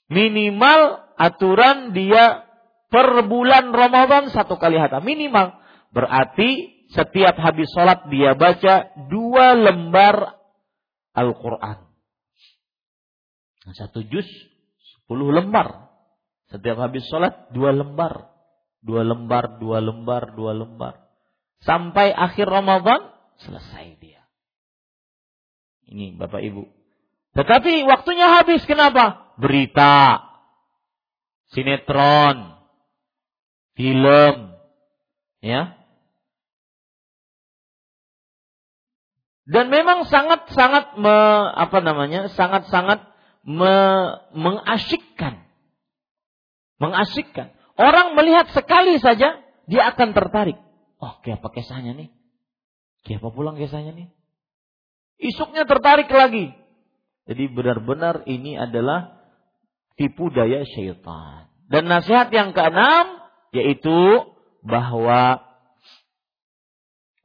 [0.07, 2.47] Minimal aturan dia
[2.87, 5.03] per bulan Ramadan satu kali hatam.
[5.03, 5.57] Minimal.
[5.91, 10.39] Berarti setiap habis sholat dia baca dua lembar
[11.11, 11.91] Al-Quran.
[13.75, 14.27] Satu juz,
[14.95, 15.86] sepuluh lembar.
[16.47, 18.37] Setiap habis sholat, dua lembar
[18.87, 20.95] dua lembar, dua lembar, dua lembar.
[21.59, 23.11] Sampai akhir Ramadan
[23.41, 24.23] selesai dia.
[25.91, 26.63] Ini Bapak Ibu.
[27.35, 29.35] Tetapi waktunya habis kenapa?
[29.37, 30.23] Berita,
[31.53, 32.57] sinetron,
[33.77, 34.35] film,
[35.43, 35.77] ya.
[39.47, 40.99] Dan memang sangat-sangat
[41.55, 42.27] apa namanya?
[42.35, 42.99] sangat-sangat
[43.47, 43.75] me,
[44.35, 45.46] mengasyikkan.
[46.77, 47.53] Mengasyikkan.
[47.77, 50.57] Orang melihat sekali saja, dia akan tertarik.
[50.97, 52.09] Oh, kayak apa kisahnya nih?
[53.05, 54.07] Kayak apa pulang kisahnya nih?
[55.17, 56.53] Isuknya tertarik lagi.
[57.27, 59.17] Jadi benar-benar ini adalah
[59.97, 61.49] tipu daya syaitan.
[61.67, 63.19] Dan nasihat yang keenam
[63.51, 63.97] yaitu
[64.63, 65.43] bahwa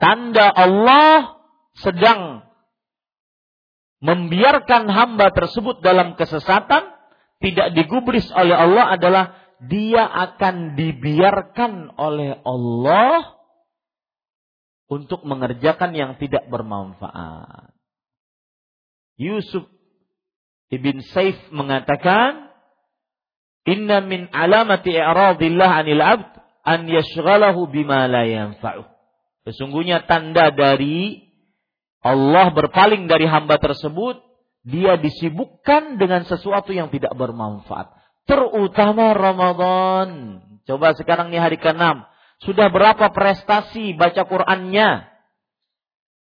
[0.02, 1.38] tanda Allah
[1.78, 2.42] sedang
[4.02, 6.90] membiarkan hamba tersebut dalam kesesatan
[7.38, 9.24] tidak digubris oleh Allah adalah
[9.62, 13.38] dia akan dibiarkan oleh Allah
[14.90, 17.70] untuk mengerjakan yang tidak bermanfaat.
[19.14, 19.70] Yusuf
[20.66, 22.50] ibn Saif mengatakan,
[23.62, 26.30] Inna min alamati i'radillah anil abd
[26.66, 28.82] an yashghalahu bima la yanfa'uh.
[29.46, 31.22] Sesungguhnya tanda dari
[32.02, 34.18] Allah berpaling dari hamba tersebut,
[34.66, 40.40] dia disibukkan dengan sesuatu yang tidak bermanfaat terutama Ramadan.
[40.62, 42.06] Coba sekarang nih hari ke-6.
[42.42, 45.06] Sudah berapa prestasi baca Qur'annya?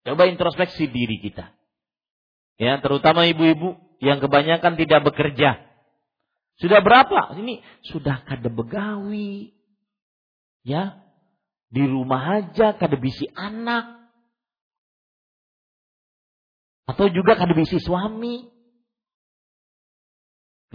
[0.06, 1.54] Coba introspeksi diri kita.
[2.60, 5.64] Ya, terutama ibu-ibu yang kebanyakan tidak bekerja.
[6.60, 7.40] Sudah berapa?
[7.40, 9.56] Ini sudah kada begawi.
[10.68, 11.00] Ya.
[11.70, 13.96] Di rumah aja kada bisi anak.
[16.90, 18.50] Atau juga kada bisi suami.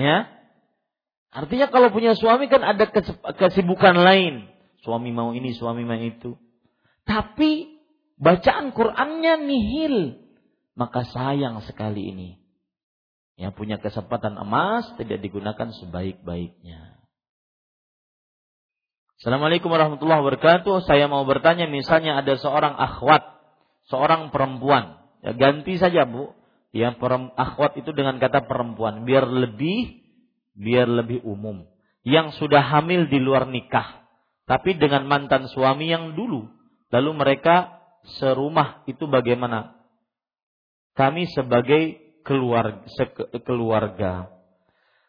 [0.01, 0.34] Ya.
[1.35, 2.87] Artinya kalau punya suami kan ada
[3.35, 4.47] kesibukan lain.
[4.87, 6.39] Suami mau ini, suami mau itu.
[7.03, 7.75] Tapi
[8.15, 10.23] bacaan Qur'annya nihil.
[10.79, 12.31] Maka sayang sekali ini.
[13.35, 17.03] Yang punya kesempatan emas tidak digunakan sebaik-baiknya.
[19.19, 20.87] Assalamualaikum warahmatullahi wabarakatuh.
[20.87, 23.27] Saya mau bertanya, misalnya ada seorang akhwat,
[23.91, 25.03] seorang perempuan.
[25.27, 26.31] Ya, ganti saja bu.
[26.71, 27.03] Yang
[27.35, 30.04] akhwat itu dengan kata perempuan, biar lebih,
[30.55, 31.67] biar lebih umum.
[32.07, 34.05] Yang sudah hamil di luar nikah,
[34.45, 36.49] tapi dengan mantan suami yang dulu.
[36.93, 37.81] Lalu mereka
[38.21, 39.75] serumah itu bagaimana?
[40.95, 42.87] Kami sebagai keluarga,
[43.43, 44.13] keluarga.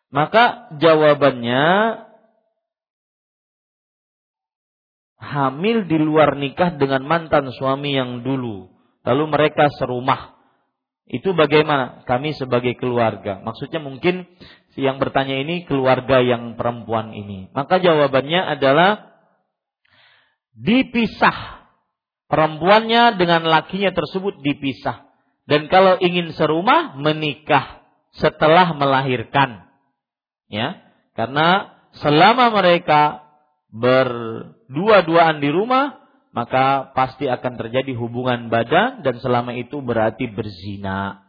[0.10, 1.64] Maka jawabannya
[5.20, 8.72] hamil di luar nikah dengan mantan suami yang dulu.
[9.04, 10.34] Lalu mereka serumah.
[11.06, 12.02] Itu bagaimana?
[12.10, 13.38] Kami sebagai keluarga.
[13.46, 14.26] Maksudnya mungkin
[14.76, 17.48] yang bertanya ini keluarga yang perempuan ini.
[17.56, 19.16] Maka jawabannya adalah
[20.56, 21.68] dipisah.
[22.26, 25.08] Perempuannya dengan lakinya tersebut dipisah.
[25.46, 27.86] Dan kalau ingin serumah menikah
[28.18, 29.68] setelah melahirkan.
[30.50, 30.82] Ya,
[31.14, 33.24] karena selama mereka
[33.70, 36.02] berdua-duaan di rumah,
[36.36, 41.24] maka pasti akan terjadi hubungan badan dan selama itu berarti berzina.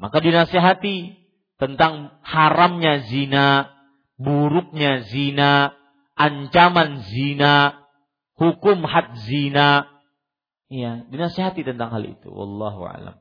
[0.00, 1.19] Maka dinasihati
[1.60, 3.68] tentang haramnya zina,
[4.16, 5.76] buruknya zina,
[6.16, 7.84] ancaman zina,
[8.40, 9.86] hukum had zina.
[10.72, 12.32] Iya, dinasihati tentang hal itu.
[12.32, 13.20] Wallahu alam.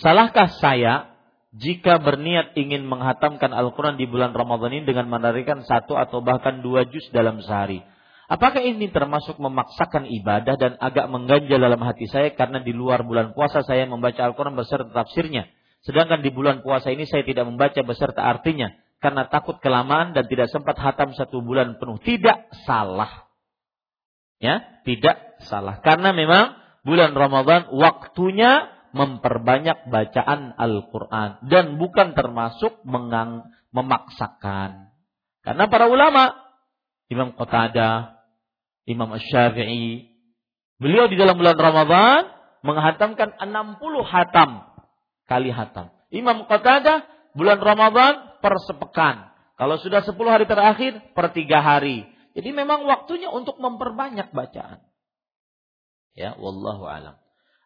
[0.00, 1.16] Salahkah saya
[1.56, 6.84] jika berniat ingin menghatamkan Al-Quran di bulan Ramadan ini dengan menarikan satu atau bahkan dua
[6.84, 7.80] juz dalam sehari.
[8.26, 13.32] Apakah ini termasuk memaksakan ibadah dan agak mengganjal dalam hati saya karena di luar bulan
[13.32, 15.48] puasa saya membaca Al-Quran beserta tafsirnya.
[15.86, 20.50] Sedangkan di bulan puasa ini saya tidak membaca beserta artinya karena takut kelamaan dan tidak
[20.50, 22.02] sempat hatam satu bulan penuh.
[22.02, 23.30] Tidak salah.
[24.42, 25.78] Ya, tidak salah.
[25.86, 34.90] Karena memang bulan Ramadan waktunya memperbanyak bacaan Al-Quran dan bukan termasuk mengang, memaksakan.
[35.46, 36.34] Karena para ulama,
[37.06, 38.18] Imam Qatada,
[38.90, 40.10] Imam Syafi'i,
[40.82, 42.26] beliau di dalam bulan Ramadan
[42.66, 44.75] menghatamkan 60 hatam
[45.26, 45.92] kali hatam.
[46.10, 49.34] Imam Qatada bulan Ramadan per sepekan.
[49.56, 52.06] Kalau sudah 10 hari terakhir per tiga hari.
[52.36, 54.84] Jadi memang waktunya untuk memperbanyak bacaan.
[56.12, 57.16] Ya, wallahu alam.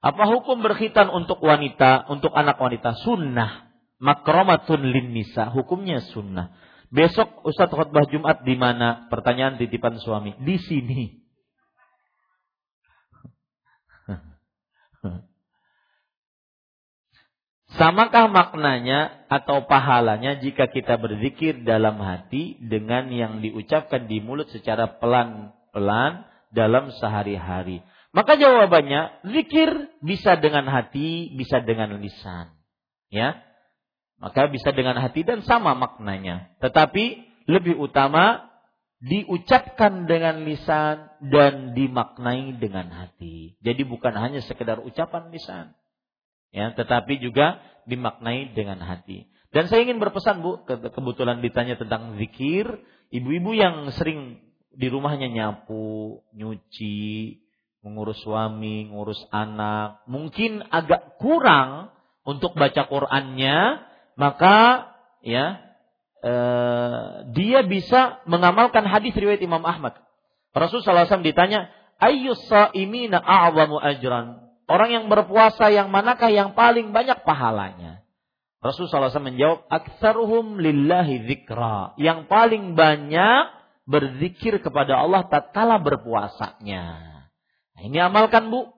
[0.00, 2.96] Apa hukum berkhitan untuk wanita, untuk anak wanita?
[3.04, 3.68] Sunnah.
[4.00, 5.52] Makromatun lin nisa.
[5.52, 6.56] Hukumnya sunnah.
[6.88, 9.06] Besok Ustadz khutbah Jumat di mana?
[9.12, 10.34] Pertanyaan titipan suami.
[10.40, 11.19] Di sini.
[17.78, 24.98] Samakah maknanya atau pahalanya jika kita berzikir dalam hati dengan yang diucapkan di mulut secara
[24.98, 27.86] pelan-pelan dalam sehari-hari?
[28.10, 29.70] Maka jawabannya, zikir
[30.02, 32.50] bisa dengan hati, bisa dengan lisan.
[33.06, 33.38] Ya.
[34.18, 36.50] Maka bisa dengan hati dan sama maknanya.
[36.58, 37.04] Tetapi
[37.46, 38.50] lebih utama
[39.00, 43.56] diucapkan dengan lisan dan dimaknai dengan hati.
[43.62, 45.72] Jadi bukan hanya sekedar ucapan lisan.
[46.50, 49.30] Ya, tetapi juga dimaknai dengan hati.
[49.50, 52.66] Dan saya ingin berpesan Bu, kebetulan ditanya tentang zikir,
[53.10, 54.38] ibu-ibu yang sering
[54.70, 57.42] di rumahnya nyapu, nyuci,
[57.82, 61.90] mengurus suami, mengurus anak, mungkin agak kurang
[62.22, 63.58] untuk baca Qur'annya,
[64.14, 64.90] maka
[65.26, 65.58] ya
[66.22, 69.98] eh, dia bisa mengamalkan hadis riwayat Imam Ahmad.
[70.54, 71.70] Rasulullah SAW ditanya,
[72.00, 74.49] Ayyus sa'imina a'zamu ajran.
[74.70, 78.06] Orang yang berpuasa yang manakah yang paling banyak pahalanya?
[78.62, 81.98] Rasulullah SAW menjawab, Aktsaruhum lillahi zikra.
[81.98, 83.50] Yang paling banyak
[83.90, 86.84] berzikir kepada Allah tatkala berpuasanya.
[87.74, 88.70] Nah, ini amalkan Bu.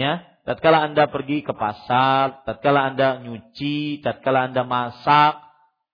[0.00, 5.42] Ya, tatkala Anda pergi ke pasar, tatkala Anda nyuci, tatkala Anda masak,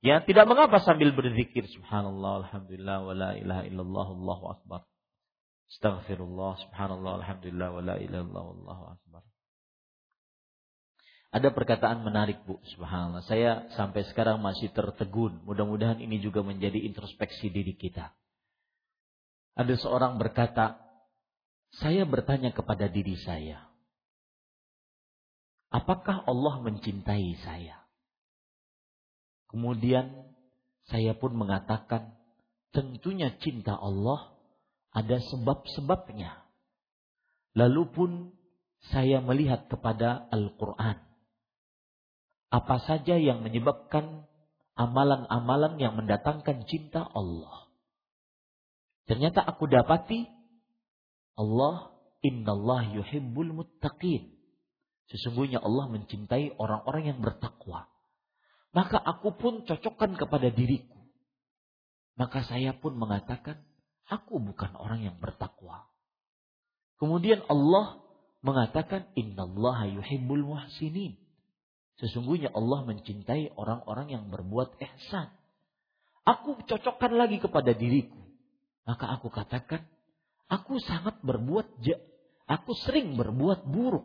[0.05, 4.81] ya tidak mengapa sambil berzikir subhanallah alhamdulillah wala ilaha illallah Allahu akbar.
[5.73, 9.32] Astaghfirullah subhanallah alhamdulillah wala ilaha illallah Allahu akbar.
[11.33, 13.25] Ada perkataan menarik Bu, subhanallah.
[13.25, 15.41] Saya sampai sekarang masih tertegun.
[15.49, 18.13] Mudah-mudahan ini juga menjadi introspeksi diri kita.
[19.57, 20.77] Ada seorang berkata,
[21.81, 23.65] saya bertanya kepada diri saya,
[25.73, 27.81] apakah Allah mencintai saya?
[29.49, 30.13] Kemudian
[30.85, 32.13] saya pun mengatakan,
[32.77, 34.37] tentunya cinta Allah
[34.93, 36.45] ada sebab-sebabnya.
[37.57, 38.11] Lalu pun
[38.93, 41.11] saya melihat kepada Al-Quran.
[42.53, 44.29] Apa saja yang menyebabkan
[44.77, 47.73] amalan-amalan yang mendatangkan cinta Allah.
[49.09, 50.29] Ternyata aku dapati
[51.37, 54.37] Allah innallah yuhibbul muttaqin.
[55.09, 57.89] Sesungguhnya Allah mencintai orang-orang yang bertakwa.
[58.73, 60.97] Maka aku pun cocokkan kepada diriku.
[62.16, 63.61] Maka saya pun mengatakan,
[64.09, 65.89] aku bukan orang yang bertakwa.
[66.97, 68.01] Kemudian Allah
[68.41, 71.20] mengatakan, Innallaha yuhibbul muhsinin.
[72.03, 75.31] Sesungguhnya Allah mencintai orang-orang yang berbuat ihsan.
[76.27, 78.19] Aku cocokkan lagi kepada diriku.
[78.83, 79.87] Maka aku katakan,
[80.51, 81.79] aku sangat berbuat
[82.51, 84.03] aku sering berbuat buruk,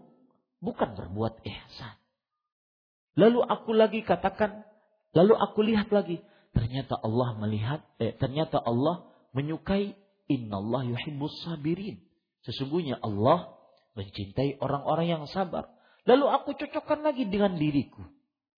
[0.61, 1.97] bukan berbuat ihsan.
[3.17, 4.61] Lalu aku lagi katakan,
[5.17, 6.21] lalu aku lihat lagi,
[6.53, 9.97] ternyata Allah melihat, eh, ternyata Allah menyukai
[10.29, 11.97] innallah yuhibbus sabirin.
[12.45, 13.57] Sesungguhnya Allah
[13.97, 15.73] mencintai orang-orang yang sabar.
[16.07, 18.01] Lalu aku cocokkan lagi dengan diriku.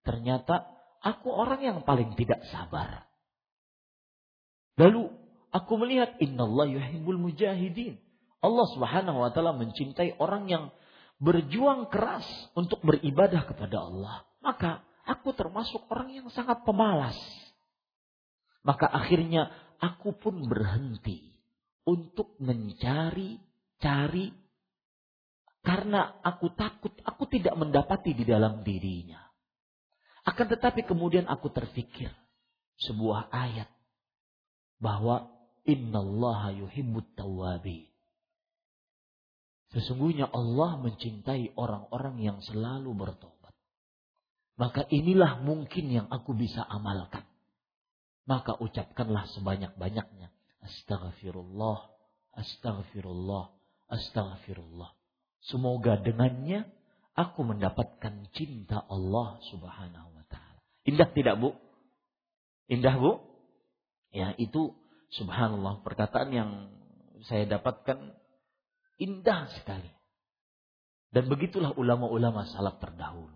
[0.05, 0.69] Ternyata
[1.01, 3.09] aku orang yang paling tidak sabar.
[4.77, 5.09] Lalu
[5.49, 7.97] aku melihat innallah yuhibbul mujahidin.
[8.39, 10.63] Allah Subhanahu wa taala mencintai orang yang
[11.19, 12.23] berjuang keras
[12.55, 17.15] untuk beribadah kepada Allah maka aku termasuk orang yang sangat pemalas.
[18.63, 21.31] Maka akhirnya aku pun berhenti
[21.87, 23.39] untuk mencari
[23.79, 24.31] cari
[25.59, 29.19] karena aku takut aku tidak mendapati di dalam dirinya.
[30.23, 32.11] Akan tetapi kemudian aku terfikir
[32.79, 33.67] sebuah ayat
[34.79, 35.27] bahwa
[35.67, 37.87] innallaha yuhibbut tawwabin.
[39.69, 43.53] Sesungguhnya Allah mencintai orang-orang yang selalu bertobat.
[44.57, 47.23] Maka inilah mungkin yang aku bisa amalkan.
[48.25, 50.33] Maka ucapkanlah sebanyak-banyaknya.
[50.65, 51.79] Astaghfirullah,
[52.35, 53.45] astaghfirullah,
[53.87, 54.98] astaghfirullah.
[55.47, 56.67] Semoga dengannya
[57.15, 60.59] aku mendapatkan cinta Allah subhanahu wa ta'ala.
[60.83, 61.55] Indah tidak bu?
[62.67, 63.23] Indah bu?
[64.11, 64.75] Ya itu
[65.15, 66.51] subhanallah perkataan yang
[67.27, 68.15] saya dapatkan
[68.99, 69.89] indah sekali.
[71.09, 73.33] Dan begitulah ulama-ulama salaf terdahulu.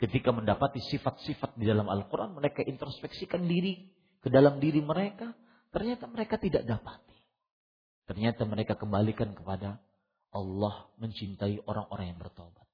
[0.00, 5.36] Ketika mendapati sifat-sifat di dalam Al-Quran, mereka introspeksikan diri ke dalam diri mereka.
[5.70, 7.16] Ternyata mereka tidak dapati.
[8.08, 9.78] Ternyata mereka kembalikan kepada
[10.32, 12.64] Allah mencintai orang-orang yang bertobat.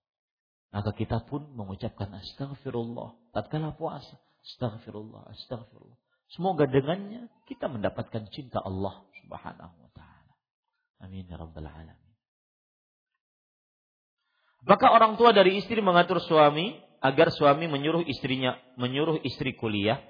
[0.70, 3.34] Maka kita pun mengucapkan astagfirullah.
[3.34, 4.20] Tatkala puasa.
[4.46, 5.98] Astagfirullah, astagfirullah.
[6.32, 10.34] Semoga dengannya kita mendapatkan cinta Allah subhanahu wa ta'ala.
[11.08, 12.12] Amin ya rabbal alamin.
[14.68, 20.02] Maka orang tua dari istri mengatur suami agar suami menyuruh istrinya menyuruh istri kuliah?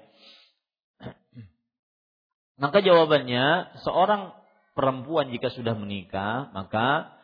[2.59, 4.35] Maka jawabannya seorang
[4.75, 7.18] perempuan jika sudah menikah, maka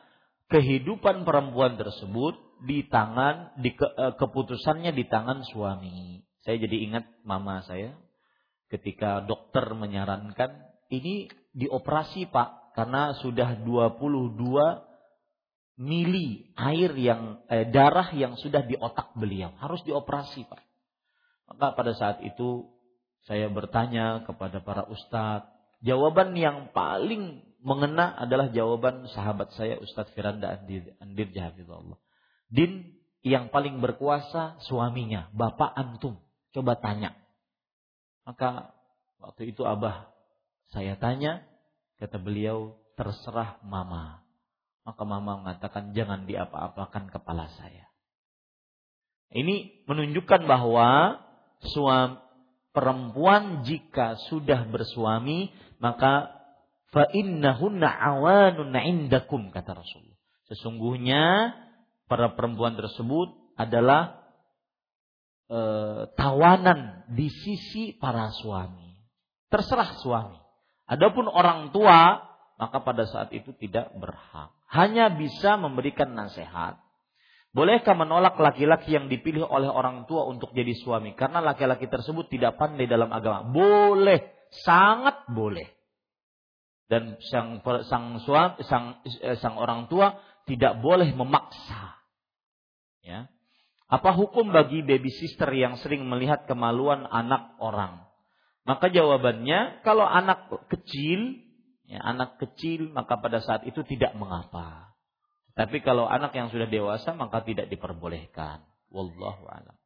[0.49, 6.21] kehidupan perempuan tersebut di tangan di ke, eh, keputusannya di tangan suami.
[6.45, 7.97] Saya jadi ingat mama saya
[8.69, 10.61] ketika dokter menyarankan
[10.93, 14.85] ini dioperasi Pak karena sudah 22
[15.75, 20.63] mili air yang eh, darah yang sudah di otak beliau harus dioperasi pak
[21.51, 22.71] maka pada saat itu
[23.27, 25.51] saya bertanya kepada para ustadz
[25.83, 31.97] jawaban yang paling mengena adalah jawaban sahabat saya Ustadz Firanda Andir, Andir Jahafidullah.
[32.45, 32.93] Din
[33.25, 36.21] yang paling berkuasa suaminya, bapak antum.
[36.53, 37.17] Coba tanya.
[38.21, 38.69] Maka
[39.17, 40.13] waktu itu abah
[40.69, 41.41] saya tanya,
[41.97, 44.21] kata beliau, terserah mama.
[44.85, 47.89] Maka mama mengatakan jangan diapa-apakan kepala saya.
[49.33, 51.17] Ini menunjukkan bahwa
[51.73, 52.21] suami
[52.75, 55.47] perempuan jika sudah bersuami
[55.79, 56.34] maka
[56.95, 60.15] fa innahunna awanun indakum kata Rasul.
[60.47, 61.51] Sesungguhnya
[62.07, 64.23] para perempuan tersebut adalah
[65.51, 65.59] e,
[66.15, 68.95] tawanan di sisi para suami.
[69.51, 70.39] Terserah suami.
[70.87, 72.23] Adapun orang tua
[72.55, 76.79] maka pada saat itu tidak berhak hanya bisa memberikan nasihat.
[77.55, 82.59] Bolehkah menolak laki-laki yang dipilih oleh orang tua untuk jadi suami karena laki-laki tersebut tidak
[82.59, 83.47] pandai dalam agama?
[83.47, 85.75] Boleh, sangat boleh.
[86.85, 91.97] Dan sang sang suami, sang eh, sang orang tua tidak boleh memaksa.
[93.01, 93.29] Ya.
[93.85, 98.05] Apa hukum bagi baby sister yang sering melihat kemaluan anak orang?
[98.65, 101.37] Maka jawabannya kalau anak kecil
[101.85, 104.93] ya, anak kecil maka pada saat itu tidak mengapa.
[105.53, 108.65] Tapi kalau anak yang sudah dewasa maka tidak diperbolehkan.
[108.89, 109.77] Wallahu a'lam.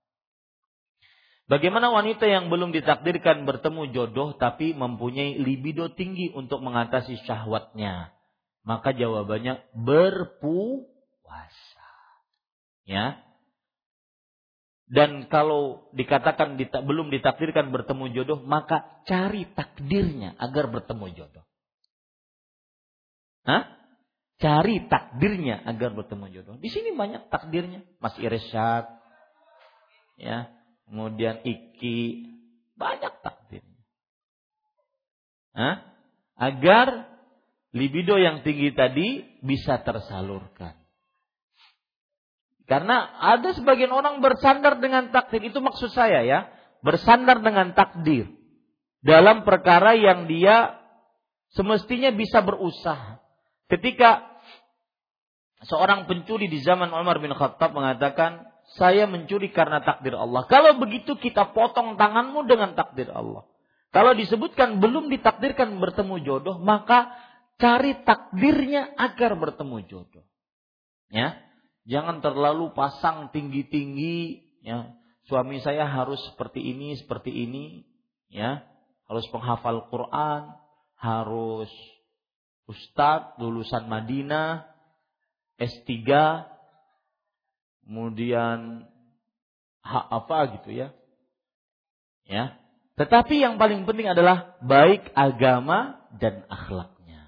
[1.49, 8.13] Bagaimana wanita yang belum ditakdirkan bertemu jodoh tapi mempunyai libido tinggi untuk mengatasi syahwatnya?
[8.61, 10.85] Maka jawabannya berpuasa.
[12.85, 13.25] Ya.
[14.85, 16.53] Dan kalau dikatakan
[16.85, 21.45] belum ditakdirkan bertemu jodoh, maka cari takdirnya agar bertemu jodoh.
[23.49, 23.73] Hah?
[24.37, 26.55] Cari takdirnya agar bertemu jodoh.
[26.61, 27.81] Di sini banyak takdirnya.
[27.97, 28.85] Mas Irsyad,
[30.21, 30.58] ya,
[30.89, 32.25] kemudian iki,
[32.73, 33.63] banyak takdir.
[35.53, 35.85] Hah?
[36.39, 37.05] Agar
[37.75, 40.79] libido yang tinggi tadi bisa tersalurkan.
[42.69, 45.41] Karena ada sebagian orang bersandar dengan takdir.
[45.41, 46.39] Itu maksud saya ya.
[46.85, 48.29] Bersandar dengan takdir.
[49.01, 50.77] Dalam perkara yang dia
[51.49, 53.17] semestinya bisa berusaha.
[53.73, 54.21] Ketika
[55.65, 60.45] seorang pencuri di zaman Umar bin Khattab mengatakan, saya mencuri karena takdir Allah.
[60.45, 63.47] Kalau begitu kita potong tanganmu dengan takdir Allah.
[63.89, 67.09] Kalau disebutkan belum ditakdirkan bertemu jodoh, maka
[67.57, 70.25] cari takdirnya agar bertemu jodoh.
[71.09, 71.41] Ya,
[71.89, 74.93] Jangan terlalu pasang tinggi-tinggi ya.
[75.25, 77.81] Suami saya harus seperti ini, seperti ini,
[78.29, 78.61] ya.
[79.09, 80.53] Harus penghafal Quran,
[81.01, 81.69] harus
[82.69, 84.69] ustadz lulusan Madinah,
[85.57, 86.05] S3,
[87.89, 88.85] kemudian
[89.81, 90.93] hak apa gitu ya.
[92.29, 92.61] Ya.
[93.01, 97.25] Tetapi yang paling penting adalah baik agama dan akhlaknya.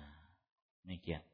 [0.85, 1.25] Demikian.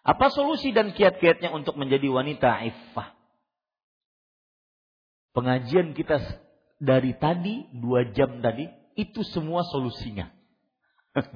[0.00, 3.12] Apa solusi dan kiat-kiatnya untuk menjadi wanita iffah?
[5.36, 6.16] Pengajian kita
[6.80, 10.32] dari tadi, dua jam tadi, itu semua solusinya.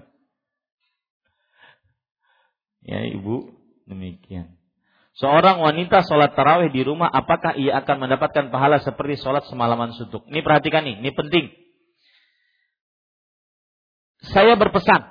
[2.89, 3.53] ya ibu,
[3.85, 4.62] demikian.
[5.13, 10.25] Seorang wanita sholat tarawih di rumah, apakah ia akan mendapatkan pahala seperti sholat semalaman suntuk?
[10.33, 11.53] Ini perhatikan nih, ini penting.
[14.33, 15.05] Saya berpesan,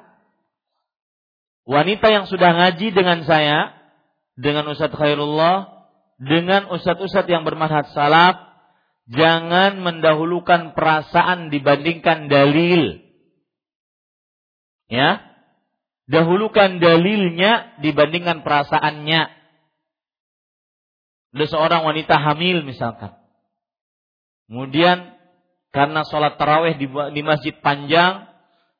[1.70, 3.78] wanita yang sudah ngaji dengan saya,
[4.34, 5.86] dengan Ustadz Khairullah,
[6.22, 8.38] dengan Ustadz-Ustadz yang bermanhaj salaf,
[9.10, 13.06] jangan mendahulukan perasaan dibandingkan dalil.
[14.92, 15.24] Ya,
[16.10, 19.41] dahulukan dalilnya dibandingkan perasaannya.
[21.32, 23.16] Ada seorang wanita hamil misalkan.
[24.52, 25.16] Kemudian
[25.72, 28.28] karena sholat taraweh di, masjid panjang,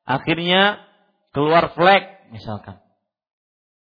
[0.04, 0.84] akhirnya
[1.32, 2.76] keluar flek misalkan.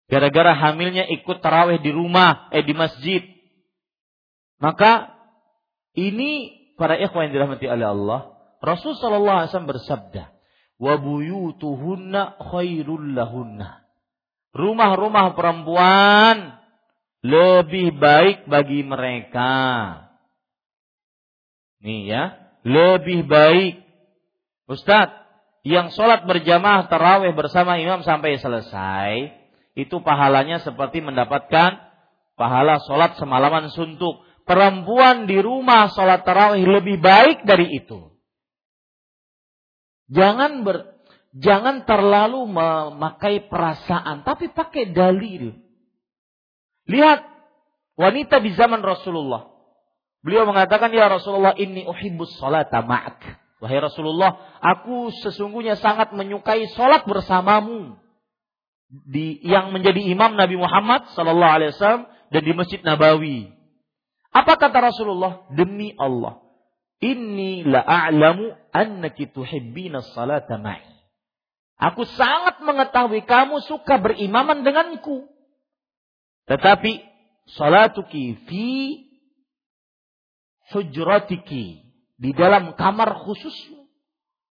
[0.08, 3.24] Gara-gara hamilnya ikut tarawih di rumah, eh di masjid.
[4.64, 5.20] Maka
[5.96, 8.20] ini para ikhwan yang dirahmati oleh Allah,
[8.64, 10.24] Rasul sallallahu alaihi wasallam bersabda,
[10.80, 13.84] "Wa buyutuhunna khairul lahunna."
[14.52, 16.61] Rumah-rumah perempuan
[17.22, 19.54] lebih baik bagi mereka.
[21.82, 22.24] Nih ya,
[22.66, 23.82] lebih baik.
[24.70, 25.22] Ustadz,
[25.62, 29.14] yang sholat berjamaah taraweh bersama imam sampai selesai,
[29.78, 31.78] itu pahalanya seperti mendapatkan
[32.38, 34.26] pahala sholat semalaman suntuk.
[34.42, 38.10] Perempuan di rumah sholat tarawih lebih baik dari itu.
[40.12, 40.98] Jangan ber,
[41.38, 45.56] jangan terlalu memakai perasaan, tapi pakai dalil.
[46.90, 47.20] Lihat
[48.00, 49.50] wanita di zaman Rasulullah.
[50.22, 53.20] Beliau mengatakan, Ya Rasulullah, ini uhibbus salata ma'ak.
[53.62, 57.94] Wahai Rasulullah, aku sesungguhnya sangat menyukai sholat bersamamu
[58.90, 63.54] di yang menjadi imam Nabi Muhammad Sallallahu Alaihi Wasallam dan di Masjid Nabawi.
[64.34, 65.46] Apa kata Rasulullah?
[65.54, 66.42] Demi Allah,
[67.02, 70.86] Inni la a'lamu annaki tuhibbina salata ma'i.
[71.82, 75.26] Aku sangat mengetahui kamu suka berimaman denganku.
[76.50, 76.92] Tetapi
[77.58, 78.70] salatuki fi
[80.72, 81.66] hujratiki
[82.16, 83.82] di dalam kamar khususmu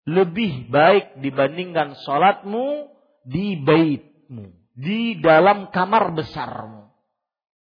[0.06, 2.94] lebih baik dibandingkan sholatmu
[3.26, 6.94] di baitmu, di dalam kamar besarmu.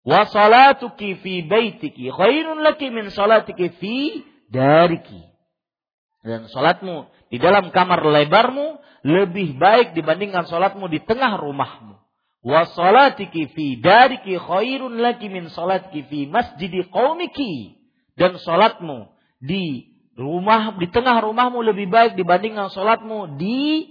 [0.01, 3.95] Wa salatuki fi baitiki khairun laki min salatiki fi
[4.49, 5.29] dariki.
[6.25, 12.00] Dan sholatmu di dalam kamar lebarmu lebih baik dibandingkan sholatmu di tengah rumahmu.
[12.41, 17.77] Wa salatiki fi dariki khairun laki min salatiki fi masjidi qaumiki.
[18.17, 23.89] Dan sholatmu di rumah di tengah rumahmu lebih baik dibandingkan sholatmu di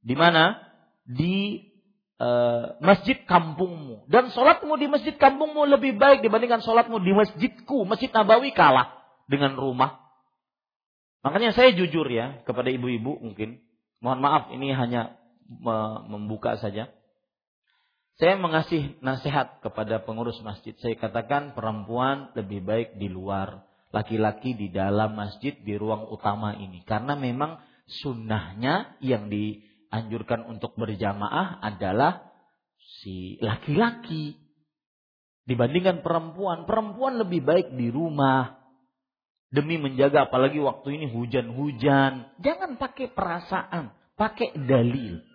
[0.00, 0.56] di mana?
[1.04, 1.60] Di
[2.16, 4.08] uh, masjid kampungmu.
[4.08, 8.96] Dan sholatmu di masjid kampungmu lebih baik dibandingkan sholatmu di masjidku masjid Nabawi kalah
[9.28, 10.00] dengan rumah.
[11.20, 13.60] Makanya saya jujur ya kepada ibu-ibu mungkin.
[14.00, 15.20] Mohon maaf ini hanya
[16.08, 16.88] membuka saja
[18.20, 20.76] saya mengasih nasihat kepada pengurus masjid.
[20.76, 23.64] Saya katakan perempuan lebih baik di luar
[23.96, 26.84] laki-laki di dalam masjid di ruang utama ini.
[26.84, 27.56] Karena memang
[27.88, 32.28] sunnahnya yang dianjurkan untuk berjamaah adalah
[33.00, 34.36] si laki-laki.
[35.48, 38.60] Dibandingkan perempuan perempuan lebih baik di rumah
[39.48, 42.36] demi menjaga apalagi waktu ini hujan-hujan.
[42.36, 45.29] Jangan pakai perasaan pakai dalil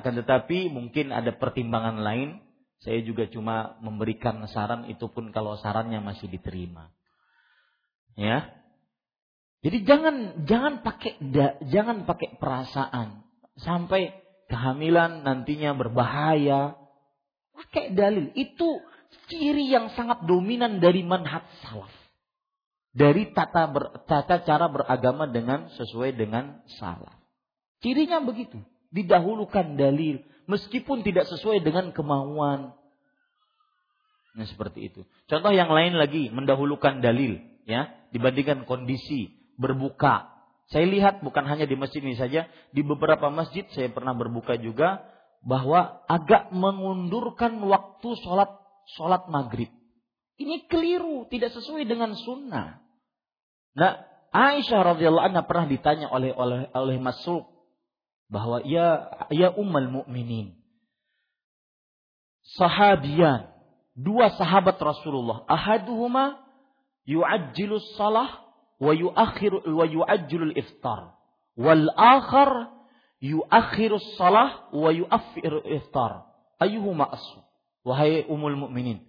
[0.00, 2.40] akan tetapi mungkin ada pertimbangan lain
[2.80, 6.88] saya juga cuma memberikan saran itu pun kalau sarannya masih diterima
[8.16, 8.52] Ya,
[9.62, 11.16] Jadi jangan jangan pakai
[11.70, 13.24] jangan pakai perasaan
[13.62, 14.10] sampai
[14.50, 16.76] kehamilan nantinya berbahaya.
[17.54, 18.34] Pakai dalil.
[18.34, 18.82] Itu
[19.30, 21.94] ciri yang sangat dominan dari manhaj salaf.
[22.92, 27.14] Dari tata ber, tata cara beragama dengan sesuai dengan salaf.
[27.80, 28.58] Cirinya begitu.
[28.92, 32.76] Didahulukan dalil meskipun tidak sesuai dengan kemauan.
[34.32, 35.00] Nah, seperti itu.
[35.28, 40.28] Contoh yang lain lagi mendahulukan dalil ya dibandingkan kondisi berbuka.
[40.72, 45.04] Saya lihat bukan hanya di masjid ini saja, di beberapa masjid saya pernah berbuka juga
[45.44, 48.48] bahwa agak mengundurkan waktu sholat
[48.96, 49.68] sholat maghrib.
[50.40, 52.80] Ini keliru, tidak sesuai dengan sunnah.
[53.76, 54.00] Nah,
[54.32, 57.51] Aisyah radhiyallahu anha pernah ditanya oleh oleh oleh Mas'ud
[58.32, 60.56] bahwa ya ya ummul mukminin.
[62.56, 63.52] Sahabian,
[63.92, 66.40] dua sahabat Rasulullah, ahaduhuma
[67.04, 68.40] yu'ajjilu salah
[68.80, 71.12] wa yu'akhiru wa yu'ajjilu iftar.
[71.60, 72.72] Wal akhar
[73.20, 76.24] yu'akhiru salah wa yu'affiru iftar.
[76.56, 77.44] Ayyuhuma asu?
[77.84, 79.04] Wahai umul mukminin.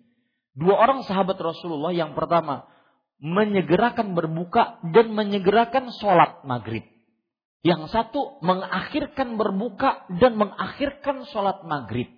[0.54, 2.70] Dua orang sahabat Rasulullah yang pertama
[3.18, 6.93] menyegerakan berbuka dan menyegerakan sholat maghrib.
[7.64, 12.12] Yang satu mengakhirkan berbuka dan mengakhirkan sholat maghrib.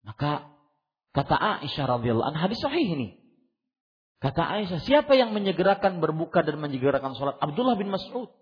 [0.00, 0.48] Maka
[1.12, 3.08] kata Aisyah radhiyallahu anha hadis sahih ini.
[4.24, 7.36] Kata Aisyah, siapa yang menyegerakan berbuka dan menyegerakan sholat?
[7.44, 8.32] Abdullah bin Mas'ud.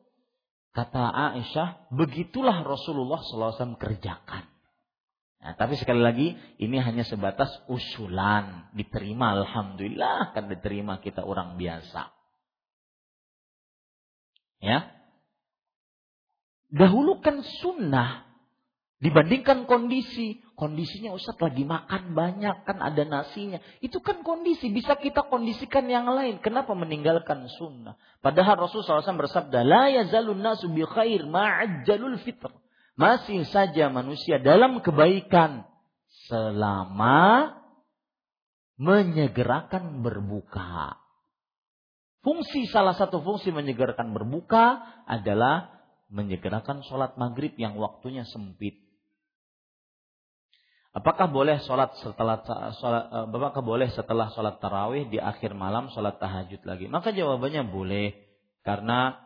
[0.71, 4.47] Kata Aisyah, begitulah Rasulullah SAW kerjakan.
[5.43, 8.71] Nah, tapi sekali lagi, ini hanya sebatas usulan.
[8.79, 12.15] Diterima, Alhamdulillah, kan diterima kita orang biasa.
[14.63, 15.02] Ya,
[16.73, 18.25] dahulukan sunnah
[18.99, 20.41] dibandingkan kondisi.
[20.57, 23.59] Kondisinya Ustaz lagi makan banyak kan ada nasinya.
[23.83, 24.71] Itu kan kondisi.
[24.71, 26.39] Bisa kita kondisikan yang lain.
[26.39, 27.99] Kenapa meninggalkan sunnah?
[28.23, 29.67] Padahal Rasulullah SAW bersabda.
[29.67, 32.55] La yazalun nasu bi khair ma'ajjalul fitr.
[32.95, 35.67] Masih saja manusia dalam kebaikan.
[36.31, 37.59] Selama
[38.79, 40.95] menyegerakan berbuka.
[42.23, 44.79] Fungsi salah satu fungsi menyegerakan berbuka
[45.11, 45.82] adalah
[46.13, 48.77] menyegerakan sholat maghrib yang waktunya sempit.
[50.93, 52.45] Apakah boleh sholat setelah
[52.77, 56.85] sholat, eh, apakah boleh setelah sholat tarawih di akhir malam sholat tahajud lagi?
[56.93, 58.13] Maka jawabannya boleh
[58.61, 59.17] karena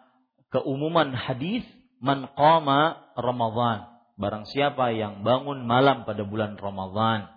[0.54, 1.66] keumuman hadis
[1.98, 3.90] man qama Ramadan.
[4.16, 7.28] Barang siapa yang bangun malam pada bulan Ramadan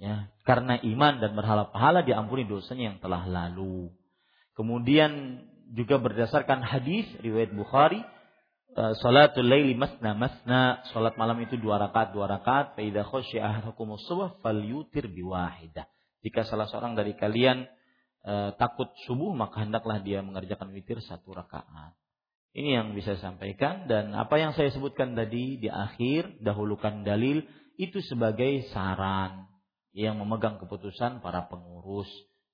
[0.00, 3.92] ya, karena iman dan berhala pahala diampuni dosanya yang telah lalu.
[4.56, 5.44] Kemudian
[5.76, 8.00] juga berdasarkan hadis riwayat Bukhari
[8.76, 10.84] salatul laili masna masna.
[10.92, 12.76] Salat malam itu dua rakaat dua rakaat.
[12.76, 15.88] Fa idza khasya ahadukum subh falyutir biwahidah.
[16.20, 17.64] Jika salah seorang dari kalian
[18.28, 21.96] uh, takut subuh maka hendaklah dia mengerjakan witir satu rakaat.
[22.52, 23.88] Ini yang bisa saya sampaikan.
[23.88, 27.48] Dan apa yang saya sebutkan tadi di akhir dahulukan dalil
[27.80, 29.48] itu sebagai saran
[29.96, 32.08] yang memegang keputusan para pengurus.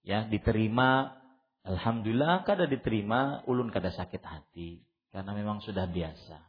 [0.06, 1.18] Ya diterima
[1.66, 4.82] alhamdulillah kada diterima ulun kada sakit hati
[5.12, 6.40] karena memang sudah biasa.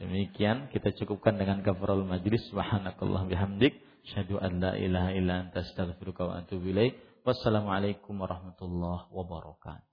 [0.00, 3.78] Demikian kita cukupkan dengan kafarul majlis subhanakallah bihamdik
[4.10, 6.98] syahadu an la ilaha illa anta astaghfiruka wa atubu ilaik.
[7.22, 9.89] Wassalamualaikum warahmatullahi wabarakatuh.